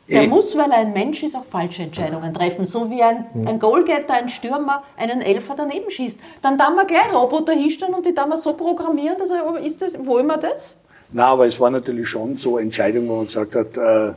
Der 0.08 0.22
ich 0.22 0.28
muss, 0.30 0.56
weil 0.56 0.70
er 0.70 0.78
ein 0.78 0.94
Mensch 0.94 1.22
ist, 1.22 1.36
auch 1.36 1.44
falsche 1.44 1.82
Entscheidungen 1.82 2.32
treffen. 2.32 2.64
So 2.64 2.90
wie 2.90 3.02
ein, 3.02 3.26
hm. 3.32 3.46
ein 3.46 3.58
Goalgetter, 3.58 4.14
ein 4.14 4.30
Stürmer 4.30 4.82
einen 4.96 5.20
Elfer 5.20 5.54
daneben 5.54 5.90
schießt. 5.90 6.18
Dann 6.40 6.56
darf 6.56 6.74
man 6.74 6.86
gleich 6.86 7.12
Roboter 7.12 7.52
hinstellen 7.52 7.94
und 7.94 8.06
die 8.06 8.14
darf 8.14 8.26
man 8.26 8.38
so 8.38 8.54
programmieren, 8.54 9.18
dass 9.18 9.30
er, 9.30 9.58
ist 9.58 9.82
das, 9.82 10.06
wollen 10.06 10.26
wir 10.26 10.38
das? 10.38 10.76
Na, 11.10 11.28
aber 11.28 11.46
es 11.46 11.58
war 11.58 11.70
natürlich 11.70 12.08
schon 12.08 12.34
so 12.36 12.58
Entscheidungen, 12.58 13.08
wo 13.08 13.16
man 13.16 13.26
gesagt 13.26 13.54
hat, 13.54 13.76
äh, 13.76 14.12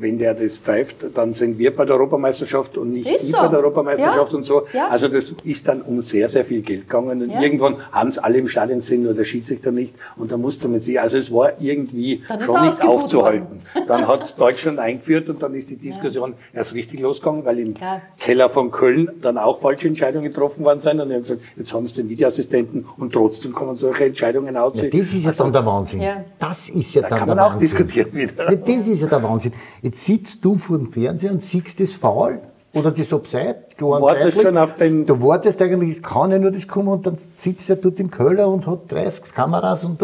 wenn 0.00 0.18
der 0.18 0.34
das 0.34 0.56
pfeift, 0.56 0.96
dann 1.14 1.32
sind 1.32 1.58
wir 1.58 1.74
bei 1.74 1.84
der 1.84 1.96
Europameisterschaft 1.96 2.78
und 2.78 2.92
nicht 2.92 3.06
ist 3.06 3.30
so. 3.30 3.38
bei 3.38 3.48
der 3.48 3.58
Europameisterschaft 3.58 4.32
ja. 4.32 4.36
und 4.36 4.44
so. 4.44 4.62
Ja. 4.72 4.88
Also 4.88 5.08
das 5.08 5.34
ist 5.44 5.68
dann 5.68 5.82
um 5.82 6.00
sehr, 6.00 6.28
sehr 6.28 6.44
viel 6.44 6.62
Geld 6.62 6.88
gegangen 6.88 7.22
und 7.22 7.30
ja. 7.30 7.40
irgendwann 7.40 7.76
haben 7.92 8.08
es 8.08 8.18
alle 8.18 8.38
im 8.38 8.48
Stadion 8.48 8.80
sind, 8.80 9.02
nur 9.02 9.14
der 9.14 9.24
Schiedsrichter 9.24 9.70
nicht 9.72 9.92
und 10.16 10.32
da 10.32 10.36
musste 10.36 10.68
man 10.68 10.80
sich, 10.80 10.98
also 10.98 11.18
es 11.18 11.32
war 11.32 11.60
irgendwie 11.60 12.22
dann 12.28 12.40
schon 12.42 12.62
nicht 12.64 12.82
aufzuhalten. 12.82 13.60
Worden. 13.74 13.86
Dann 13.86 14.08
hat 14.08 14.22
es 14.22 14.34
Deutschland 14.40 14.78
eingeführt 14.78 15.28
und 15.28 15.42
dann 15.42 15.54
ist 15.54 15.68
die 15.70 15.76
Diskussion 15.76 16.34
erst 16.52 16.74
richtig 16.74 17.00
losgegangen, 17.00 17.44
weil 17.44 17.58
im 17.58 17.74
Klar. 17.74 18.00
Keller 18.18 18.48
von 18.48 18.70
Köln 18.70 19.10
dann 19.20 19.36
auch 19.38 19.60
falsche 19.60 19.88
Entscheidungen 19.88 20.24
getroffen 20.24 20.64
worden 20.64 20.78
sind 20.78 21.00
und 21.00 21.08
die 21.08 21.14
haben 21.14 21.22
gesagt, 21.22 21.42
jetzt 21.56 21.72
haben 21.74 21.86
sie 21.86 21.94
den 21.94 22.08
Videoassistenten 22.08 22.86
und 22.96 23.12
trotzdem 23.12 23.52
kommen 23.52 23.76
solche 23.76 24.06
Entscheidungen 24.06 24.56
aus. 24.56 24.72
das 24.74 24.84
ist 24.84 25.14
ja 25.14 25.28
also, 25.28 25.44
dann 25.44 25.52
der 25.52 25.66
Wahnsinn. 25.66 26.02
Das 26.38 26.68
ist 26.68 26.94
ja 26.94 27.02
da 27.02 27.08
dann 27.08 27.18
kann 27.18 27.28
man 27.28 27.36
der 27.36 27.46
auch 27.46 27.50
Wahnsinn. 27.52 27.68
diskutieren 27.68 28.12
wieder. 28.12 28.56
Das 28.56 28.86
ist 28.86 29.00
ja 29.00 29.06
der 29.06 29.22
Wahnsinn. 29.22 29.52
Jetzt 29.90 30.04
sitzt 30.04 30.44
du 30.44 30.54
vor 30.54 30.78
dem 30.78 30.86
Fernseher 30.86 31.32
und 31.32 31.42
siehst 31.42 31.80
das 31.80 31.90
Foul 31.90 32.38
oder 32.72 32.92
das 32.92 33.12
Offside, 33.12 33.56
klar 33.76 34.00
wartest 34.00 34.40
schon 34.40 34.56
auf 34.56 34.76
den 34.76 35.04
Du 35.04 35.20
wartest 35.20 35.60
eigentlich, 35.60 35.90
es 35.90 36.00
kann 36.00 36.30
ja 36.30 36.38
nur 36.38 36.52
das 36.52 36.68
kommen 36.68 36.86
und 36.86 37.04
dann 37.04 37.18
sitzt 37.34 37.68
er 37.68 37.74
dort 37.74 37.98
im 37.98 38.08
Köller 38.08 38.46
und 38.46 38.68
hat 38.68 38.82
30 38.86 39.24
Kameras 39.34 39.82
und 39.82 40.00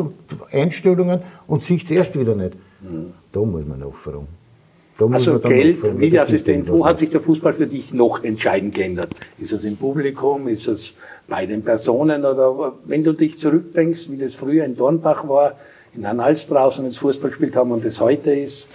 Einstellungen 0.50 1.20
und 1.46 1.62
sieht 1.62 1.84
es 1.84 1.92
erst 1.92 2.18
wieder 2.18 2.34
nicht. 2.34 2.54
Mhm. 2.80 3.12
Da 3.30 3.38
muss 3.38 3.64
man 3.64 3.78
nachfragen. 3.78 4.26
also 4.98 5.38
Geld, 5.38 6.00
Videoassistent, 6.00 6.68
wo 6.68 6.84
hat 6.84 6.98
sich 6.98 7.10
der 7.10 7.20
Fußball 7.20 7.52
für 7.52 7.68
dich 7.68 7.92
noch 7.92 8.24
entscheidend 8.24 8.74
geändert? 8.74 9.10
Ist 9.38 9.52
es 9.52 9.64
im 9.64 9.76
Publikum, 9.76 10.48
ist 10.48 10.66
es 10.66 10.94
bei 11.28 11.46
den 11.46 11.62
Personen 11.62 12.24
oder 12.24 12.72
wenn 12.86 13.04
du 13.04 13.12
dich 13.12 13.38
zurückdenkst, 13.38 14.10
wie 14.10 14.16
das 14.16 14.34
früher 14.34 14.64
in 14.64 14.76
Dornbach 14.76 15.28
war, 15.28 15.52
in 15.94 16.04
Hals 16.04 16.48
draußen 16.48 16.84
ins 16.84 16.98
Fußball 16.98 17.30
gespielt 17.30 17.54
haben 17.54 17.70
und 17.70 17.84
das 17.84 18.00
heute 18.00 18.32
ist? 18.32 18.68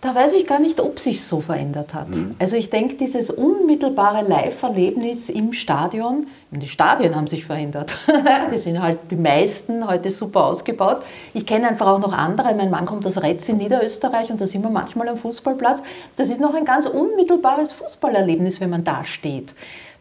Da 0.00 0.14
weiß 0.14 0.34
ich 0.34 0.46
gar 0.46 0.60
nicht, 0.60 0.80
ob 0.80 1.00
sich 1.00 1.24
so 1.24 1.40
verändert 1.40 1.92
hat. 1.92 2.10
Mhm. 2.10 2.36
Also 2.38 2.54
ich 2.54 2.70
denke, 2.70 2.94
dieses 2.94 3.30
unmittelbare 3.30 4.26
Live-Erlebnis 4.26 5.28
im 5.28 5.52
Stadion, 5.52 6.28
die 6.52 6.68
Stadien 6.68 7.16
haben 7.16 7.26
sich 7.26 7.44
verändert. 7.44 7.98
die 8.52 8.58
sind 8.58 8.80
halt 8.80 9.00
die 9.10 9.16
meisten 9.16 9.88
heute 9.88 10.12
super 10.12 10.44
ausgebaut. 10.44 10.98
Ich 11.34 11.46
kenne 11.46 11.66
einfach 11.66 11.88
auch 11.88 11.98
noch 11.98 12.12
andere. 12.12 12.54
Mein 12.54 12.70
Mann 12.70 12.86
kommt 12.86 13.04
aus 13.06 13.20
Retz 13.20 13.48
in 13.48 13.56
Niederösterreich 13.56 14.30
und 14.30 14.40
da 14.40 14.46
sind 14.46 14.62
wir 14.62 14.70
manchmal 14.70 15.08
am 15.08 15.16
Fußballplatz. 15.16 15.82
Das 16.14 16.30
ist 16.30 16.40
noch 16.40 16.54
ein 16.54 16.64
ganz 16.64 16.86
unmittelbares 16.86 17.72
Fußballerlebnis, 17.72 18.60
wenn 18.60 18.70
man 18.70 18.84
da 18.84 19.02
steht. 19.02 19.52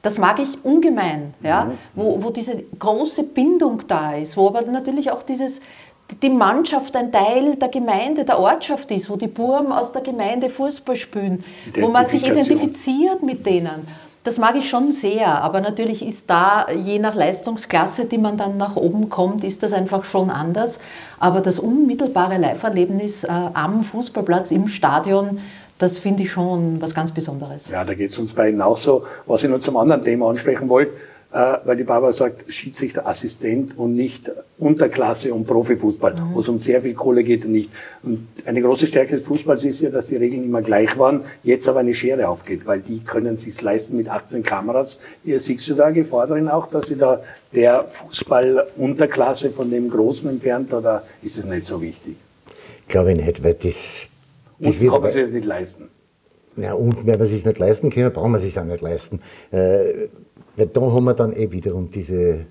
Das 0.03 0.19
mag 0.19 0.39
ich 0.39 0.63
ungemein, 0.63 1.33
ja? 1.41 1.65
Mhm. 1.65 1.77
Wo, 1.95 2.23
wo 2.23 2.29
diese 2.29 2.63
große 2.77 3.23
Bindung 3.23 3.81
da 3.87 4.13
ist, 4.13 4.37
wo 4.37 4.47
aber 4.47 4.61
natürlich 4.61 5.11
auch 5.11 5.23
dieses, 5.23 5.59
die 6.21 6.29
Mannschaft 6.29 6.95
ein 6.95 7.11
Teil 7.11 7.55
der 7.55 7.69
Gemeinde, 7.69 8.25
der 8.25 8.39
Ortschaft 8.39 8.91
ist, 8.91 9.09
wo 9.09 9.15
die 9.15 9.27
Burm 9.27 9.71
aus 9.71 9.91
der 9.91 10.01
Gemeinde 10.01 10.49
Fußball 10.49 10.95
spielen, 10.95 11.43
wo 11.79 11.89
man 11.89 12.05
sich 12.05 12.25
identifiziert 12.25 13.23
mit 13.23 13.45
denen. 13.45 13.87
Das 14.23 14.37
mag 14.37 14.57
ich 14.57 14.69
schon 14.69 14.91
sehr, 14.91 15.41
aber 15.41 15.61
natürlich 15.61 16.05
ist 16.05 16.29
da, 16.29 16.67
je 16.69 16.99
nach 16.99 17.15
Leistungsklasse, 17.15 18.05
die 18.05 18.17
man 18.17 18.35
dann 18.35 18.57
nach 18.57 18.75
oben 18.75 19.07
kommt, 19.07 19.45
ist 19.45 19.63
das 19.63 19.71
einfach 19.71 20.03
schon 20.03 20.29
anders. 20.29 20.81
Aber 21.17 21.39
das 21.39 21.59
unmittelbare 21.59 22.37
Live-Erlebnis 22.37 23.23
äh, 23.23 23.29
am 23.31 23.85
Fußballplatz, 23.85 24.51
im 24.51 24.67
Stadion, 24.67 25.39
das 25.77 25.97
finde 25.97 26.23
ich 26.23 26.31
schon 26.31 26.81
was 26.81 26.93
ganz 26.93 27.11
Besonderes. 27.11 27.69
Ja, 27.69 27.85
da 27.85 27.93
geht 27.93 28.11
es 28.11 28.17
uns 28.17 28.33
beiden 28.33 28.61
auch 28.61 28.77
so. 28.77 29.05
Was 29.27 29.43
ich 29.43 29.49
noch 29.49 29.59
zum 29.59 29.77
anderen 29.77 30.03
Thema 30.03 30.29
ansprechen 30.29 30.67
wollte, 30.67 30.91
weil 31.65 31.75
die 31.75 31.83
Barbara 31.83 32.13
sagt, 32.13 32.51
Schiedsrichter 32.51 33.05
Assistent 33.05 33.77
und 33.77 33.95
nicht 33.95 34.31
Unterklasse 34.57 35.33
und 35.33 35.45
Profifußball, 35.45 36.13
mhm. 36.13 36.33
wo 36.33 36.39
es 36.39 36.47
um 36.47 36.57
sehr 36.57 36.81
viel 36.81 36.93
Kohle 36.93 37.23
geht 37.23 37.45
und 37.45 37.51
nicht. 37.51 37.69
Und 38.01 38.27
eine 38.45 38.61
große 38.61 38.87
Stärke 38.87 39.15
des 39.15 39.25
Fußballs 39.25 39.63
ist 39.65 39.81
ja, 39.81 39.89
dass 39.89 40.07
die 40.07 40.15
Regeln 40.15 40.43
immer 40.43 40.61
gleich 40.61 40.97
waren, 40.97 41.21
jetzt 41.43 41.67
aber 41.67 41.81
eine 41.81 41.93
Schere 41.93 42.29
aufgeht, 42.29 42.65
weil 42.65 42.79
die 42.79 42.99
können 42.99 43.35
sich 43.35 43.61
leisten 43.61 43.97
mit 43.97 44.07
18 44.07 44.41
Kameras. 44.41 44.99
Hier 45.23 45.39
siehst 45.39 45.67
du 45.69 45.75
da 45.75 45.91
drin 45.91 46.47
auch, 46.47 46.69
dass 46.69 46.87
sie 46.87 46.97
da 46.97 47.21
der 47.53 47.83
Fußball 47.83 48.67
Unterklasse 48.77 49.49
von 49.49 49.69
dem 49.69 49.89
Großen 49.89 50.29
entfernt 50.29 50.73
oder 50.73 51.03
ist 51.21 51.37
es 51.37 51.45
nicht 51.45 51.65
so 51.65 51.81
wichtig? 51.81 52.15
Ich 52.81 52.87
glaube 52.87 53.13
nicht, 53.13 53.43
weil 53.43 53.53
das, 53.53 54.09
das 54.59 54.75
und 54.75 54.89
kann 54.89 55.01
man 55.01 55.11
sich 55.11 55.23
das 55.23 55.31
nicht 55.31 55.45
leisten. 55.45 55.89
Ja, 56.55 56.73
und 56.73 57.05
wenn 57.05 57.19
man 57.19 57.27
sich 57.27 57.45
nicht 57.45 57.59
leisten 57.59 57.91
kann, 57.91 58.11
brauchen 58.11 58.31
wir 58.31 58.39
sich 58.39 58.57
auch 58.57 58.63
nicht 58.63 58.81
leisten. 58.81 59.21
Äh, 59.51 60.07
weil 60.57 60.67
da 60.67 60.81
haben 60.81 61.05
wir 61.05 61.13
dann 61.13 61.33
eh 61.33 61.49
wiederum 61.49 61.89
diese 61.89 62.45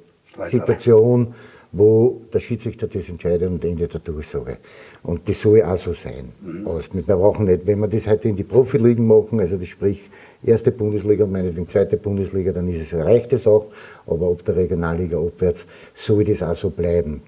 Situation, 0.44 1.34
wo 1.72 2.22
der 2.32 2.40
Schiedsrichter 2.40 2.86
das 2.86 3.08
entscheidet 3.08 3.50
und 3.50 3.64
endet 3.64 3.92
der 3.92 4.00
Durchsage. 4.00 4.58
Und 5.02 5.28
das 5.28 5.42
soll 5.42 5.62
auch 5.62 5.76
so 5.76 5.92
sein. 5.92 6.32
Mhm. 6.40 6.64
Wir 6.92 7.16
brauchen 7.16 7.46
nicht, 7.46 7.66
wenn 7.66 7.80
wir 7.80 7.88
das 7.88 8.06
heute 8.06 8.28
in 8.28 8.36
die 8.36 8.44
Profiligen 8.44 9.06
machen, 9.06 9.40
also 9.40 9.56
das 9.56 9.68
sprich 9.68 10.00
erste 10.42 10.70
Bundesliga 10.72 11.24
und 11.24 11.32
meinetwegen 11.32 11.68
zweite 11.68 11.96
Bundesliga, 11.96 12.52
dann 12.52 12.68
ist 12.68 12.80
es 12.80 12.92
erreicht 12.92 13.32
es 13.32 13.46
auch, 13.46 13.66
aber 14.06 14.30
ob 14.30 14.44
der 14.44 14.56
Regionalliga 14.56 15.18
abwärts 15.18 15.66
soll 15.94 16.24
das 16.24 16.42
auch 16.42 16.56
so 16.56 16.70
bleiben. 16.70 17.22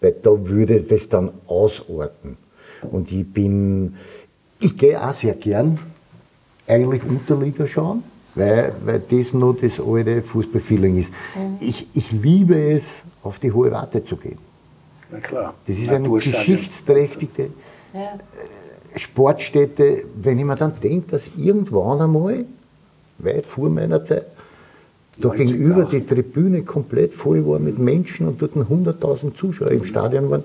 Weil 0.00 0.16
da 0.22 0.30
würde 0.46 0.82
das 0.82 1.08
dann 1.08 1.30
ausorten. 1.46 2.36
Und 2.90 3.10
ich 3.12 3.26
bin, 3.26 3.94
ich 4.60 4.76
gehe 4.76 5.00
auch 5.02 5.14
sehr 5.14 5.34
gern 5.34 5.78
eigentlich 6.66 7.02
Unterliga 7.04 7.66
schauen 7.66 8.02
weil, 8.36 8.72
weil 8.84 9.00
das 9.00 9.32
noch 9.32 9.54
das 9.54 9.80
alte 9.80 10.22
Fußballfeeling 10.22 10.98
ist. 10.98 11.12
Mhm. 11.34 11.56
Ich, 11.60 11.88
ich 11.94 12.12
liebe 12.12 12.54
es, 12.70 13.02
auf 13.22 13.38
die 13.38 13.50
hohe 13.50 13.72
Warte 13.72 14.04
zu 14.04 14.16
gehen. 14.16 14.38
Na 15.10 15.18
klar. 15.18 15.54
Das 15.66 15.78
ist 15.78 15.88
eine 15.90 16.08
geschichtsträchtige 16.08 17.50
ja. 17.92 18.00
Äh, 18.00 18.98
Sportstätte. 18.98 20.04
Wenn 20.20 20.38
ich 20.38 20.44
mir 20.44 20.54
dann 20.54 20.72
denke, 20.80 21.12
dass 21.12 21.28
irgendwann 21.36 22.00
einmal, 22.00 22.44
weit 23.18 23.46
vor 23.46 23.70
meiner 23.70 24.04
Zeit, 24.04 24.26
da 25.18 25.30
gegenüber 25.30 25.84
die 25.84 26.04
Tribüne 26.04 26.62
komplett 26.62 27.14
voll 27.14 27.46
war 27.46 27.58
mit 27.58 27.78
Menschen 27.78 28.28
und 28.28 28.40
dort 28.42 28.52
100.000 28.52 29.34
Zuschauer 29.34 29.70
im 29.70 29.84
Stadion 29.84 30.30
waren, 30.30 30.44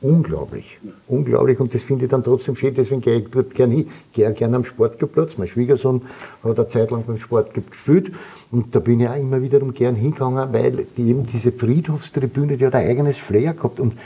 unglaublich. 0.00 0.78
Unglaublich 1.08 1.58
und 1.60 1.74
das 1.74 1.82
finde 1.82 2.04
ich 2.04 2.10
dann 2.10 2.22
trotzdem 2.22 2.56
schön, 2.56 2.74
deswegen 2.74 3.00
gehe 3.00 3.18
ich 3.18 3.28
dort 3.30 3.54
gerne 3.54 3.74
hin. 3.74 3.90
Gehe 4.12 4.32
gerne 4.32 4.56
am 4.56 4.64
Sportplatz. 4.64 5.38
Mein 5.38 5.48
Schwiegersohn 5.48 6.02
hat 6.44 6.58
eine 6.58 6.68
Zeit 6.68 6.90
lang 6.90 7.04
beim 7.04 7.18
Sport 7.18 7.54
gespielt 7.54 8.12
und 8.50 8.74
da 8.74 8.80
bin 8.80 9.00
ich 9.00 9.08
auch 9.08 9.16
immer 9.16 9.40
wiederum 9.40 9.72
gern 9.72 9.94
hingegangen, 9.94 10.52
weil 10.52 10.86
die, 10.96 11.10
eben 11.10 11.26
diese 11.26 11.52
Friedhofstribüne, 11.52 12.56
die 12.56 12.66
hat 12.66 12.74
ein 12.74 12.88
eigenes 12.88 13.16
Flair 13.18 13.54
gehabt 13.54 13.80
und 13.80 13.96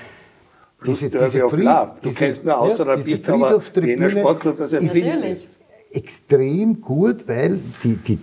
diese, 0.86 1.10
diese, 1.10 1.48
Fried, 1.48 1.66
du 1.66 2.08
diese, 2.08 2.14
kennst 2.14 2.44
nur 2.44 2.58
außer 2.58 2.86
ja, 2.86 2.96
diese 2.96 3.18
Friedhofstribüne 3.18 4.10
Sportclub, 4.10 4.58
das 4.58 4.72
ist 4.72 5.48
extrem 5.92 6.80
gut, 6.80 7.28
weil 7.28 7.58
die, 7.84 7.96
die, 7.96 8.18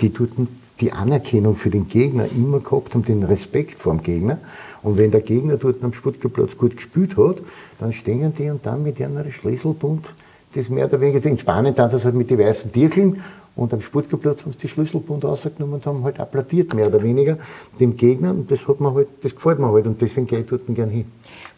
die 0.00 0.12
tut 0.12 0.32
die 0.80 0.92
Anerkennung 0.92 1.56
für 1.56 1.70
den 1.70 1.88
Gegner 1.88 2.26
immer 2.36 2.60
gehabt 2.60 2.94
haben, 2.94 3.04
den 3.04 3.22
Respekt 3.22 3.78
vor 3.78 3.94
dem 3.94 4.02
Gegner. 4.02 4.38
Und 4.82 4.98
wenn 4.98 5.10
der 5.10 5.22
Gegner 5.22 5.56
dort 5.56 5.82
am 5.82 5.92
Sportplatz 5.92 6.56
gut 6.56 6.76
gespielt 6.76 7.16
hat, 7.16 7.38
dann 7.78 7.92
stehen 7.92 8.32
die 8.38 8.50
und 8.50 8.64
dann 8.66 8.82
mit 8.82 9.00
ihrem 9.00 9.18
Schlüsselbund 9.30 10.12
das 10.54 10.68
mehr 10.70 10.86
oder 10.86 11.00
weniger, 11.00 11.28
in 11.28 11.38
Spanien 11.38 11.74
tanzen 11.74 11.98
sie 11.98 12.04
halt 12.04 12.14
mit 12.14 12.30
den 12.30 12.38
weißen 12.38 12.72
Dirkeln 12.72 13.22
und 13.56 13.72
am 13.72 13.80
Sportplatz 13.80 14.42
haben 14.42 14.52
sie 14.52 14.58
die 14.58 14.68
Schlüsselbund 14.68 15.24
rausgenommen 15.24 15.76
und 15.76 15.86
haben 15.86 16.04
halt 16.04 16.20
applaudiert, 16.20 16.74
mehr 16.74 16.88
oder 16.88 17.02
weniger, 17.02 17.38
dem 17.80 17.96
Gegner. 17.96 18.30
Und 18.30 18.50
das, 18.50 18.66
hat 18.68 18.80
mir 18.80 18.92
halt, 18.92 19.08
das 19.22 19.34
gefällt 19.34 19.58
mir 19.58 19.70
halt 19.70 19.86
und 19.86 20.00
deswegen 20.00 20.26
gehe 20.26 20.40
ich 20.40 20.46
dort 20.46 20.62
gern 20.74 20.90
hin. 20.90 21.06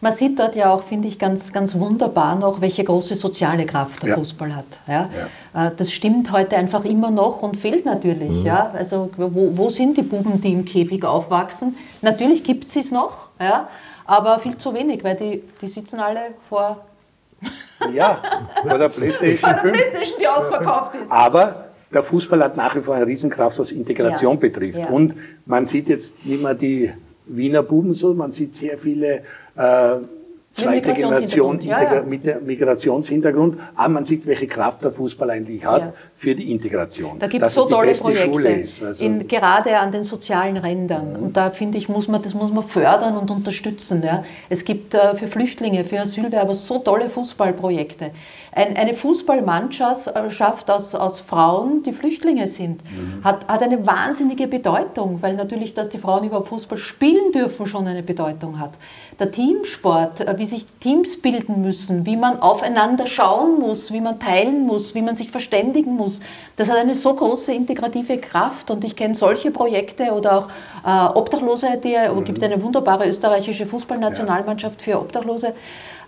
Man 0.01 0.13
sieht 0.13 0.39
dort 0.39 0.55
ja 0.55 0.71
auch, 0.71 0.83
finde 0.83 1.09
ich, 1.09 1.19
ganz, 1.19 1.51
ganz 1.51 1.75
wunderbar 1.75 2.35
noch, 2.35 2.61
welche 2.61 2.83
große 2.85 3.15
soziale 3.15 3.65
Kraft 3.65 4.01
der 4.01 4.11
ja. 4.11 4.15
Fußball 4.15 4.55
hat. 4.55 4.79
Ja? 4.87 5.09
ja? 5.53 5.67
Äh, 5.67 5.71
das 5.75 5.91
stimmt 5.91 6.31
heute 6.31 6.55
einfach 6.55 6.85
immer 6.85 7.11
noch 7.11 7.41
und 7.41 7.57
fehlt 7.57 7.85
natürlich. 7.85 8.31
Mhm. 8.31 8.45
Ja? 8.45 8.71
Also, 8.73 9.09
wo, 9.17 9.57
wo 9.57 9.69
sind 9.69 9.97
die 9.97 10.03
Buben, 10.03 10.39
die 10.39 10.53
im 10.53 10.63
Käfig 10.63 11.03
aufwachsen? 11.03 11.75
Natürlich 12.01 12.43
gibt 12.43 12.65
es 12.65 12.77
es 12.77 12.91
noch, 12.91 13.29
ja? 13.41 13.67
aber 14.05 14.39
viel 14.39 14.57
zu 14.57 14.73
wenig, 14.73 15.03
weil 15.03 15.17
die, 15.17 15.43
die 15.61 15.67
sitzen 15.67 15.99
alle 15.99 16.21
vor 16.47 16.85
ja, 17.93 18.21
vor 18.61 18.77
der 18.77 18.89
PlayStation 18.89 19.55
5. 19.55 19.73
PlayStation, 19.73 20.17
die 20.19 20.27
ausverkauft 20.27 20.95
ist. 20.95 21.11
Aber 21.11 21.69
der 21.91 22.03
Fußball 22.03 22.43
hat 22.43 22.57
nach 22.57 22.75
wie 22.75 22.81
vor 22.81 22.95
eine 22.95 23.07
Riesenkraft, 23.07 23.59
was 23.59 23.71
Integration 23.71 24.33
ja. 24.33 24.39
betrifft. 24.39 24.77
Ja. 24.77 24.87
Und 24.87 25.15
man 25.45 25.65
sieht 25.65 25.87
jetzt 25.87 26.25
nicht 26.25 26.41
mehr 26.41 26.53
die 26.53 26.91
Wiener 27.29 27.63
Buben 27.63 27.93
so, 27.93 28.13
man 28.13 28.31
sieht 28.31 28.53
sehr 28.53 28.77
viele 28.77 29.21
äh, 29.55 29.97
zweite 30.53 30.93
Generation 30.93 31.59
ja, 31.61 31.95
ja. 31.95 32.01
mit 32.01 32.45
Migrationshintergrund, 32.45 33.57
aber 33.75 33.89
man 33.89 34.03
sieht, 34.03 34.25
welche 34.25 34.47
Kraft 34.47 34.83
der 34.83 34.91
Fußball 34.91 35.29
eigentlich 35.29 35.65
hat 35.65 35.81
ja. 35.81 35.93
für 36.15 36.35
die 36.35 36.51
Integration. 36.51 37.19
Da 37.19 37.27
gibt 37.27 37.45
es 37.45 37.53
so 37.53 37.65
tolle 37.65 37.93
Projekte, 37.93 38.65
also 38.85 39.03
in, 39.03 39.27
gerade 39.27 39.77
an 39.77 39.91
den 39.91 40.03
sozialen 40.03 40.57
Rändern. 40.57 41.13
Mhm. 41.13 41.23
Und 41.23 41.37
da 41.37 41.51
finde 41.51 41.77
ich, 41.77 41.89
muss 41.89 42.07
man, 42.07 42.21
das 42.21 42.33
muss 42.33 42.51
man 42.51 42.63
fördern 42.63 43.17
und 43.17 43.31
unterstützen. 43.31 44.03
Es 44.49 44.65
gibt 44.65 44.93
äh, 44.93 45.15
für 45.15 45.27
Flüchtlinge, 45.27 45.83
für 45.83 45.99
Asylwerber 45.99 46.53
so 46.53 46.79
tolle 46.79 47.09
Fußballprojekte. 47.09 48.11
Ein, 48.51 48.75
eine 48.77 48.93
Fußballmannschaft 48.93 50.71
aus, 50.71 50.95
aus 50.95 51.19
Frauen, 51.19 51.83
die 51.83 51.91
Flüchtlinge 51.91 52.47
sind, 52.47 52.81
mhm. 52.83 53.23
hat, 53.23 53.47
hat 53.47 53.61
eine 53.61 53.85
wahnsinnige 53.85 54.47
Bedeutung, 54.47 55.21
weil 55.21 55.35
natürlich, 55.35 55.73
dass 55.75 55.89
die 55.89 55.99
Frauen 55.99 56.23
überhaupt 56.23 56.47
Fußball 56.47 56.77
spielen 56.77 57.31
dürfen, 57.31 57.67
schon 57.67 57.87
eine 57.87 58.01
Bedeutung 58.01 58.59
hat. 58.59 58.71
Der 59.19 59.31
Teamsport, 59.31 60.21
äh, 60.21 60.37
wie 60.37 60.45
sich 60.45 60.65
Teams 60.79 61.21
bilden 61.21 61.61
müssen, 61.61 62.05
wie 62.05 62.17
man 62.17 62.41
aufeinander 62.41 63.05
schauen 63.05 63.59
muss, 63.59 63.91
wie 63.93 64.01
man 64.01 64.19
teilen 64.19 64.65
muss, 64.65 64.95
wie 64.95 65.01
man 65.01 65.15
sich 65.15 65.29
verständigen 65.29 65.95
muss, 65.95 66.21
das 66.55 66.69
hat 66.69 66.77
eine 66.77 66.95
so 66.95 67.13
große 67.13 67.53
integrative 67.53 68.17
Kraft 68.17 68.71
und 68.71 68.83
ich 68.83 68.95
kenne 68.95 69.15
solche 69.15 69.51
Projekte 69.51 70.11
oder 70.11 70.39
auch 70.39 70.47
äh, 70.85 71.17
Obdachlose, 71.17 71.79
die, 71.83 71.93
es 71.93 72.13
mhm. 72.13 72.25
gibt 72.25 72.43
eine 72.43 72.61
wunderbare 72.61 73.07
österreichische 73.07 73.65
Fußballnationalmannschaft 73.65 74.81
für 74.81 74.99
Obdachlose, 74.99 75.53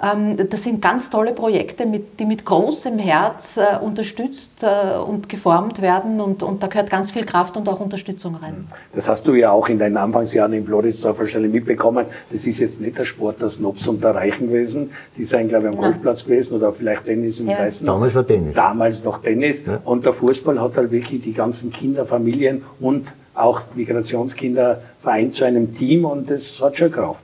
das 0.01 0.63
sind 0.63 0.81
ganz 0.81 1.11
tolle 1.11 1.31
Projekte, 1.31 1.85
die 2.19 2.25
mit 2.25 2.43
großem 2.43 2.97
Herz 2.97 3.57
äh, 3.57 3.77
unterstützt 3.83 4.63
äh, 4.63 4.97
und 4.97 5.29
geformt 5.29 5.79
werden 5.79 6.19
und, 6.19 6.41
und 6.41 6.63
da 6.63 6.67
gehört 6.67 6.89
ganz 6.89 7.11
viel 7.11 7.23
Kraft 7.23 7.55
und 7.55 7.69
auch 7.69 7.79
Unterstützung 7.79 8.35
rein. 8.35 8.67
Das 8.95 9.07
hast 9.07 9.27
du 9.27 9.35
ja 9.35 9.51
auch 9.51 9.69
in 9.69 9.77
deinen 9.77 9.97
Anfangsjahren 9.97 10.53
in 10.53 10.65
Floridsdorf 10.65 11.19
wahrscheinlich 11.19 11.53
mitbekommen. 11.53 12.07
Das 12.31 12.47
ist 12.47 12.57
jetzt 12.57 12.81
nicht 12.81 12.97
der 12.97 13.05
Sport 13.05 13.41
der 13.41 13.49
Snobs 13.49 13.87
und 13.87 14.03
der 14.03 14.15
Reichen 14.15 14.47
gewesen. 14.47 14.91
Die 15.17 15.23
seien, 15.23 15.49
glaube 15.49 15.67
ich, 15.67 15.73
am 15.73 15.77
Golfplatz 15.77 16.23
gewesen 16.23 16.55
oder 16.55 16.73
vielleicht 16.73 17.05
Tennis 17.05 17.39
im 17.39 17.49
ja. 17.49 17.59
Weißen. 17.59 17.85
Damals 17.85 18.15
war 18.15 18.25
Tennis. 18.25 18.55
Damals 18.55 19.03
noch 19.03 19.21
Tennis. 19.21 19.63
Ja. 19.67 19.81
Und 19.83 20.03
der 20.03 20.13
Fußball 20.13 20.59
hat 20.59 20.77
halt 20.77 20.91
wirklich 20.91 21.21
die 21.21 21.33
ganzen 21.33 21.71
Kinder, 21.71 22.05
Familien 22.05 22.63
und 22.79 23.07
auch 23.35 23.61
Migrationskinder 23.75 24.81
vereint 25.01 25.35
zu 25.35 25.45
einem 25.45 25.75
Team 25.75 26.05
und 26.05 26.29
das 26.29 26.59
hat 26.59 26.77
schon 26.77 26.91
Kraft. 26.91 27.21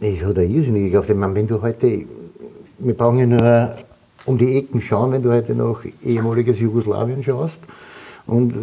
Das 0.00 0.24
hat 0.24 0.38
eine 0.38 0.46
irrsinnige 0.46 0.90
Kraft. 0.92 1.10
Ich 1.10 1.16
meine, 1.16 1.34
wenn 1.34 1.46
du 1.46 1.60
heute, 1.60 2.04
wir 2.78 2.94
brauchen 2.94 3.18
ja 3.18 3.26
nur 3.26 3.74
um 4.26 4.38
die 4.38 4.56
Ecken 4.56 4.80
schauen, 4.80 5.12
wenn 5.12 5.22
du 5.22 5.32
heute 5.32 5.54
nach 5.54 5.80
ehemaliges 6.04 6.60
Jugoslawien 6.60 7.22
schaust. 7.24 7.60
Und 8.26 8.54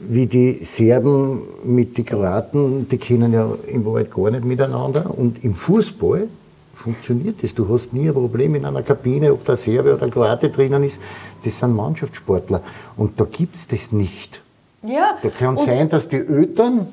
wie 0.00 0.26
die 0.26 0.64
Serben 0.64 1.42
mit 1.64 1.98
den 1.98 2.06
Kroaten, 2.06 2.88
die 2.88 2.98
kennen 2.98 3.32
ja 3.32 3.50
im 3.66 3.84
Wald 3.84 4.10
gar 4.14 4.30
nicht 4.30 4.44
miteinander. 4.44 5.12
Und 5.14 5.44
im 5.44 5.54
Fußball 5.54 6.28
funktioniert 6.74 7.42
das. 7.42 7.52
Du 7.52 7.68
hast 7.68 7.92
nie 7.92 8.08
ein 8.08 8.14
Problem 8.14 8.54
in 8.54 8.64
einer 8.64 8.82
Kabine, 8.82 9.32
ob 9.32 9.44
der 9.44 9.56
Serbe 9.56 9.90
oder 9.90 10.06
der 10.06 10.10
Kroate 10.10 10.48
drinnen 10.48 10.84
ist. 10.84 10.98
Das 11.44 11.58
sind 11.58 11.74
Mannschaftssportler. 11.74 12.62
Und 12.96 13.20
da 13.20 13.24
gibt 13.24 13.56
es 13.56 13.66
das 13.66 13.92
nicht. 13.92 14.40
Ja. 14.82 15.18
Da 15.20 15.28
kann 15.28 15.58
sein, 15.58 15.88
dass 15.88 16.08
die 16.08 16.16
Eltern 16.16 16.86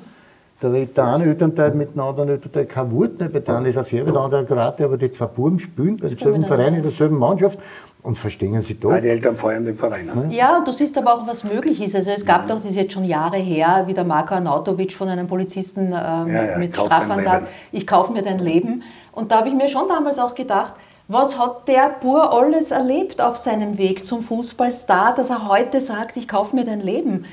da 0.65 0.71
redet 0.71 0.97
der 0.97 1.03
eine 1.05 1.25
Elternteil 1.25 1.75
mit 1.75 1.93
dem 1.93 2.01
anderen 2.01 2.29
Elternteil 2.29 2.65
kein 2.65 2.91
Wort 2.91 3.19
nicht. 3.19 3.31
Bei 3.31 3.39
der 3.39 3.65
ist 3.65 3.77
ein 3.77 3.85
Serbe, 3.85 4.11
der 4.11 4.21
andere 4.21 4.39
ein 4.41 4.47
Kroate, 4.47 4.85
aber 4.85 4.97
die 4.97 5.11
zwei 5.11 5.27
Buben 5.27 5.59
spielen 5.59 5.97
beim 5.97 6.09
selben 6.09 6.43
Verein, 6.43 6.73
in 6.73 6.81
derselben 6.81 7.17
Mannschaft 7.17 7.59
und 8.01 8.17
verstehen 8.17 8.61
sie 8.61 8.79
doch. 8.79 8.99
Die 8.99 9.07
Eltern 9.07 9.35
feuern 9.35 9.63
den 9.63 9.75
Verein 9.75 10.09
an. 10.09 10.31
Ja, 10.31 10.61
du 10.65 10.71
siehst 10.71 10.97
aber 10.97 11.13
auch, 11.13 11.27
was 11.27 11.43
möglich 11.43 11.81
ist. 11.81 11.95
Also 11.95 12.11
es 12.11 12.25
gab 12.25 12.47
doch, 12.47 12.55
das 12.55 12.65
ist 12.65 12.75
jetzt 12.75 12.93
schon 12.93 13.03
Jahre 13.03 13.37
her, 13.37 13.83
wie 13.85 13.93
der 13.93 14.03
Marko 14.03 14.35
Arnautovic 14.35 14.93
von 14.93 15.07
einem 15.07 15.27
Polizisten 15.27 15.87
ähm, 15.87 15.93
ja, 15.93 16.25
ja, 16.45 16.57
mit 16.57 16.75
Strafmandat, 16.75 17.43
ich 17.71 17.85
kaufe 17.85 18.11
mir 18.11 18.23
dein 18.23 18.39
Leben. 18.39 18.81
Und 19.11 19.31
da 19.31 19.37
habe 19.37 19.49
ich 19.49 19.55
mir 19.55 19.67
schon 19.67 19.87
damals 19.87 20.17
auch 20.17 20.33
gedacht, 20.33 20.73
was 21.07 21.37
hat 21.37 21.67
der 21.67 21.95
Bur 22.01 22.33
alles 22.33 22.71
erlebt 22.71 23.21
auf 23.21 23.37
seinem 23.37 23.77
Weg 23.77 24.05
zum 24.07 24.23
Fußballstar, 24.23 25.13
dass 25.13 25.29
er 25.29 25.47
heute 25.47 25.79
sagt, 25.79 26.17
ich 26.17 26.27
kaufe 26.27 26.55
mir 26.55 26.65
dein 26.65 26.81
Leben? 26.81 27.25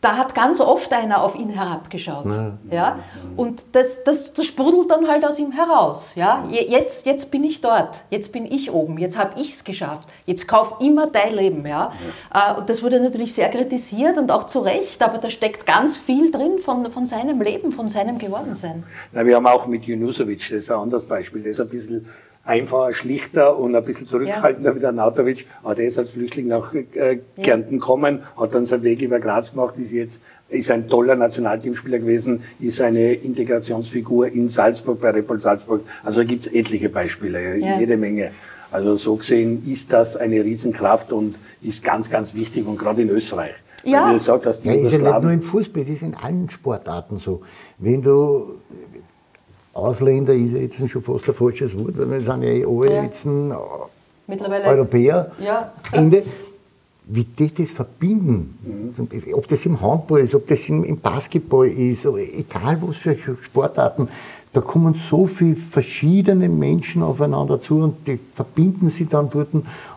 Da 0.00 0.16
hat 0.16 0.34
ganz 0.34 0.60
oft 0.60 0.92
einer 0.92 1.22
auf 1.22 1.34
ihn 1.34 1.50
herabgeschaut. 1.50 2.26
Ja. 2.26 2.52
ja? 2.70 2.98
Und 3.36 3.74
das, 3.74 4.04
das, 4.04 4.32
das 4.32 4.46
sprudelt 4.46 4.90
dann 4.90 5.08
halt 5.08 5.24
aus 5.24 5.38
ihm 5.40 5.50
heraus. 5.50 6.14
Ja? 6.14 6.44
Jetzt, 6.50 7.04
jetzt 7.06 7.30
bin 7.32 7.42
ich 7.42 7.60
dort, 7.60 8.04
jetzt 8.10 8.32
bin 8.32 8.44
ich 8.44 8.70
oben, 8.70 8.98
jetzt 8.98 9.18
habe 9.18 9.40
ich 9.40 9.54
es 9.54 9.64
geschafft, 9.64 10.08
jetzt 10.24 10.46
kauf 10.46 10.76
immer 10.80 11.08
dein 11.08 11.34
Leben. 11.34 11.66
Ja? 11.66 11.92
ja. 12.32 12.52
Äh, 12.52 12.58
und 12.58 12.70
das 12.70 12.82
wurde 12.82 13.00
natürlich 13.00 13.34
sehr 13.34 13.48
kritisiert 13.48 14.18
und 14.18 14.30
auch 14.30 14.44
zu 14.44 14.60
Recht, 14.60 15.02
aber 15.02 15.18
da 15.18 15.28
steckt 15.30 15.66
ganz 15.66 15.96
viel 15.96 16.30
drin 16.30 16.58
von, 16.58 16.90
von 16.92 17.04
seinem 17.04 17.40
Leben, 17.40 17.72
von 17.72 17.88
seinem 17.88 18.18
Gewordensein. 18.18 18.84
Ja, 19.12 19.26
wir 19.26 19.34
haben 19.34 19.46
auch 19.46 19.66
mit 19.66 19.84
Junusovic, 19.84 20.38
das 20.38 20.50
ist 20.50 20.70
ein 20.70 20.78
anderes 20.78 21.06
Beispiel, 21.06 21.42
der 21.42 21.52
ist 21.52 21.60
ein 21.60 21.68
bisschen 21.68 22.06
einfacher, 22.44 22.94
schlichter 22.94 23.58
und 23.58 23.74
ein 23.74 23.84
bisschen 23.84 24.08
zurückhaltender 24.08 24.70
ja. 24.70 24.76
wie 24.76 24.80
der 24.80 24.92
Nautovic. 24.92 25.46
Aber 25.62 25.74
der 25.74 25.86
ist 25.86 25.98
als 25.98 26.10
Flüchtling 26.10 26.48
nach 26.48 26.72
äh, 26.74 27.18
Kärnten 27.40 27.74
ja. 27.74 27.78
gekommen, 27.78 28.22
hat 28.36 28.54
dann 28.54 28.64
seinen 28.64 28.82
Weg 28.82 29.02
über 29.02 29.20
Graz 29.20 29.52
gemacht, 29.52 29.74
ist 29.76 29.92
jetzt 29.92 30.20
ist 30.48 30.70
ein 30.70 30.88
toller 30.88 31.14
Nationalteamspieler 31.14 31.98
gewesen, 31.98 32.42
ist 32.58 32.80
eine 32.80 33.12
Integrationsfigur 33.12 34.28
in 34.28 34.48
Salzburg, 34.48 35.00
bei 35.00 35.10
Repol 35.10 35.38
Salzburg. 35.38 35.82
Also 36.02 36.20
da 36.20 36.24
gibt 36.24 36.46
es 36.46 36.52
etliche 36.52 36.88
Beispiele, 36.88 37.58
ja. 37.58 37.78
jede 37.78 37.96
Menge. 37.96 38.30
Also 38.70 38.96
so 38.96 39.16
gesehen 39.16 39.62
ist 39.70 39.92
das 39.92 40.16
eine 40.16 40.42
Riesenkraft 40.44 41.12
und 41.12 41.36
ist 41.62 41.84
ganz, 41.84 42.10
ganz 42.10 42.34
wichtig 42.34 42.66
und 42.66 42.78
gerade 42.78 43.02
in 43.02 43.10
Österreich. 43.10 43.54
Ja. 43.84 44.08
Weil 44.08 44.18
du 44.18 44.44
hast, 44.44 44.64
die 44.64 44.68
Ja, 44.68 44.74
ist 44.74 44.92
ja 44.92 44.98
nicht 44.98 45.22
nur 45.22 45.32
im 45.32 45.42
Fußball, 45.42 45.84
das 45.84 45.94
ist 45.94 46.02
in 46.02 46.14
allen 46.14 46.50
Sportarten 46.50 47.18
so. 47.18 47.42
Wenn 47.78 48.02
du 48.02 48.56
Ausländer 49.78 50.34
ist 50.34 50.52
ja 50.52 50.58
jetzt 50.58 50.76
schon 50.88 51.02
fast 51.02 51.28
ein 51.28 51.34
falsches 51.34 51.76
Wort, 51.76 51.96
weil 51.96 52.10
wir 52.10 52.20
sind 52.20 52.42
ja 52.42 52.48
eh 52.50 52.64
alle 52.64 52.94
Ja. 52.94 53.02
jetzt 53.04 53.24
ein 53.24 53.52
Mittlerweile. 54.26 54.64
Europäer. 54.66 55.32
Ja. 55.42 55.72
Ende. 55.92 56.22
Wie 57.10 57.24
die 57.24 57.54
das 57.54 57.70
verbinden, 57.70 58.94
ob 59.32 59.48
das 59.48 59.64
im 59.64 59.80
Handball 59.80 60.20
ist, 60.20 60.34
ob 60.34 60.46
das 60.46 60.68
im, 60.68 61.00
Basketball 61.00 61.66
ist, 61.66 62.04
egal 62.04 62.76
was 62.82 62.98
für 62.98 63.16
Sportarten, 63.40 64.08
da 64.52 64.60
kommen 64.60 64.94
so 65.08 65.24
viele 65.24 65.56
verschiedene 65.56 66.50
Menschen 66.50 67.02
aufeinander 67.02 67.62
zu 67.62 67.78
und 67.80 68.06
die 68.06 68.18
verbinden 68.34 68.90
sich 68.90 69.08
dann 69.08 69.30
dort 69.30 69.48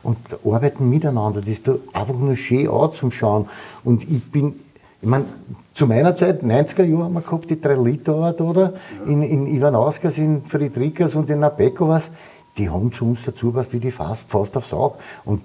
und 0.04 0.18
arbeiten 0.46 0.90
miteinander. 0.90 1.42
Das 1.42 1.50
ist 1.50 1.68
da 1.68 1.76
einfach 1.92 2.18
nur 2.18 2.38
schön 2.38 2.70
anzuschauen. 2.70 3.50
Und 3.84 4.04
ich 4.04 4.24
bin, 4.32 4.54
ich 5.02 5.08
meine, 5.08 5.26
zu 5.74 5.88
meiner 5.88 6.16
Zeit, 6.16 6.44
90er 6.44 6.84
Jahre, 6.84 7.06
haben 7.06 7.14
wir 7.14 7.22
gehabt, 7.22 7.50
die 7.50 7.60
drei 7.60 7.76
Litauer 7.76 8.34
da, 8.34 8.44
oder? 8.44 8.74
In, 9.08 9.24
in 9.24 9.48
Ivanauskas, 9.48 10.18
in 10.18 10.44
Friedrikas 10.44 11.16
und 11.16 11.30
in 11.30 11.40
Nabekovas, 11.40 12.12
die 12.58 12.70
haben 12.70 12.92
zu 12.92 13.06
uns 13.06 13.24
dazu 13.26 13.54
was 13.54 13.72
wie 13.74 13.80
die 13.80 13.92
Faust, 13.92 14.24
Faust 14.28 14.56
aufs 14.58 14.74
Auge. 14.74 14.98
Und 15.26 15.42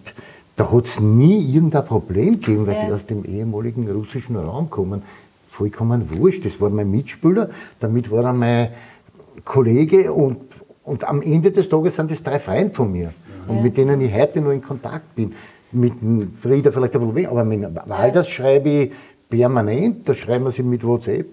da 0.57 0.71
hat 0.71 0.85
es 0.85 1.01
nie 1.01 1.55
irgendein 1.55 1.85
Problem 1.85 2.35
gegeben, 2.41 2.67
weil 2.67 2.75
Ja. 2.75 2.87
die 2.87 2.93
aus 2.93 3.07
dem 3.07 3.25
ehemaligen 3.25 3.91
russischen 3.91 4.37
Raum 4.37 4.69
kommen. 4.69 5.03
Vollkommen 5.49 6.07
wurscht. 6.19 6.45
Das 6.45 6.61
war 6.61 6.69
mein 6.69 6.91
Mitspieler, 6.91 7.49
damit 7.81 8.11
war 8.11 8.25
er 8.25 8.33
mein 8.35 8.69
Kollege 9.45 10.13
und, 10.13 10.39
und 10.85 11.09
am 11.09 11.23
Ende 11.23 11.51
des 11.51 11.69
Tages 11.69 11.97
sind 11.97 12.11
das 12.11 12.23
drei 12.23 12.39
Freunde 12.41 12.75
von 12.75 12.93
mir. 12.93 13.15
Und 13.49 13.63
mit 13.63 13.77
denen 13.77 14.01
ich 14.01 14.13
heute 14.13 14.41
noch 14.41 14.51
in 14.51 14.61
Kontakt 14.61 15.15
bin. 15.15 15.33
Mit 15.73 16.03
dem 16.03 16.33
Frieder 16.33 16.73
vielleicht 16.73 16.95
ein 16.95 17.01
Problem, 17.01 17.31
aber 17.31 17.45
mit 17.45 17.63
dem 17.63 17.77
Walders 17.87 18.29
schreibe 18.29 18.69
ich 18.69 18.93
permanent, 19.29 20.09
da 20.09 20.15
schreiben 20.15 20.45
wir 20.45 20.51
sie 20.51 20.63
mit 20.63 20.85
WhatsApp. 20.85 21.27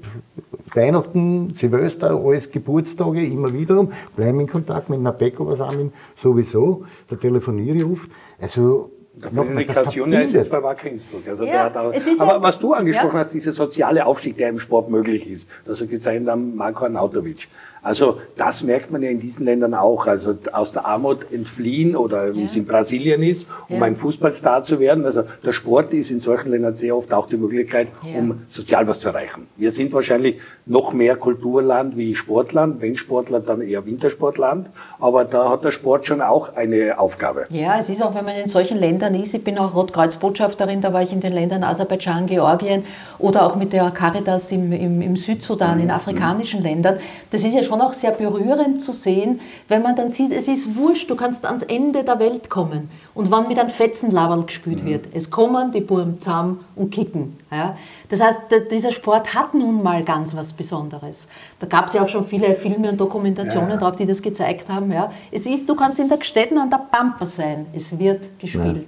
Weihnachten, 0.73 1.53
Silvester, 1.55 2.19
alles 2.23 2.49
Geburtstage, 2.49 3.23
immer 3.25 3.53
wiederum, 3.53 3.91
bleiben 4.15 4.39
in 4.39 4.47
Kontakt 4.47 4.89
mit 4.89 5.01
Nabeko, 5.01 5.45
was 5.47 5.61
auch 5.61 5.73
sowieso, 6.17 6.83
da 7.07 7.15
telefoniere 7.15 7.77
ich 7.77 7.85
oft. 7.85 8.09
Also, 8.41 8.89
das 9.15 9.31
Kassiunia 9.75 10.21
ist 10.21 10.33
jetzt 10.33 10.49
bei 10.49 10.75
Innsbruck. 10.89 11.27
Also 11.27 11.43
Ja, 11.43 11.51
der 11.51 11.63
hat 11.65 11.77
auch, 11.77 11.93
aber 12.19 12.33
ja- 12.33 12.41
was 12.41 12.57
du 12.57 12.73
angesprochen 12.73 13.13
ja. 13.15 13.19
hast, 13.19 13.33
dieser 13.33 13.51
soziale 13.51 14.05
Aufstieg, 14.05 14.37
der 14.37 14.49
im 14.49 14.57
Sport 14.59 14.89
möglich 14.89 15.27
ist, 15.29 15.47
das 15.65 15.81
hat 15.81 15.89
gezeigt 15.89 16.27
haben 16.27 16.55
Marko 16.55 16.85
Arnautovic. 16.85 17.47
Also 17.83 18.19
das 18.37 18.63
merkt 18.63 18.91
man 18.91 19.01
ja 19.03 19.09
in 19.09 19.19
diesen 19.19 19.45
Ländern 19.45 19.73
auch. 19.73 20.07
Also 20.07 20.37
aus 20.53 20.71
der 20.71 20.85
Armut 20.85 21.31
entfliehen 21.31 21.95
oder 21.97 22.33
wie 22.33 22.45
es 22.45 22.55
in 22.55 22.65
Brasilien 22.65 23.21
ist, 23.21 23.47
um 23.67 23.77
Ja. 23.79 23.83
ein 23.83 23.97
Fußballstar 23.97 24.63
zu 24.63 24.79
werden. 24.79 25.03
Also 25.05 25.23
der 25.45 25.51
Sport 25.51 25.93
ist 25.93 26.09
in 26.09 26.21
solchen 26.21 26.49
Ländern 26.51 26.75
sehr 26.75 26.95
oft 26.95 27.11
auch 27.13 27.27
die 27.27 27.35
Möglichkeit, 27.37 27.89
Ja. 28.03 28.19
um 28.19 28.41
sozial 28.47 28.87
was 28.87 29.01
zu 29.01 29.09
erreichen. 29.09 29.47
Wir 29.57 29.73
sind 29.73 29.91
wahrscheinlich 29.91 30.39
noch 30.65 30.93
mehr 30.93 31.17
Kulturland 31.17 31.97
wie 31.97 32.15
Sportland, 32.15 32.81
wenn 32.81 32.95
Sportland, 32.95 33.49
dann 33.49 33.61
eher 33.61 33.85
Wintersportland. 33.85 34.69
Aber 34.99 35.25
da 35.25 35.49
hat 35.49 35.63
der 35.63 35.71
Sport 35.71 36.05
schon 36.05 36.21
auch 36.21 36.55
eine 36.55 36.99
Aufgabe. 36.99 37.45
Ja, 37.49 37.77
es 37.79 37.89
ist 37.89 38.01
auch, 38.01 38.15
wenn 38.15 38.23
man 38.23 38.35
in 38.35 38.47
solchen 38.47 38.77
Ländern 38.77 39.13
ist, 39.15 39.33
ich 39.33 39.43
bin 39.43 39.57
auch 39.57 39.75
Rotkreuzbotschafterin, 39.75 40.79
da 40.79 40.93
war 40.93 41.01
ich 41.01 41.11
in 41.11 41.19
den 41.19 41.33
Ländern 41.33 41.63
Aserbaidschan, 41.63 42.27
Georgien 42.27 42.85
oder 43.19 43.45
auch 43.45 43.55
mit 43.55 43.73
der 43.73 43.91
Caritas 43.91 44.51
im, 44.51 44.71
im, 44.71 45.01
im 45.01 45.15
Südsudan, 45.17 45.79
in 45.79 45.91
afrikanischen 45.91 46.63
Ländern. 46.63 46.97
Das 47.31 47.43
ist 47.43 47.53
ja 47.53 47.63
schon 47.63 47.81
auch 47.81 47.93
sehr 47.93 48.11
berührend 48.11 48.81
zu 48.81 48.93
sehen, 48.93 49.41
wenn 49.67 49.81
man 49.81 49.95
dann 49.95 50.09
sieht, 50.09 50.31
es 50.31 50.47
ist 50.47 50.77
wurscht, 50.77 51.09
du 51.09 51.15
kannst 51.15 51.45
ans 51.45 51.63
Ende 51.63 52.03
der 52.03 52.19
Welt 52.19 52.49
kommen. 52.49 52.89
Und 53.13 53.31
wann 53.31 53.47
mit 53.47 53.59
einem 53.59 53.69
Fetzenlaberl 53.69 54.45
gespielt 54.45 54.85
wird, 54.85 55.07
es 55.13 55.29
kommen 55.29 55.71
die 55.71 55.81
Burm 55.81 56.19
zusammen 56.19 56.63
und 56.75 56.91
kicken. 56.91 57.37
Ja. 57.51 57.77
Das 58.09 58.21
heißt, 58.21 58.43
dieser 58.71 58.91
Sport 58.91 59.33
hat 59.33 59.53
nun 59.53 59.81
mal 59.83 60.03
ganz 60.03 60.35
was 60.35 60.53
Besonderes. 60.53 61.27
Da 61.59 61.67
gab 61.67 61.87
es 61.87 61.93
ja 61.93 62.03
auch 62.03 62.07
schon 62.07 62.25
viele 62.25 62.55
Filme 62.55 62.89
und 62.91 62.99
Dokumentationen 62.99 63.77
drauf, 63.77 63.95
die 63.95 64.05
das 64.05 64.21
gezeigt 64.21 64.69
haben. 64.69 64.91
Ja. 64.91 65.11
Es 65.31 65.45
ist, 65.45 65.69
du 65.69 65.75
kannst 65.75 65.99
in 65.99 66.09
der 66.09 66.17
Gstetten 66.17 66.57
an 66.57 66.69
der 66.69 66.85
Pampa 66.91 67.25
sein, 67.25 67.65
es 67.73 67.97
wird 67.97 68.39
gespielt. 68.39 68.87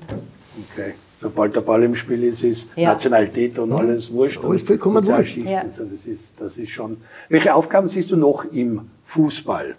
Okay. 0.73 0.93
Sobald 1.21 1.55
der 1.55 1.61
Ball 1.61 1.81
im 1.83 1.95
Spiel 1.95 2.23
ist, 2.23 2.43
ist 2.43 2.69
Ja. 2.75 2.89
Nationalität 2.89 3.57
und 3.57 3.71
alles 3.71 4.11
wurscht. 4.11 4.43
Alles 4.43 4.61
vollkommen 4.61 5.05
wurscht. 5.07 5.37
Ja. 5.37 5.61
Also 5.61 5.85
das, 5.85 6.05
ist, 6.05 6.33
das 6.37 6.57
ist 6.57 6.69
schon. 6.69 6.97
Welche 7.29 7.55
Aufgaben 7.55 7.87
siehst 7.87 8.11
du 8.11 8.17
noch 8.17 8.45
im 8.45 8.89
Fußball? 9.05 9.75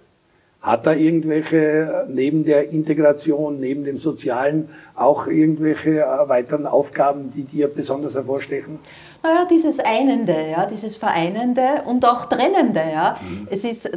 Hat 0.67 0.85
da 0.85 0.93
irgendwelche, 0.95 2.07
neben 2.09 2.45
der 2.45 2.71
Integration, 2.71 3.61
neben 3.61 3.85
dem 3.85 3.99
Sozialen, 3.99 4.69
auch 4.97 5.29
irgendwelche 5.29 6.01
äh, 6.01 6.29
weiteren 6.29 6.67
Aufgaben, 6.67 7.33
die 7.33 7.45
dir 7.45 7.69
besonders 7.69 8.17
hervorstechen? 8.17 8.81
Naja, 9.23 9.47
dieses 9.49 9.79
Einende, 9.79 10.35
ja, 10.51 10.67
dieses 10.67 10.97
Vereinende 10.97 11.83
und 11.87 12.05
auch 12.05 12.25
Trennende. 12.25 12.81
Ja. 12.81 13.17
Mhm. 13.23 13.47
Es 13.49 13.63
ist, 13.63 13.89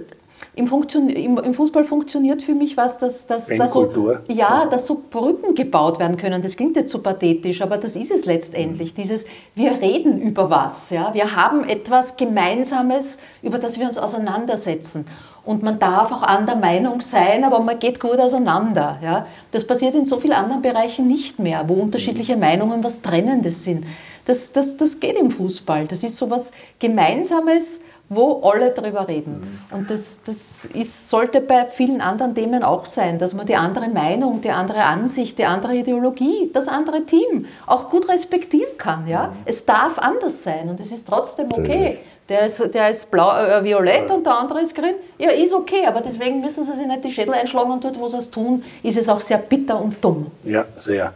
im, 0.55 0.67
Funktion, 0.67 1.09
im, 1.09 1.37
Im 1.37 1.53
Fußball 1.55 1.83
funktioniert 1.83 2.43
für 2.43 2.53
mich 2.53 2.77
was, 2.77 2.99
dass, 2.99 3.25
dass, 3.25 3.47
da 3.47 3.67
so, 3.67 4.17
ja, 4.27 4.67
dass 4.67 4.85
so 4.85 5.01
Brücken 5.09 5.55
gebaut 5.55 5.99
werden 5.99 6.17
können. 6.17 6.41
Das 6.43 6.55
klingt 6.55 6.75
jetzt 6.75 6.91
so 6.91 7.01
pathetisch, 7.01 7.63
aber 7.63 7.77
das 7.77 7.95
ist 7.95 8.11
es 8.11 8.25
letztendlich. 8.25 8.93
Dieses, 8.93 9.25
wir 9.55 9.71
reden 9.81 10.21
über 10.21 10.49
was. 10.51 10.91
Ja. 10.91 11.15
Wir 11.15 11.35
haben 11.35 11.67
etwas 11.67 12.15
Gemeinsames, 12.15 13.19
über 13.41 13.57
das 13.57 13.79
wir 13.79 13.87
uns 13.87 13.97
auseinandersetzen. 13.97 15.05
Und 15.49 15.63
man 15.63 15.79
darf 15.79 16.11
auch 16.11 16.21
anderer 16.21 16.57
Meinung 16.57 17.01
sein, 17.01 17.43
aber 17.43 17.59
man 17.61 17.79
geht 17.79 17.99
gut 17.99 18.19
auseinander. 18.19 18.99
Ja. 19.01 19.25
Das 19.49 19.65
passiert 19.65 19.95
in 19.95 20.05
so 20.05 20.19
vielen 20.19 20.33
anderen 20.33 20.61
Bereichen 20.61 21.07
nicht 21.07 21.39
mehr, 21.39 21.67
wo 21.67 21.73
unterschiedliche 21.73 22.37
Meinungen 22.37 22.83
was 22.83 23.01
Trennendes 23.01 23.63
sind. 23.63 23.83
Das, 24.25 24.51
das, 24.51 24.77
das 24.77 24.99
geht 24.99 25.17
im 25.17 25.31
Fußball. 25.31 25.87
Das 25.87 26.03
ist 26.03 26.17
so 26.17 26.29
was 26.29 26.51
Gemeinsames, 26.77 27.81
wo 28.09 28.41
alle 28.43 28.69
drüber 28.69 29.07
reden. 29.07 29.59
Und 29.71 29.89
das, 29.89 30.19
das 30.23 30.65
ist, 30.65 31.09
sollte 31.09 31.41
bei 31.41 31.65
vielen 31.65 32.01
anderen 32.01 32.35
Themen 32.35 32.61
auch 32.61 32.85
sein, 32.85 33.17
dass 33.17 33.33
man 33.33 33.47
die 33.47 33.55
andere 33.55 33.89
Meinung, 33.89 34.41
die 34.41 34.51
andere 34.51 34.83
Ansicht, 34.83 35.39
die 35.39 35.45
andere 35.45 35.77
Ideologie, 35.77 36.51
das 36.53 36.67
andere 36.67 37.05
Team 37.05 37.47
auch 37.65 37.89
gut 37.89 38.07
respektieren 38.07 38.77
kann. 38.77 39.07
Ja? 39.07 39.33
Es 39.45 39.65
darf 39.65 39.97
anders 39.97 40.43
sein 40.43 40.69
und 40.69 40.79
es 40.79 40.91
ist 40.91 41.07
trotzdem 41.07 41.51
okay. 41.51 41.97
Der 42.29 42.45
ist, 42.45 42.73
der 42.73 42.89
ist 42.91 43.09
blau, 43.09 43.35
äh, 43.35 43.63
violett 43.63 44.09
und 44.11 44.23
der 44.25 44.37
andere 44.37 44.61
ist 44.61 44.75
grün. 44.75 44.93
Ja, 45.17 45.31
ist 45.31 45.51
okay, 45.51 45.85
aber 45.87 46.01
deswegen 46.01 46.41
müssen 46.41 46.63
sie 46.63 46.75
sich 46.75 46.85
nicht 46.85 47.03
die 47.03 47.11
Schädel 47.11 47.33
einschlagen 47.33 47.71
und 47.71 47.83
dort, 47.83 47.99
wo 47.99 48.07
sie 48.07 48.17
es 48.17 48.29
tun, 48.29 48.63
ist 48.83 48.97
es 48.97 49.09
auch 49.09 49.19
sehr 49.19 49.39
bitter 49.39 49.81
und 49.81 50.03
dumm. 50.03 50.27
Ja, 50.43 50.65
sehr. 50.77 51.11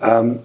Ähm, 0.00 0.38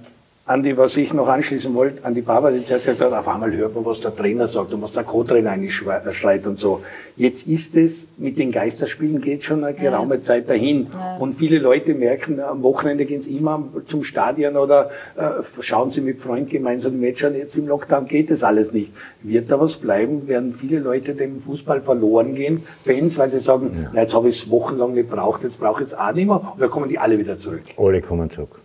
Andi, 0.49 0.77
was 0.77 0.95
ich 0.95 1.13
noch 1.13 1.27
anschließen 1.27 1.73
wollte, 1.75 2.05
an 2.05 2.13
die 2.13 2.21
Barbara, 2.21 2.51
die 2.51 2.63
hat 2.73 2.85
gesagt, 2.85 3.01
auf 3.03 3.27
einmal 3.27 3.51
hört 3.53 3.75
man, 3.75 3.83
was 3.83 3.99
der 3.99 4.15
Trainer 4.15 4.47
sagt 4.47 4.71
und 4.73 4.81
was 4.81 4.93
der 4.93 5.03
Co-Trainer 5.03 5.51
eigentlich 5.51 5.75
schrei- 5.75 6.01
schreit 6.13 6.47
und 6.47 6.57
so. 6.57 6.79
Jetzt 7.17 7.47
ist 7.47 7.75
es, 7.75 8.07
mit 8.17 8.37
den 8.37 8.53
Geisterspielen 8.53 9.19
geht 9.19 9.43
schon 9.43 9.65
eine 9.65 9.75
geraume 9.75 10.21
Zeit 10.21 10.47
dahin. 10.47 10.87
Und 11.19 11.33
viele 11.33 11.59
Leute 11.59 11.93
merken, 11.93 12.39
am 12.39 12.63
Wochenende 12.63 13.03
gehen 13.03 13.19
sie 13.19 13.35
immer 13.35 13.61
zum 13.87 14.05
Stadion 14.05 14.55
oder 14.55 14.89
äh, 15.17 15.43
schauen 15.59 15.89
sie 15.89 15.99
mit 15.99 16.21
Freunden 16.21 16.49
gemeinsam 16.49 16.93
die 16.93 16.99
Match 16.99 17.25
an. 17.25 17.35
Jetzt 17.35 17.57
im 17.57 17.67
Lockdown 17.67 18.07
geht 18.07 18.31
das 18.31 18.41
alles 18.41 18.71
nicht. 18.71 18.93
Wird 19.23 19.51
da 19.51 19.59
was 19.59 19.75
bleiben? 19.75 20.29
Werden 20.29 20.53
viele 20.53 20.79
Leute 20.79 21.13
dem 21.13 21.41
Fußball 21.41 21.81
verloren 21.81 22.35
gehen? 22.35 22.63
Fans, 22.85 23.17
weil 23.17 23.29
sie 23.29 23.39
sagen, 23.39 23.89
na, 23.91 23.99
jetzt 23.99 24.15
habe 24.15 24.29
ich 24.29 24.43
es 24.43 24.49
wochenlang 24.49 24.93
nicht 24.93 25.09
braucht, 25.09 25.43
jetzt 25.43 25.59
brauche 25.59 25.83
ich 25.83 25.89
es 25.89 25.93
auch 25.93 26.13
nicht 26.13 26.25
mehr. 26.27 26.41
Oder 26.55 26.69
kommen 26.69 26.87
die 26.87 26.97
alle 26.97 27.19
wieder 27.19 27.35
zurück? 27.37 27.63
Alle 27.75 28.01
kommen 28.01 28.29
zurück. 28.29 28.59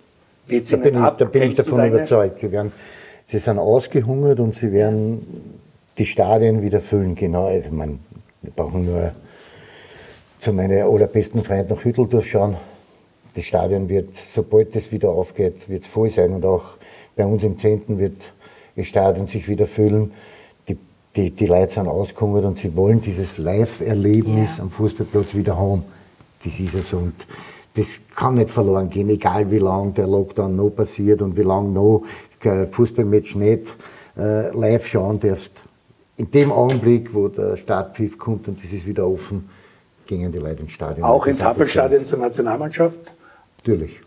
Geht's 0.52 0.68
Da 0.70 0.76
bin, 0.76 0.94
ich, 0.94 1.00
ab? 1.00 1.18
da 1.18 1.24
bin 1.24 1.42
ich 1.42 1.48
Kennst 1.56 1.58
du 1.60 1.62
davon 1.76 1.86
überzeugt. 1.88 2.38
Sie, 2.40 2.52
werden, 2.52 2.72
sie 3.26 3.38
sind 3.38 3.58
ausgehungert 3.58 4.38
und 4.38 4.54
sie 4.54 4.70
werden 4.72 5.26
die 5.98 6.06
Stadien 6.06 6.62
wieder 6.62 6.80
füllen. 6.80 7.14
Genau, 7.14 7.46
also 7.46 7.70
man, 7.70 7.98
wir 8.42 8.50
brauchen 8.52 8.84
nur 8.84 9.12
zu 10.38 10.52
meinen 10.52 10.82
allerbesten 10.82 11.42
Freunden 11.42 11.74
nach 11.74 11.84
Hütteldorf 11.84 12.26
schauen. 12.26 12.56
Das 13.34 13.44
Stadion 13.46 13.88
wird, 13.88 14.10
sobald 14.30 14.76
es 14.76 14.92
wieder 14.92 15.08
aufgeht, 15.10 15.68
wird 15.70 15.86
voll 15.86 16.10
sein. 16.10 16.32
Und 16.34 16.44
auch 16.44 16.64
bei 17.16 17.24
uns 17.24 17.42
im 17.44 17.58
Zentrum 17.58 17.98
wird 17.98 18.16
das 18.76 18.86
Stadion 18.86 19.26
sich 19.26 19.48
wieder 19.48 19.66
füllen. 19.66 20.12
Die, 20.68 20.76
die, 21.16 21.30
die 21.30 21.46
Leute 21.46 21.72
sind 21.72 21.88
ausgehungert 21.88 22.44
und 22.44 22.58
sie 22.58 22.76
wollen 22.76 23.00
dieses 23.00 23.38
Live-Erlebnis 23.38 24.58
Ja. 24.58 24.64
am 24.64 24.70
Fußballplatz 24.70 25.34
wieder 25.34 25.56
haben. 25.56 25.84
Das 26.44 26.58
ist 26.58 26.74
es. 26.74 26.92
Und 26.92 27.14
das 27.74 28.00
kann 28.14 28.34
nicht 28.34 28.50
verloren 28.50 28.90
gehen, 28.90 29.08
egal 29.08 29.50
wie 29.50 29.58
lange 29.58 29.92
der 29.92 30.06
Lockdown 30.06 30.54
noch 30.54 30.70
passiert 30.70 31.22
und 31.22 31.36
wie 31.36 31.42
lange 31.42 31.70
noch 31.70 32.02
kein 32.38 32.70
Fußballmatch 32.70 33.36
nicht 33.36 33.76
äh, 34.16 34.54
live 34.54 34.86
schauen 34.86 35.18
darfst. 35.18 35.52
In 36.16 36.30
dem 36.30 36.52
Augenblick, 36.52 37.14
wo 37.14 37.28
der 37.28 37.56
Startpfiff 37.56 38.18
kommt 38.18 38.46
und 38.48 38.62
es 38.62 38.72
ist 38.72 38.86
wieder 38.86 39.08
offen, 39.08 39.48
gingen 40.06 40.30
die 40.30 40.38
Leute 40.38 40.62
ins 40.62 40.72
Stadion. 40.72 41.04
Auch 41.04 41.26
ins 41.26 41.42
Happelstadion 41.42 42.04
zur 42.04 42.18
Nationalmannschaft. 42.18 43.00
Natürlich. 43.58 44.00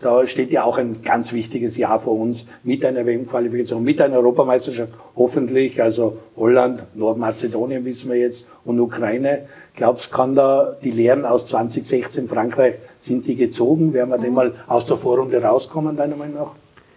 Da 0.00 0.24
steht 0.26 0.50
ja 0.52 0.62
auch 0.62 0.78
ein 0.78 1.02
ganz 1.02 1.32
wichtiges 1.32 1.76
Jahr 1.76 1.98
vor 1.98 2.18
uns 2.18 2.46
mit 2.62 2.84
einer 2.84 3.04
WM-Qualifikation, 3.04 3.82
mit 3.82 4.00
einer 4.00 4.16
Europameisterschaft, 4.16 4.92
hoffentlich. 5.16 5.82
Also 5.82 6.18
Holland, 6.36 6.84
Nordmazedonien 6.94 7.84
wissen 7.84 8.10
wir 8.10 8.18
jetzt 8.18 8.46
und 8.64 8.78
Ukraine. 8.78 9.46
Glaubst 9.78 10.10
kann 10.10 10.34
da 10.34 10.74
die 10.82 10.90
Lehren 10.90 11.24
aus 11.24 11.46
2016 11.46 12.26
Frankreich, 12.26 12.74
sind 12.98 13.28
die 13.28 13.36
gezogen? 13.36 13.92
Werden 13.92 14.10
wir 14.10 14.18
denn 14.18 14.34
mal 14.34 14.52
aus 14.66 14.86
der 14.86 14.96
Vorrunde 14.96 15.40
rauskommen, 15.40 15.96
deiner 15.96 16.16
Meinung 16.16 16.34
nach? 16.34 16.50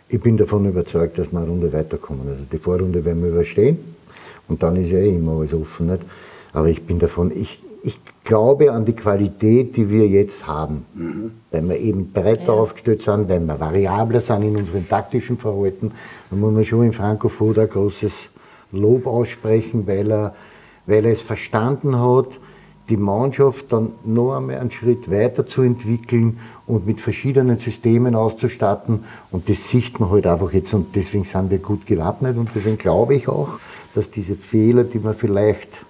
Ich 0.09 0.19
bin 0.19 0.35
davon 0.35 0.65
überzeugt, 0.65 1.19
dass 1.19 1.31
wir 1.31 1.37
eine 1.37 1.47
Runde 1.47 1.71
weiterkommen. 1.71 2.27
Also 2.27 2.41
die 2.51 2.57
Vorrunde 2.57 3.05
werden 3.05 3.21
wir 3.21 3.29
überstehen 3.29 3.77
und 4.47 4.63
dann 4.63 4.77
ist 4.77 4.89
ja 4.89 4.97
eh 4.97 5.15
immer 5.15 5.33
alles 5.33 5.53
offen. 5.53 5.91
Nicht? 5.91 6.01
Aber 6.53 6.69
ich 6.69 6.81
bin 6.81 6.97
davon, 6.97 7.29
ich, 7.29 7.59
ich 7.83 7.99
glaube 8.23 8.71
an 8.71 8.83
die 8.83 8.95
Qualität, 8.95 9.75
die 9.75 9.87
wir 9.87 10.07
jetzt 10.07 10.47
haben. 10.47 10.87
Mhm. 10.95 11.31
Weil 11.51 11.69
wir 11.69 11.77
eben 11.77 12.11
breiter 12.11 12.45
ja. 12.45 12.53
aufgestellt 12.53 13.03
sind, 13.03 13.29
weil 13.29 13.41
wir 13.41 13.59
variabler 13.59 14.21
sind 14.21 14.41
in 14.41 14.57
unseren 14.57 14.89
taktischen 14.89 15.37
Verhalten. 15.37 15.91
Da 16.31 16.35
muss 16.35 16.51
man 16.51 16.65
schon 16.65 16.85
in 16.85 16.93
Franco 16.93 17.29
Foda 17.29 17.63
großes 17.63 18.29
Lob 18.71 19.05
aussprechen, 19.05 19.85
weil 19.85 20.11
er, 20.11 20.33
weil 20.87 21.05
er 21.05 21.11
es 21.11 21.21
verstanden 21.21 21.99
hat, 21.99 22.39
die 22.91 22.97
Mannschaft 22.97 23.71
dann 23.71 23.93
noch 24.03 24.35
einmal 24.35 24.57
einen 24.57 24.69
Schritt 24.69 25.09
weiter 25.09 25.47
zu 25.47 25.61
entwickeln 25.61 26.39
und 26.67 26.85
mit 26.85 26.99
verschiedenen 26.99 27.57
Systemen 27.57 28.15
auszustatten. 28.15 29.05
Und 29.31 29.47
das 29.49 29.69
sieht 29.69 29.99
man 29.99 30.11
halt 30.11 30.27
einfach 30.27 30.51
jetzt. 30.51 30.73
Und 30.73 30.93
deswegen 30.95 31.23
sind 31.23 31.49
wir 31.49 31.59
gut 31.59 31.85
gewappnet. 31.85 32.37
Und 32.37 32.49
deswegen 32.53 32.77
glaube 32.77 33.15
ich 33.15 33.29
auch, 33.29 33.59
dass 33.95 34.11
diese 34.11 34.35
Fehler, 34.35 34.83
die 34.83 34.99
man 34.99 35.15
vielleicht 35.15 35.85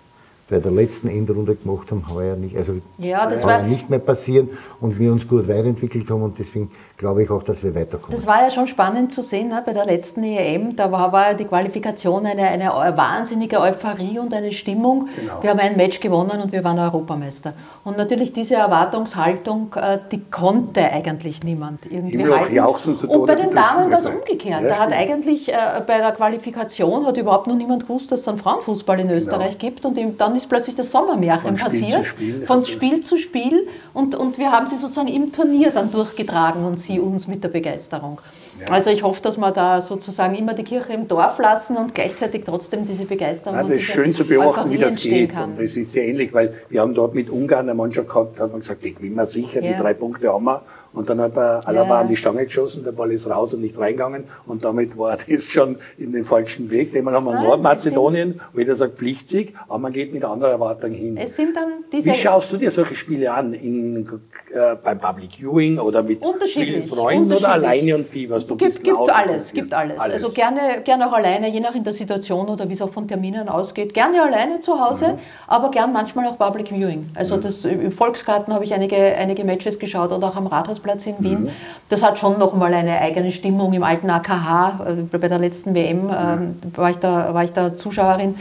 bei 0.47 0.59
der 0.59 0.71
letzten 0.71 1.07
Endrunde 1.07 1.55
gemacht 1.55 1.91
haben, 1.91 2.07
heuer 2.13 2.35
nicht, 2.35 2.57
also 2.57 2.73
ja, 2.97 3.27
das 3.27 3.45
heuer 3.45 3.63
nicht 3.63 3.89
mehr 3.89 3.99
passieren 3.99 4.49
und 4.81 4.99
wir 4.99 5.11
uns 5.11 5.27
gut 5.27 5.47
weiterentwickelt 5.47 6.09
haben. 6.09 6.21
Und 6.21 6.37
deswegen 6.37 6.69
glaube 7.01 7.23
ich 7.23 7.29
auch, 7.29 7.43
dass 7.43 7.61
wir 7.63 7.75
weiterkommen. 7.75 8.15
Das 8.15 8.27
war 8.27 8.43
ja 8.43 8.51
schon 8.51 8.67
spannend 8.67 9.11
zu 9.11 9.23
sehen 9.23 9.49
ne, 9.49 9.61
bei 9.65 9.73
der 9.73 9.85
letzten 9.85 10.23
EM, 10.23 10.75
da 10.75 10.91
war, 10.91 11.11
war 11.11 11.33
die 11.33 11.45
Qualifikation 11.45 12.25
eine, 12.25 12.43
eine 12.43 12.67
wahnsinnige 12.95 13.59
Euphorie 13.59 14.19
und 14.19 14.33
eine 14.33 14.51
Stimmung. 14.51 15.09
Genau. 15.19 15.41
Wir 15.41 15.49
haben 15.49 15.59
ein 15.59 15.75
Match 15.75 15.99
gewonnen 15.99 16.39
und 16.41 16.51
wir 16.51 16.63
waren 16.63 16.77
Europameister. 16.77 17.53
Und 17.83 17.97
natürlich 17.97 18.33
diese 18.33 18.55
Erwartungshaltung, 18.55 19.73
äh, 19.75 19.97
die 20.11 20.21
konnte 20.29 20.83
eigentlich 20.83 21.43
niemand 21.43 21.87
irgendwie 21.87 22.23
halten. 22.23 23.07
und 23.07 23.25
bei 23.25 23.35
den 23.35 23.51
Damen 23.51 23.91
war 23.91 23.99
es 23.99 24.05
umgekehrt. 24.05 24.61
Ja, 24.61 24.69
da 24.69 24.79
hat 24.79 24.93
eigentlich 24.93 25.51
äh, 25.51 25.55
bei 25.85 25.97
der 25.97 26.11
Qualifikation 26.11 27.05
hat 27.07 27.17
überhaupt 27.17 27.47
noch 27.47 27.55
niemand 27.55 27.87
gewusst, 27.87 28.11
dass 28.11 28.21
es 28.21 28.27
einen 28.27 28.37
Frauenfußball 28.37 28.99
in 28.99 29.09
Österreich 29.09 29.57
genau. 29.57 29.73
gibt 29.73 29.85
und 29.85 30.21
dann 30.21 30.35
ist 30.35 30.47
plötzlich 30.47 30.75
das 30.75 30.91
Sommermärchen 30.91 31.57
von 31.57 31.65
passiert. 31.65 32.05
Spiel 32.05 32.45
von 32.45 32.63
Spiel 32.63 33.01
zu 33.01 33.17
Spiel. 33.17 33.67
Und, 33.93 34.15
und 34.15 34.37
wir 34.37 34.51
haben 34.51 34.67
sie 34.67 34.77
sozusagen 34.77 35.07
im 35.07 35.31
Turnier 35.31 35.71
dann 35.71 35.91
durchgetragen 35.91 36.63
und 36.63 36.79
sie 36.79 36.90
uns 36.99 37.27
mit 37.27 37.43
der 37.43 37.49
Begeisterung. 37.49 38.19
Ja. 38.59 38.73
Also 38.73 38.89
ich 38.89 39.03
hoffe, 39.03 39.21
dass 39.21 39.37
wir 39.37 39.51
da 39.51 39.81
sozusagen 39.81 40.35
immer 40.35 40.53
die 40.53 40.63
Kirche 40.63 40.93
im 40.93 41.07
Dorf 41.07 41.39
lassen 41.39 41.77
und 41.77 41.93
gleichzeitig 41.95 42.43
trotzdem 42.45 42.85
diese 42.85 43.05
Begeisterung 43.05 43.57
ja, 43.57 43.63
Das 43.63 43.71
ist 43.71 43.83
schön 43.83 44.13
zu 44.13 44.25
beobachten, 44.25 44.69
wie 44.69 44.77
das 44.77 44.95
geht. 44.95 45.31
Kann. 45.31 45.51
Und 45.51 45.61
das 45.61 45.75
ist 45.75 45.91
sehr 45.91 46.07
ähnlich, 46.07 46.33
weil 46.33 46.53
wir 46.69 46.81
haben 46.81 46.93
dort 46.93 47.13
mit 47.13 47.29
Ungarn 47.29 47.61
eine 47.61 47.73
Mannschaft 47.73 48.07
gehabt, 48.07 48.39
hat 48.39 48.51
man 48.51 48.59
gesagt, 48.59 48.83
die 48.83 48.93
gewinnen 48.93 49.15
wir 49.15 49.25
sicher, 49.25 49.61
ja. 49.63 49.73
die 49.73 49.79
drei 49.79 49.93
Punkte 49.93 50.31
haben 50.31 50.45
wir. 50.45 50.61
Und 50.93 51.09
dann 51.09 51.21
hat 51.21 51.35
er 51.37 51.67
Alaba 51.67 51.89
ja. 51.89 52.01
an 52.01 52.07
die 52.07 52.17
Stange 52.17 52.45
geschossen, 52.45 52.83
der 52.83 52.91
Ball 52.91 53.11
ist 53.11 53.29
raus 53.29 53.53
und 53.53 53.61
nicht 53.61 53.77
reingegangen. 53.77 54.25
Und 54.45 54.63
damit 54.63 54.97
war 54.97 55.17
das 55.29 55.43
schon 55.45 55.77
in 55.97 56.11
den 56.11 56.25
falschen 56.25 56.69
Weg. 56.71 56.93
Den 56.93 57.09
haben 57.09 57.25
wir 57.25 57.41
Nordmazedonien, 57.41 58.41
wo 58.53 58.59
jeder 58.59 58.75
sagt 58.75 58.97
Pflichtsieg, 58.97 59.55
aber 59.67 59.79
man 59.79 59.93
geht 59.93 60.13
mit 60.13 60.23
anderer 60.23 60.51
Erwartung 60.51 60.91
hin. 60.91 61.17
Es 61.17 61.35
sind 61.35 61.55
dann 61.55 61.85
diese 61.91 62.11
Wie 62.11 62.15
schaust 62.15 62.51
du 62.51 62.57
dir 62.57 62.71
solche 62.71 62.95
Spiele 62.95 63.31
an? 63.31 63.53
In, 63.53 64.07
äh, 64.53 64.75
beim 64.83 64.99
Public 64.99 65.35
Viewing 65.37 65.79
oder 65.79 66.03
mit 66.03 66.21
vielen 66.47 66.87
Freunden 66.87 67.31
oder 67.31 67.53
alleine 67.53 67.95
und 67.95 68.13
wie? 68.13 68.29
Was 68.29 68.45
du 68.45 68.57
gibt, 68.57 68.83
gibt 68.83 69.09
alles, 69.09 69.53
gibt 69.53 69.73
alles, 69.73 69.97
alles. 69.97 70.15
Also 70.15 70.29
gerne, 70.29 70.81
gerne 70.83 71.07
auch 71.07 71.13
alleine, 71.13 71.49
je 71.49 71.61
nach 71.61 71.73
in 71.73 71.85
der 71.85 71.93
Situation 71.93 72.49
oder 72.49 72.67
wie 72.67 72.73
es 72.73 72.81
auch 72.81 72.89
von 72.89 73.07
Terminen 73.07 73.47
ausgeht. 73.47 73.93
Gerne 73.93 74.21
alleine 74.21 74.59
zu 74.59 74.77
Hause, 74.77 75.13
mhm. 75.13 75.19
aber 75.47 75.71
gern 75.71 75.93
manchmal 75.93 76.27
auch 76.27 76.37
Public 76.37 76.69
Viewing. 76.69 77.09
Also 77.15 77.37
mhm. 77.37 77.41
das, 77.41 77.63
im 77.63 77.91
Volksgarten 77.91 78.53
habe 78.53 78.65
ich 78.65 78.73
einige, 78.73 78.97
einige 78.97 79.45
Matches 79.45 79.79
geschaut 79.79 80.11
oder 80.11 80.27
auch 80.27 80.35
am 80.35 80.47
Rathaus 80.47 80.80
Rathausplatz 80.81 81.05
in 81.07 81.23
Wien. 81.23 81.43
Mhm. 81.43 81.49
Das 81.89 82.03
hat 82.03 82.19
schon 82.19 82.39
nochmal 82.39 82.73
eine 82.73 82.99
eigene 82.99 83.31
Stimmung 83.31 83.73
im 83.73 83.83
alten 83.83 84.09
AKH. 84.09 84.85
Äh, 84.87 85.17
bei 85.17 85.27
der 85.27 85.39
letzten 85.39 85.73
WM 85.73 86.09
ähm, 86.09 86.55
war, 86.75 86.89
ich 86.89 86.97
da, 86.97 87.33
war 87.33 87.43
ich 87.43 87.53
da 87.53 87.75
Zuschauerin. 87.75 88.35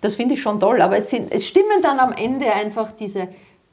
Das 0.00 0.14
finde 0.14 0.34
ich 0.34 0.42
schon 0.42 0.60
toll. 0.60 0.80
Aber 0.82 0.96
es, 0.96 1.10
sind, 1.10 1.32
es 1.32 1.46
stimmen 1.46 1.82
dann 1.82 1.98
am 1.98 2.12
Ende 2.12 2.52
einfach 2.52 2.92
diese 2.92 3.28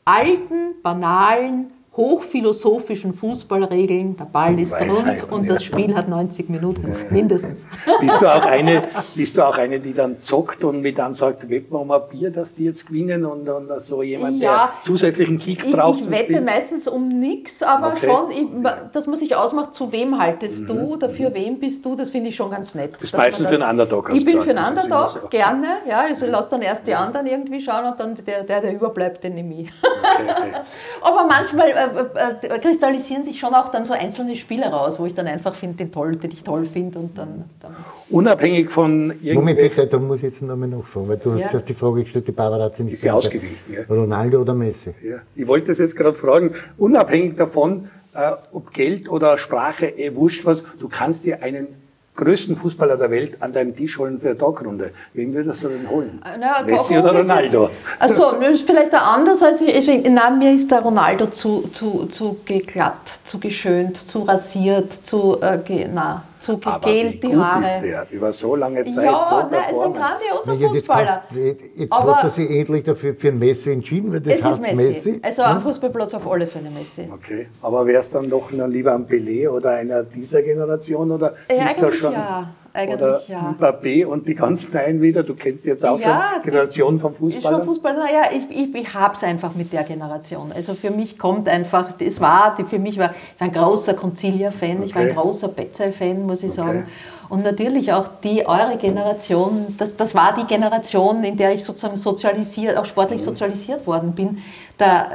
alten, 0.06 0.82
banalen 0.82 1.72
hochphilosophischen 1.96 3.14
Fußballregeln. 3.14 4.18
Der 4.18 4.26
Ball 4.26 4.60
ist 4.60 4.74
rund 4.74 5.32
und 5.32 5.50
das 5.50 5.64
Spiel 5.64 5.96
hat 5.96 6.10
90 6.10 6.50
Minuten, 6.50 6.94
mindestens. 7.12 7.68
Bist 8.02 8.20
du, 8.20 8.26
auch 8.28 8.46
eine, 8.46 8.84
bist 9.16 9.38
du 9.38 9.48
auch 9.48 9.58
eine, 9.58 9.80
die 9.80 9.94
dann 9.94 10.22
zockt 10.22 10.64
und 10.64 10.82
mir 10.82 10.94
dann 10.94 11.14
sagt, 11.14 11.50
wetten 11.50 11.72
wir 11.72 11.80
um 11.80 11.92
ein 11.92 12.02
Bier, 12.10 12.32
dass 12.32 12.56
die 12.56 12.66
jetzt 12.66 12.88
gewinnen 12.88 13.26
und, 13.26 13.48
und 13.48 13.70
so 13.82 14.02
jemand, 14.02 14.42
ja, 14.42 14.74
der 14.84 14.86
zusätzlichen 14.86 15.38
Kick 15.38 15.72
braucht? 15.72 16.02
Ich 16.02 16.10
wette 16.10 16.42
meistens 16.42 16.88
um 16.88 17.08
nichts, 17.08 17.62
aber 17.62 17.90
okay. 17.90 18.08
schon, 18.08 18.32
ich, 18.32 18.48
dass 18.92 19.06
man 19.08 19.16
sich 19.16 19.36
ausmacht, 19.36 19.76
zu 19.76 19.92
wem 19.92 20.20
haltest 20.20 20.64
mhm. 20.64 20.68
du 20.68 20.80
oder 20.94 21.10
für 21.10 21.34
wen 21.34 21.60
bist 21.60 21.86
du, 21.86 21.96
das 21.96 22.10
finde 22.10 22.30
ich 22.30 22.36
schon 22.36 22.50
ganz 22.50 22.74
nett. 22.74 22.96
Das 23.00 23.14
meistens 23.14 23.48
für 23.48 23.56
einen 23.56 23.70
Underdog. 23.70 24.10
Ich 24.14 24.26
bin 24.26 24.42
für 24.42 24.50
einen 24.50 24.66
Underdog, 24.66 25.10
so. 25.10 25.28
gerne. 25.28 25.68
Ja, 25.88 26.02
also 26.02 26.26
lass 26.26 26.50
dann 26.50 26.62
erst 26.62 26.88
die 26.88 26.96
anderen 26.96 27.28
irgendwie 27.28 27.62
schauen 27.62 27.86
und 27.86 28.00
dann 28.00 28.16
der, 28.16 28.44
der, 28.44 28.62
der 28.62 28.74
überbleibt, 28.74 29.24
den 29.24 29.36
nehme 29.36 29.62
ich. 29.62 29.70
Okay, 29.84 30.24
okay. 30.30 30.52
aber 31.02 31.26
manchmal 31.26 31.83
äh, 31.84 32.48
äh, 32.50 32.56
äh, 32.56 32.60
kristallisieren 32.60 33.24
sich 33.24 33.40
schon 33.40 33.54
auch 33.54 33.70
dann 33.70 33.86
so 33.86 33.94
einzelne 33.94 34.36
Spiele 34.36 34.66
raus, 34.66 35.00
wo 35.00 35.06
ich 35.06 35.14
dann 35.14 35.28
einfach 35.28 35.54
finde, 35.54 35.78
den 35.78 35.92
toll, 35.92 36.16
den 36.16 36.32
ich 36.32 36.44
toll 36.44 36.66
finde 36.66 37.00
und 37.00 37.18
dann, 37.18 37.46
dann, 37.60 37.76
Unabhängig 38.10 38.70
von 38.70 39.12
irgendwie... 39.12 39.34
Moment 39.34 39.58
bitte, 39.58 39.88
da 39.88 39.98
muss 39.98 40.18
ich 40.18 40.24
jetzt 40.24 40.42
noch 40.42 40.56
mal 40.56 40.68
nachfragen, 40.68 41.10
weil 41.10 41.18
du 41.18 41.36
ja. 41.36 41.52
hast 41.52 41.68
die 41.68 41.74
Frage 41.74 42.04
gestellt, 42.04 42.28
die 42.28 42.32
Barbara 42.32 42.66
hat 42.66 42.76
sie 42.76 42.84
nicht 42.84 42.94
Ist 42.94 43.02
sie 43.02 43.12
ausgewichen, 43.12 43.74
ja. 43.74 43.82
Ronaldo 43.90 44.42
oder 44.42 44.54
Messi? 44.54 44.94
Ja. 45.04 45.18
Ich 45.36 45.48
wollte 45.48 45.68
das 45.68 45.80
jetzt 45.80 45.96
gerade 45.96 46.14
fragen, 46.14 46.56
unabhängig 46.78 47.36
davon, 47.38 47.90
äh, 48.14 48.32
ob 48.52 48.72
Geld 48.74 49.10
oder 49.10 49.38
Sprache, 49.38 49.88
eh 49.88 50.16
wurscht 50.16 50.46
was, 50.46 50.64
du 50.80 50.88
kannst 50.88 51.26
dir 51.26 51.42
einen 51.42 51.83
größten 52.16 52.56
Fußballer 52.56 52.98
der 52.98 53.10
Welt 53.10 53.42
an 53.42 53.54
deinem 53.54 53.76
Tisch 53.76 53.98
holen 53.98 54.20
für 54.20 54.30
eine 54.30 54.38
Tagrunde. 54.38 54.92
Wen 55.14 55.34
würdest 55.34 55.64
du 55.64 55.70
denn 55.70 55.90
holen? 55.90 56.22
Äh, 56.24 56.38
na, 56.40 56.64
Messi 56.64 56.98
oder 56.98 57.16
Ronaldo? 57.16 57.70
Also 58.00 58.34
vielleicht 58.66 58.94
anders 58.94 59.42
als 59.42 59.62
ich. 59.62 59.88
Nein, 59.88 60.40
mir 60.40 60.54
ist 60.54 60.70
der 60.70 60.82
Ronaldo 60.82 61.28
zu, 61.28 61.70
zu, 61.72 62.06
zu 62.06 62.38
geglatt, 62.46 63.20
zu 63.24 63.40
geschönt, 63.40 63.98
zu 63.98 64.22
rasiert, 64.22 64.94
zu 64.94 65.40
äh, 65.42 65.88
na, 65.94 66.24
zu 66.44 66.58
gegelt 66.58 67.24
die 67.24 67.36
Haare. 67.36 67.66
Ist 67.66 67.82
der? 67.82 68.08
Über 68.12 68.32
so 68.32 68.56
lange 68.56 68.84
Zeit 68.84 69.06
ja, 69.06 69.24
so 69.24 69.36
nein, 69.50 69.72
ist 69.72 69.80
ein 69.80 69.94
grandioser 69.94 70.54
ja, 70.54 70.70
Fußballer. 70.70 71.24
Jetzt, 71.34 71.62
jetzt 71.76 71.94
aber 71.94 72.16
hat 72.16 72.24
er 72.26 72.30
sich 72.30 72.50
endlich 72.50 72.84
dafür 72.84 73.16
für 73.16 73.32
Messi 73.32 73.72
entschieden, 73.72 74.12
weil 74.12 74.20
das 74.20 74.40
es 74.40 74.44
heißt 74.44 74.56
ist 74.56 74.62
Messi. 74.62 74.84
Messi. 74.84 75.20
Also 75.22 75.42
am 75.44 75.62
Fußballplatz 75.62 76.14
auf 76.14 76.30
alle 76.30 76.48
Fälle 76.48 76.70
Messi. 76.70 77.10
Okay, 77.12 77.48
aber 77.62 77.86
wäre 77.86 78.00
es 78.00 78.10
dann 78.10 78.30
doch 78.30 78.52
lieber 78.52 78.94
ein 78.94 79.08
Pelé 79.08 79.50
oder 79.50 79.72
einer 79.72 80.04
dieser 80.04 80.42
Generation 80.42 81.12
oder 81.12 81.34
ja, 81.50 81.64
ist 81.66 81.82
da 81.82 81.92
schon? 81.92 82.14
Ja 82.14 82.54
eigentlich 82.74 82.98
oder 82.98 83.22
ja. 83.28 83.56
Mbappé 83.58 84.06
und 84.06 84.28
die 84.28 84.34
ganzen 84.34 84.76
einen 84.76 85.02
wieder. 85.02 85.24
Du 85.24 85.36
kennst 85.36 85.66
jetzt 85.66 85.86
auch 85.86 86.00
ja, 86.00 86.32
schon 86.34 86.44
Generation 86.44 87.00
vom 87.00 87.14
Fußball. 87.14 87.54
Schon 87.54 87.66
Fußball. 87.66 87.96
Ja, 88.12 88.32
ich, 88.32 88.50
ich, 88.50 88.76
ich 88.76 88.94
habe 88.94 89.14
es 89.14 89.24
einfach 89.24 89.54
mit 89.54 89.72
der 89.72 89.84
Generation. 89.84 90.52
Also 90.54 90.74
für 90.74 90.90
mich 90.90 91.20
kommt 91.20 91.48
einfach, 91.48 91.94
es 92.00 92.20
war, 92.20 92.58
für 92.68 92.80
mich 92.80 92.98
war, 92.98 93.12
ich 93.36 93.42
war 93.42 93.48
ein 93.48 93.54
großer 93.54 93.94
Concilia-Fan, 93.94 94.78
okay. 94.78 94.86
ich 94.86 94.96
war 94.96 95.02
ein 95.04 95.16
großer 95.16 95.50
Betzel-Fan, 95.50 96.26
muss 96.26 96.42
ich 96.42 96.52
okay. 96.52 96.56
sagen. 96.56 96.88
Und 97.30 97.44
natürlich 97.44 97.94
auch 97.94 98.10
die, 98.24 98.46
eure 98.46 98.78
Generation, 98.78 99.76
das, 99.78 99.96
das 99.96 100.14
war 100.14 100.36
die 100.36 100.46
Generation, 100.46 101.24
in 101.24 101.38
der 101.38 101.54
ich 101.54 101.64
sozusagen 101.64 101.98
sozialisiert, 101.98 102.78
auch 102.78 102.86
sportlich 102.86 103.22
mhm. 103.22 103.26
sozialisiert 103.26 103.88
worden 103.88 104.14
bin. 104.14 104.40
Da, 104.78 105.08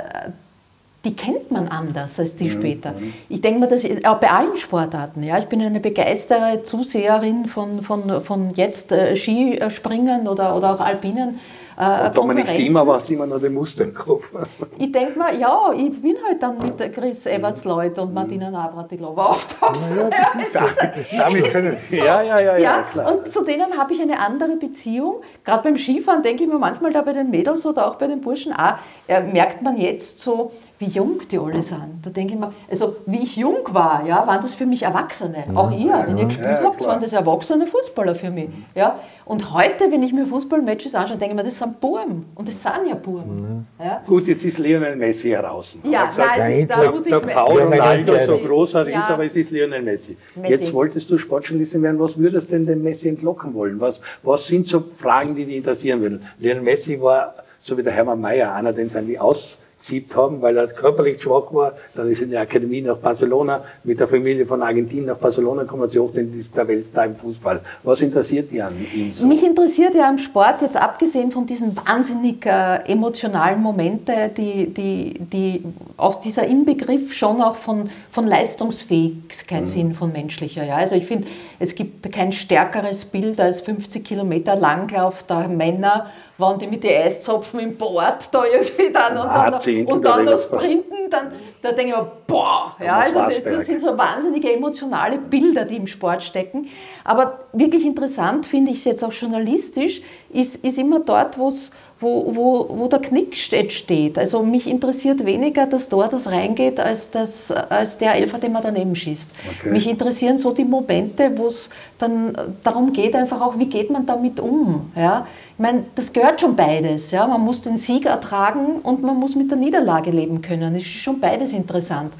die 1.04 1.14
kennt 1.14 1.50
man 1.50 1.68
anders 1.68 2.18
als 2.18 2.36
die 2.36 2.50
später. 2.50 2.94
Ich 3.28 3.40
denke 3.40 3.60
mal, 3.60 3.68
das 3.68 3.84
ist 3.84 4.04
auch 4.04 4.18
bei 4.18 4.30
allen 4.30 4.56
Sportarten. 4.56 5.22
Ja. 5.22 5.38
Ich 5.38 5.46
bin 5.46 5.62
eine 5.62 5.80
begeisterte 5.80 6.64
Zuseherin 6.64 7.46
von, 7.46 7.82
von, 7.82 8.22
von 8.22 8.52
jetzt 8.54 8.90
äh, 8.90 9.14
Skispringen 9.14 10.26
oder, 10.26 10.56
oder 10.56 10.74
auch 10.74 10.80
Alpinen. 10.80 11.38
Äh, 11.78 12.10
Dominik 12.10 12.48
Thiemer 12.48 12.84
war 12.84 12.96
es 12.96 13.08
immer 13.08 13.24
noch 13.24 13.38
den 13.38 13.54
Muster 13.54 13.84
im 13.84 13.94
Kopf. 13.94 14.32
ich 14.78 14.90
denke 14.90 15.16
mal, 15.16 15.38
ja, 15.38 15.72
ich 15.72 16.02
bin 16.02 16.16
halt 16.26 16.42
dann 16.42 16.58
mit 16.58 16.92
Chris 16.92 17.24
Everts 17.26 17.64
Leute 17.64 18.02
und 18.02 18.12
Martina 18.12 18.50
Navratilova 18.50 19.26
aufgewachsen. 19.26 19.96
Ja, 19.96 20.10
das 20.10 20.72
ist, 20.72 20.78
damit 21.16 21.50
können 21.52 21.76
Sie. 21.78 21.98
Ja, 21.98 22.20
ja, 22.20 22.40
ja, 22.40 22.58
ja, 22.58 22.82
klar. 22.82 23.14
Und 23.14 23.28
zu 23.28 23.44
denen 23.44 23.78
habe 23.78 23.92
ich 23.92 24.02
eine 24.02 24.18
andere 24.18 24.56
Beziehung. 24.56 25.22
Gerade 25.44 25.62
beim 25.62 25.78
Skifahren 25.78 26.24
denke 26.24 26.42
ich 26.42 26.48
mir 26.48 26.58
manchmal 26.58 26.92
da 26.92 27.02
bei 27.02 27.12
den 27.12 27.30
Mädels 27.30 27.64
oder 27.64 27.86
auch 27.86 27.94
bei 27.94 28.08
den 28.08 28.20
Burschen 28.20 28.52
auch, 28.52 28.74
äh, 29.06 29.20
merkt 29.20 29.62
man 29.62 29.78
jetzt 29.78 30.18
so, 30.18 30.50
wie 30.78 30.86
jung 30.86 31.18
die 31.30 31.38
alle 31.38 31.62
sind. 31.62 32.00
Da 32.02 32.10
denke 32.10 32.34
ich 32.34 32.40
mir, 32.40 32.52
also 32.70 32.96
wie 33.06 33.22
ich 33.22 33.36
jung 33.36 33.58
war, 33.70 34.06
ja, 34.06 34.26
waren 34.26 34.40
das 34.40 34.54
für 34.54 34.66
mich 34.66 34.82
Erwachsene. 34.84 35.44
Ja, 35.48 35.56
auch 35.56 35.70
ihr, 35.72 36.04
wenn 36.06 36.18
ihr 36.18 36.26
gespielt 36.26 36.58
ja, 36.60 36.64
habt, 36.64 36.84
waren 36.84 37.00
das 37.00 37.12
erwachsene 37.12 37.66
Fußballer 37.66 38.14
für 38.14 38.30
mich. 38.30 38.48
Ja. 38.74 38.98
Und 39.24 39.52
heute, 39.52 39.90
wenn 39.90 40.02
ich 40.02 40.12
mir 40.12 40.26
Fußballmatches 40.26 40.94
anschaue, 40.94 41.18
denke 41.18 41.34
ich 41.34 41.36
mir, 41.36 41.44
das 41.44 41.58
sind 41.58 41.80
Burm. 41.80 42.26
Und 42.34 42.48
das 42.48 42.62
sind 42.62 42.86
ja 42.88 42.94
Burm. 42.94 43.66
Ja. 43.78 44.02
Gut, 44.06 44.26
jetzt 44.26 44.44
ist 44.44 44.58
Lionel 44.58 44.96
Messi 44.96 45.30
heraus. 45.30 45.76
Ja, 45.82 46.06
gesagt, 46.06 46.38
nein, 46.38 46.52
ist, 46.60 46.70
da 46.70 46.90
muss 46.90 47.04
ich... 47.04 47.12
Der 47.12 47.36
Ronaldo 47.36 48.18
so 48.20 48.38
großer 48.38 48.88
ist, 48.88 49.10
aber 49.10 49.24
es 49.24 49.36
ist 49.36 49.50
Lionel 49.50 49.82
Messi. 49.82 50.16
Messi. 50.34 50.50
Jetzt 50.50 50.72
wolltest 50.72 51.10
du 51.10 51.18
Sportjournalistin 51.18 51.82
werden, 51.82 51.98
was 51.98 52.16
würdest 52.16 52.48
du 52.48 52.52
denn 52.52 52.66
den 52.66 52.82
Messi 52.82 53.08
entlocken 53.08 53.52
wollen? 53.52 53.80
Was, 53.80 54.00
was 54.22 54.46
sind 54.46 54.66
so 54.66 54.82
Fragen, 54.96 55.34
die 55.34 55.44
dich 55.44 55.56
interessieren 55.56 56.00
würden? 56.00 56.22
Lionel 56.38 56.62
Messi 56.62 57.00
war 57.00 57.34
so 57.60 57.76
wie 57.76 57.82
der 57.82 57.92
Hermann 57.92 58.20
Mayer, 58.20 58.54
einer, 58.54 58.72
den 58.72 58.88
sie 58.88 58.96
irgendwie 58.96 59.18
aus 59.18 59.58
gesiebt 59.78 60.14
haben, 60.16 60.42
weil 60.42 60.56
er 60.56 60.66
körperlich 60.66 61.22
schwach 61.22 61.52
war. 61.52 61.72
Dann 61.94 62.08
ist 62.08 62.18
er 62.18 62.24
in 62.24 62.30
der 62.32 62.40
Akademie 62.40 62.82
nach 62.82 62.96
Barcelona, 62.96 63.62
mit 63.84 64.00
der 64.00 64.08
Familie 64.08 64.44
von 64.44 64.62
Argentinien 64.62 65.06
nach 65.06 65.16
Barcelona 65.16 65.62
gekommen, 65.62 65.88
sie 65.88 65.98
hoch 65.98 66.12
ist 66.14 66.56
der 66.56 66.66
Weltstar 66.66 67.06
im 67.06 67.16
Fußball. 67.16 67.60
Was 67.82 68.00
interessiert 68.00 68.50
dich 68.50 68.62
an 68.62 68.72
ihm 68.94 69.12
so? 69.12 69.26
Mich 69.26 69.42
interessiert 69.42 69.94
ja 69.94 70.08
am 70.08 70.18
Sport, 70.18 70.62
jetzt 70.62 70.76
abgesehen 70.76 71.30
von 71.30 71.46
diesen 71.46 71.76
wahnsinnig 71.76 72.44
äh, 72.44 72.78
emotionalen 72.90 73.62
Momente, 73.62 74.30
die, 74.36 74.66
die, 74.72 75.14
die 75.18 75.64
auch 75.96 76.16
dieser 76.16 76.46
Inbegriff 76.46 77.14
schon 77.14 77.40
auch 77.40 77.56
von, 77.56 77.90
von 78.10 78.26
Leistungsfähigkeit 78.26 79.62
mhm. 79.62 79.66
sind, 79.66 79.94
von 79.94 80.12
menschlicher. 80.12 80.64
Ja. 80.64 80.76
Also 80.76 80.96
ich 80.96 81.06
finde, 81.06 81.28
es 81.58 81.74
gibt 81.74 82.10
kein 82.12 82.32
stärkeres 82.32 83.04
Bild 83.04 83.40
als 83.40 83.60
50 83.60 84.04
Kilometer 84.04 84.56
Langlauf 84.56 85.22
der 85.22 85.48
Männer 85.48 86.06
wenn 86.38 86.58
die 86.58 86.66
mit 86.68 86.84
den 86.84 87.02
Eiszapfen 87.02 87.60
im 87.60 87.76
Bord 87.76 88.32
da 88.32 88.44
irgendwie 88.44 88.92
dann 88.92 89.18
und 89.18 89.26
dann, 89.26 89.86
und 89.86 90.04
dann 90.04 90.24
noch 90.24 90.40
sprinten, 90.40 91.10
dann 91.10 91.32
da 91.60 91.72
denke 91.72 91.92
ich 91.92 91.96
mir, 91.96 92.12
boah, 92.26 92.76
ja, 92.80 92.98
also 92.98 93.18
das, 93.20 93.42
das, 93.42 93.66
sind 93.66 93.80
so 93.80 93.98
wahnsinnige 93.98 94.52
emotionale 94.52 95.18
Bilder, 95.18 95.64
die 95.64 95.76
im 95.76 95.88
Sport 95.88 96.22
stecken. 96.22 96.68
Aber 97.02 97.40
wirklich 97.52 97.84
interessant 97.84 98.46
finde 98.46 98.70
ich 98.70 98.78
es 98.78 98.84
jetzt 98.84 99.02
auch 99.02 99.12
journalistisch, 99.12 100.00
ist, 100.30 100.64
ist 100.64 100.78
immer 100.78 101.00
dort, 101.00 101.36
wo's, 101.36 101.72
wo, 102.00 102.34
wo, 102.34 102.66
wo 102.78 102.88
der 102.88 103.00
Knick 103.00 103.36
steht. 103.36 104.18
Also 104.18 104.42
mich 104.42 104.68
interessiert 104.68 105.24
weniger 105.24 105.66
dass 105.66 105.88
dort 105.88 106.12
das 106.12 106.28
reingeht, 106.28 106.78
als, 106.78 107.10
das, 107.10 107.50
als 107.50 107.98
der 107.98 108.14
Elfer, 108.14 108.38
den 108.38 108.52
man 108.52 108.62
daneben 108.62 108.94
schießt. 108.94 109.32
Okay. 109.58 109.70
Mich 109.70 109.88
interessieren 109.88 110.38
so 110.38 110.52
die 110.52 110.64
Momente, 110.64 111.36
wo 111.36 111.46
es 111.48 111.70
dann 111.98 112.36
darum 112.62 112.92
geht, 112.92 113.16
einfach 113.16 113.40
auch, 113.40 113.58
wie 113.58 113.66
geht 113.66 113.90
man 113.90 114.06
damit 114.06 114.38
um. 114.38 114.92
Ja? 114.94 115.26
Ich 115.54 115.58
meine, 115.58 115.84
das 115.96 116.12
gehört 116.12 116.40
schon 116.40 116.54
beides. 116.54 117.10
Ja? 117.10 117.26
Man 117.26 117.40
muss 117.40 117.62
den 117.62 117.76
Sieg 117.76 118.06
ertragen 118.06 118.76
und 118.82 119.02
man 119.02 119.16
muss 119.16 119.34
mit 119.34 119.50
der 119.50 119.58
Niederlage 119.58 120.10
leben 120.12 120.40
können. 120.40 120.74
Das 120.74 120.82
ist 120.84 120.92
schon 120.92 121.18
beides 121.18 121.52
interessant. 121.52 122.12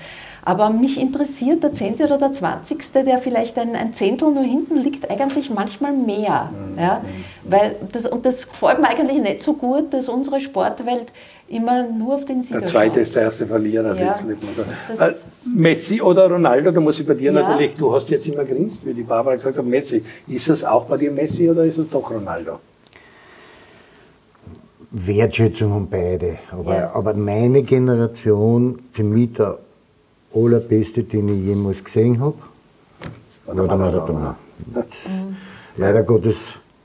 Aber 0.48 0.70
mich 0.70 0.98
interessiert 0.98 1.62
der 1.62 1.74
Zehnte 1.74 2.04
oder 2.04 2.16
der 2.16 2.32
Zwanzigste, 2.32 3.04
der 3.04 3.18
vielleicht 3.18 3.58
ein, 3.58 3.76
ein 3.76 3.92
Zehntel 3.92 4.30
nur 4.32 4.44
hinten 4.44 4.76
liegt, 4.76 5.10
eigentlich 5.10 5.50
manchmal 5.50 5.92
mehr. 5.92 6.50
Ja? 6.78 7.02
Weil 7.44 7.76
das, 7.92 8.06
und 8.06 8.24
das 8.24 8.48
gefällt 8.48 8.80
mir 8.80 8.88
eigentlich 8.88 9.20
nicht 9.20 9.42
so 9.42 9.52
gut, 9.52 9.92
dass 9.92 10.08
unsere 10.08 10.40
Sportwelt 10.40 11.12
immer 11.48 11.82
nur 11.82 12.14
auf 12.14 12.24
den 12.24 12.40
Sieger 12.40 12.60
Der 12.60 12.68
Zweite 12.70 12.94
schaut. 12.94 13.02
ist 13.02 13.16
der 13.16 13.22
erste 13.24 13.46
Verlierer. 13.46 13.94
Ja. 13.94 14.18
Das, 14.88 15.00
äh, 15.00 15.14
Messi 15.44 16.00
oder 16.00 16.30
Ronaldo, 16.30 16.70
da 16.70 16.80
muss 16.80 16.98
ich 16.98 17.06
bei 17.06 17.12
dir 17.12 17.30
ja. 17.30 17.42
natürlich, 17.42 17.74
du 17.74 17.94
hast 17.94 18.08
jetzt 18.08 18.26
immer 18.26 18.46
grinst, 18.46 18.86
wie 18.86 18.94
die 18.94 19.02
Barbara 19.02 19.34
gesagt 19.34 19.58
hat, 19.58 19.66
Messi. 19.66 20.02
Ist 20.28 20.48
es 20.48 20.64
auch 20.64 20.86
bei 20.86 20.96
dir 20.96 21.10
Messi 21.10 21.50
oder 21.50 21.64
ist 21.64 21.76
es 21.76 21.90
doch 21.90 22.10
Ronaldo? 22.10 22.58
Wertschätzung 24.92 25.72
an 25.74 25.88
beide. 25.90 26.38
Aber, 26.50 26.74
ja. 26.74 26.90
aber 26.94 27.12
meine 27.12 27.62
Generation, 27.64 28.78
für 28.92 29.04
mich 29.04 29.34
der 29.34 29.58
allerbeste, 30.34 31.04
den 31.04 31.28
ich 31.28 31.46
jemals 31.46 31.82
gesehen 31.82 32.20
habe, 32.20 32.36
war 33.46 33.54
der 33.54 33.76
Maradona. 33.76 34.36
Mhm. 34.74 35.36
Leider 35.76 36.02
Gottes 36.02 36.36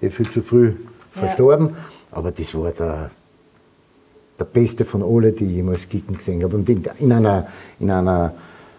eh 0.02 0.10
viel 0.10 0.30
zu 0.30 0.42
früh 0.42 0.74
ja. 1.16 1.22
verstorben, 1.22 1.76
aber 2.12 2.32
das 2.32 2.54
war 2.54 2.72
der, 2.72 3.10
der 4.40 4.46
beste 4.46 4.86
von 4.86 5.04
allen, 5.04 5.36
die 5.36 5.46
ich 5.46 5.52
jemals 5.52 5.90
Kicken 5.90 6.18
gesehen 6.18 6.44
habe. 6.44 6.56
Und 6.56 6.70
in, 6.70 6.84
in 7.00 7.12
einer, 7.12 7.48
in 7.80 7.92
einer 7.92 8.34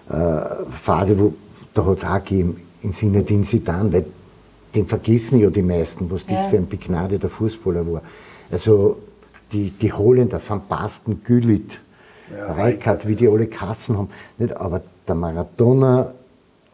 äh, 0.09 0.71
Phase, 0.71 1.19
wo 1.19 1.35
da 1.75 1.85
hat 1.85 1.99
es 1.99 2.05
auch 2.05 2.25
gegeben, 2.25 2.61
in 2.83 2.93
Sinne 2.93 3.23
den 3.23 3.45
Sidan, 3.45 3.93
weil 3.93 4.07
den 4.75 4.87
vergessen 4.87 5.41
ja 5.41 5.51
die 5.51 5.63
meisten, 5.63 6.11
was 6.11 6.23
das 6.25 6.47
für 6.47 6.57
ein 6.57 6.69
begnadeter 6.69 7.29
Fußballer 7.29 7.93
war. 7.93 8.03
Also 8.51 8.99
die, 9.53 9.71
die 9.71 9.93
Holländer, 9.93 10.41
Van 10.47 10.63
Basten, 10.69 11.23
Gülit, 11.25 11.81
ja, 12.31 12.53
Reikert, 12.53 13.07
wie 13.07 13.15
die 13.15 13.29
alle 13.29 13.47
Kassen 13.47 13.99
haben. 13.99 14.11
Nicht? 14.39 14.57
Aber 14.57 14.83
der 15.07 15.15
Maradona 15.15 16.13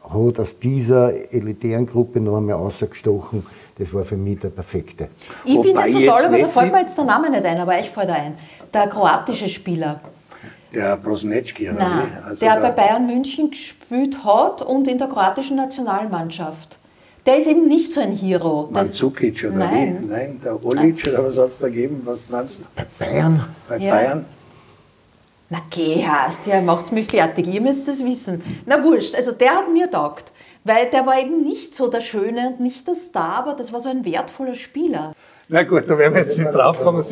hat 0.02 0.40
aus 0.40 0.58
dieser 0.58 1.32
elitären 1.32 1.86
Gruppe 1.86 2.20
noch 2.20 2.36
einmal 2.36 2.56
ausgestochen. 2.56 3.46
Das 3.78 3.92
war 3.94 4.04
für 4.04 4.16
mich 4.16 4.38
der 4.40 4.48
perfekte. 4.48 5.08
Ich 5.44 5.58
finde 5.58 5.74
das 5.74 5.92
so 5.92 5.98
toll, 5.98 6.24
aber 6.24 6.38
da 6.38 6.46
fällt 6.46 6.72
mir 6.72 6.80
jetzt 6.80 6.98
der 6.98 7.04
Name 7.04 7.30
nicht 7.30 7.44
ein, 7.44 7.58
aber 7.58 7.72
euch 7.78 7.90
fällt 7.90 8.10
ein. 8.10 8.34
Der 8.72 8.88
kroatische 8.88 9.48
Spieler. 9.48 10.00
Der 10.72 10.96
Brosnetski, 10.96 11.68
oder 11.68 11.78
Nein, 11.78 12.18
also 12.24 12.40
der, 12.40 12.60
der 12.60 12.60
bei 12.60 12.70
Bayern 12.70 13.06
München 13.06 13.50
gespielt 13.50 14.24
hat 14.24 14.62
und 14.62 14.86
in 14.86 14.98
der 14.98 15.08
kroatischen 15.08 15.56
Nationalmannschaft. 15.56 16.78
Der 17.26 17.38
ist 17.38 17.48
eben 17.48 17.66
nicht 17.66 17.92
so 17.92 18.00
ein 18.00 18.16
Hero. 18.16 18.68
Mandzukic 18.70 19.44
oder 19.44 19.56
Nein. 19.56 19.98
Wie? 20.02 20.06
Nein, 20.06 20.40
der 20.44 20.64
Olic 20.64 21.06
oder 21.08 21.26
was 21.26 21.36
hat 21.36 21.50
es 21.50 21.58
da 21.58 21.68
gegeben? 21.68 22.02
Was 22.04 22.20
meinst 22.28 22.58
du? 22.58 22.62
Bei 22.76 22.86
Bayern? 22.98 23.44
Bei 23.68 23.76
ja. 23.78 23.94
Bayern? 23.94 24.24
Na 25.52 25.58
geh, 25.68 26.04
hast 26.06 26.46
ja, 26.46 26.60
macht's 26.60 26.92
mich 26.92 27.08
fertig, 27.08 27.46
ihr 27.48 27.60
müsst 27.60 27.88
es 27.88 28.04
wissen. 28.04 28.40
Na 28.66 28.84
wurscht, 28.84 29.16
also 29.16 29.32
der 29.32 29.56
hat 29.56 29.72
mir 29.72 29.90
taugt, 29.90 30.32
weil 30.62 30.88
der 30.90 31.04
war 31.06 31.18
eben 31.18 31.42
nicht 31.42 31.74
so 31.74 31.90
der 31.90 32.00
Schöne 32.00 32.50
und 32.50 32.60
nicht 32.60 32.86
der 32.86 32.94
Star, 32.94 33.38
aber 33.38 33.54
das 33.54 33.72
war 33.72 33.80
so 33.80 33.88
ein 33.88 34.04
wertvoller 34.04 34.54
Spieler. 34.54 35.12
Na 35.48 35.64
gut, 35.64 35.90
da 35.90 35.98
werden 35.98 36.14
wir 36.14 36.22
jetzt 36.22 36.38
nicht 36.38 36.52
drauf 36.52 36.80
kommen. 36.80 36.98
Das 36.98 37.10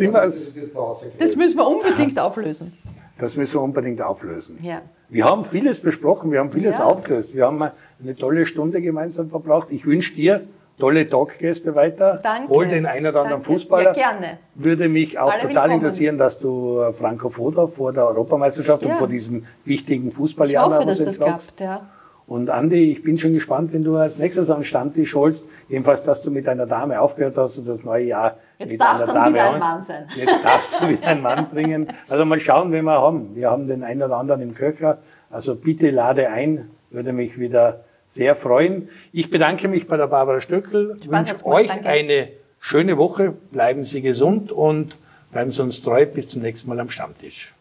müssen 1.35 1.57
wir 1.57 1.67
unbedingt 1.67 2.17
auflösen. 2.21 2.73
Das 3.19 3.35
müssen 3.35 3.55
wir 3.55 3.63
unbedingt 3.63 4.01
auflösen. 4.01 4.59
Ja. 4.63 4.83
Wir 5.09 5.25
haben 5.25 5.45
vieles 5.45 5.81
besprochen, 5.81 6.31
wir 6.31 6.39
haben 6.39 6.53
vieles 6.53 6.79
ja. 6.79 6.85
aufgelöst. 6.85 7.35
Wir 7.35 7.47
haben 7.47 7.61
eine 7.61 8.15
tolle 8.15 8.47
Stunde 8.47 8.81
gemeinsam 8.81 9.31
verbracht. 9.31 9.69
Ich 9.71 9.85
wünsche 9.85 10.15
dir 10.15 10.43
tolle 10.79 11.09
Talkgäste 11.09 11.75
weiter. 11.75 12.19
Danke. 12.23 12.49
Hol 12.49 12.69
den 12.69 12.87
einen 12.87 13.07
oder 13.07 13.21
anderen 13.21 13.43
Danke. 13.43 13.53
Fußballer. 13.53 13.97
Ja, 13.97 14.13
gerne. 14.13 14.39
Würde 14.55 14.89
mich 14.89 15.19
auch 15.19 15.33
Alle 15.33 15.43
total 15.43 15.55
willkommen. 15.55 15.75
interessieren, 15.75 16.19
dass 16.19 16.39
du 16.39 16.81
äh, 16.81 16.93
Franco 16.93 17.29
Foda 17.29 17.67
vor 17.67 17.93
der 17.93 18.07
Europameisterschaft 18.07 18.83
ja. 18.83 18.91
und 18.91 18.97
vor 18.97 19.09
diesem 19.09 19.45
wichtigen 19.65 20.13
Fußballjahr 20.13 20.69
Ich 20.69 20.75
hoffe, 20.75 20.87
dass 20.87 20.99
das 20.99 21.19
klappt, 21.19 21.61
ja. 21.61 21.89
Und 22.29 22.51
Andi, 22.51 22.93
ich 22.93 23.03
bin 23.03 23.17
schon 23.17 23.33
gespannt, 23.33 23.73
wenn 23.73 23.83
du 23.83 23.97
als 23.97 24.19
nächstes 24.19 24.51
an 24.51 24.63
Stammtisch 24.63 25.15
holst, 25.15 25.45
jedenfalls, 25.71 26.05
dass 26.05 26.23
du 26.23 26.31
mit 26.31 26.47
deiner 26.47 26.67
Dame 26.67 27.01
aufgehört 27.01 27.39
hast 27.39 27.57
und 27.57 27.67
das 27.67 27.85
neue 27.85 28.05
Jahr 28.05 28.37
Jetzt 28.59 28.73
mit 28.73 28.81
darfst 28.83 29.05
einer 29.05 29.13
du 29.13 29.19
Dame 29.19 29.31
wieder 29.33 29.55
ein 29.55 29.59
Mann 29.59 29.81
sein. 29.81 30.07
Jetzt 30.15 30.45
darfst 30.45 30.79
du 30.79 30.89
wieder 30.89 31.07
einen 31.07 31.23
Mann 31.23 31.47
bringen. 31.51 31.89
Also 32.11 32.27
mal 32.27 32.39
schauen, 32.39 32.71
wen 32.71 32.85
wir 32.85 33.01
haben. 33.01 33.35
Wir 33.35 33.51
haben 33.51 33.67
den 33.67 33.83
einen 33.83 34.03
oder 34.03 34.19
anderen 34.19 34.43
im 34.43 34.55
Köcher. 34.55 34.99
Also 35.31 35.55
bitte 35.55 35.89
lade 35.89 36.29
ein, 36.29 36.71
würde 36.91 37.15
mich 37.15 37.39
wieder 37.39 37.85
sehr 38.09 38.35
freuen. 38.35 38.89
Ich 39.13 39.31
bedanke 39.31 39.69
mich 39.69 39.87
bei 39.87 39.97
der 39.97 40.07
Barbara 40.07 40.41
Stöckel, 40.41 40.99
wünsche 41.05 41.47
euch 41.47 41.69
Danke. 41.69 41.89
eine 41.89 42.29
schöne 42.61 42.97
Woche, 42.97 43.35
bleiben 43.53 43.83
Sie 43.83 44.01
gesund 44.01 44.51
und 44.51 44.97
bleiben 45.31 45.51
Sie 45.51 45.63
uns 45.63 45.83
treu. 45.83 46.07
Bis 46.07 46.29
zum 46.29 46.43
nächsten 46.43 46.69
Mal 46.69 46.81
am 46.81 46.91
Stammtisch. 46.91 47.53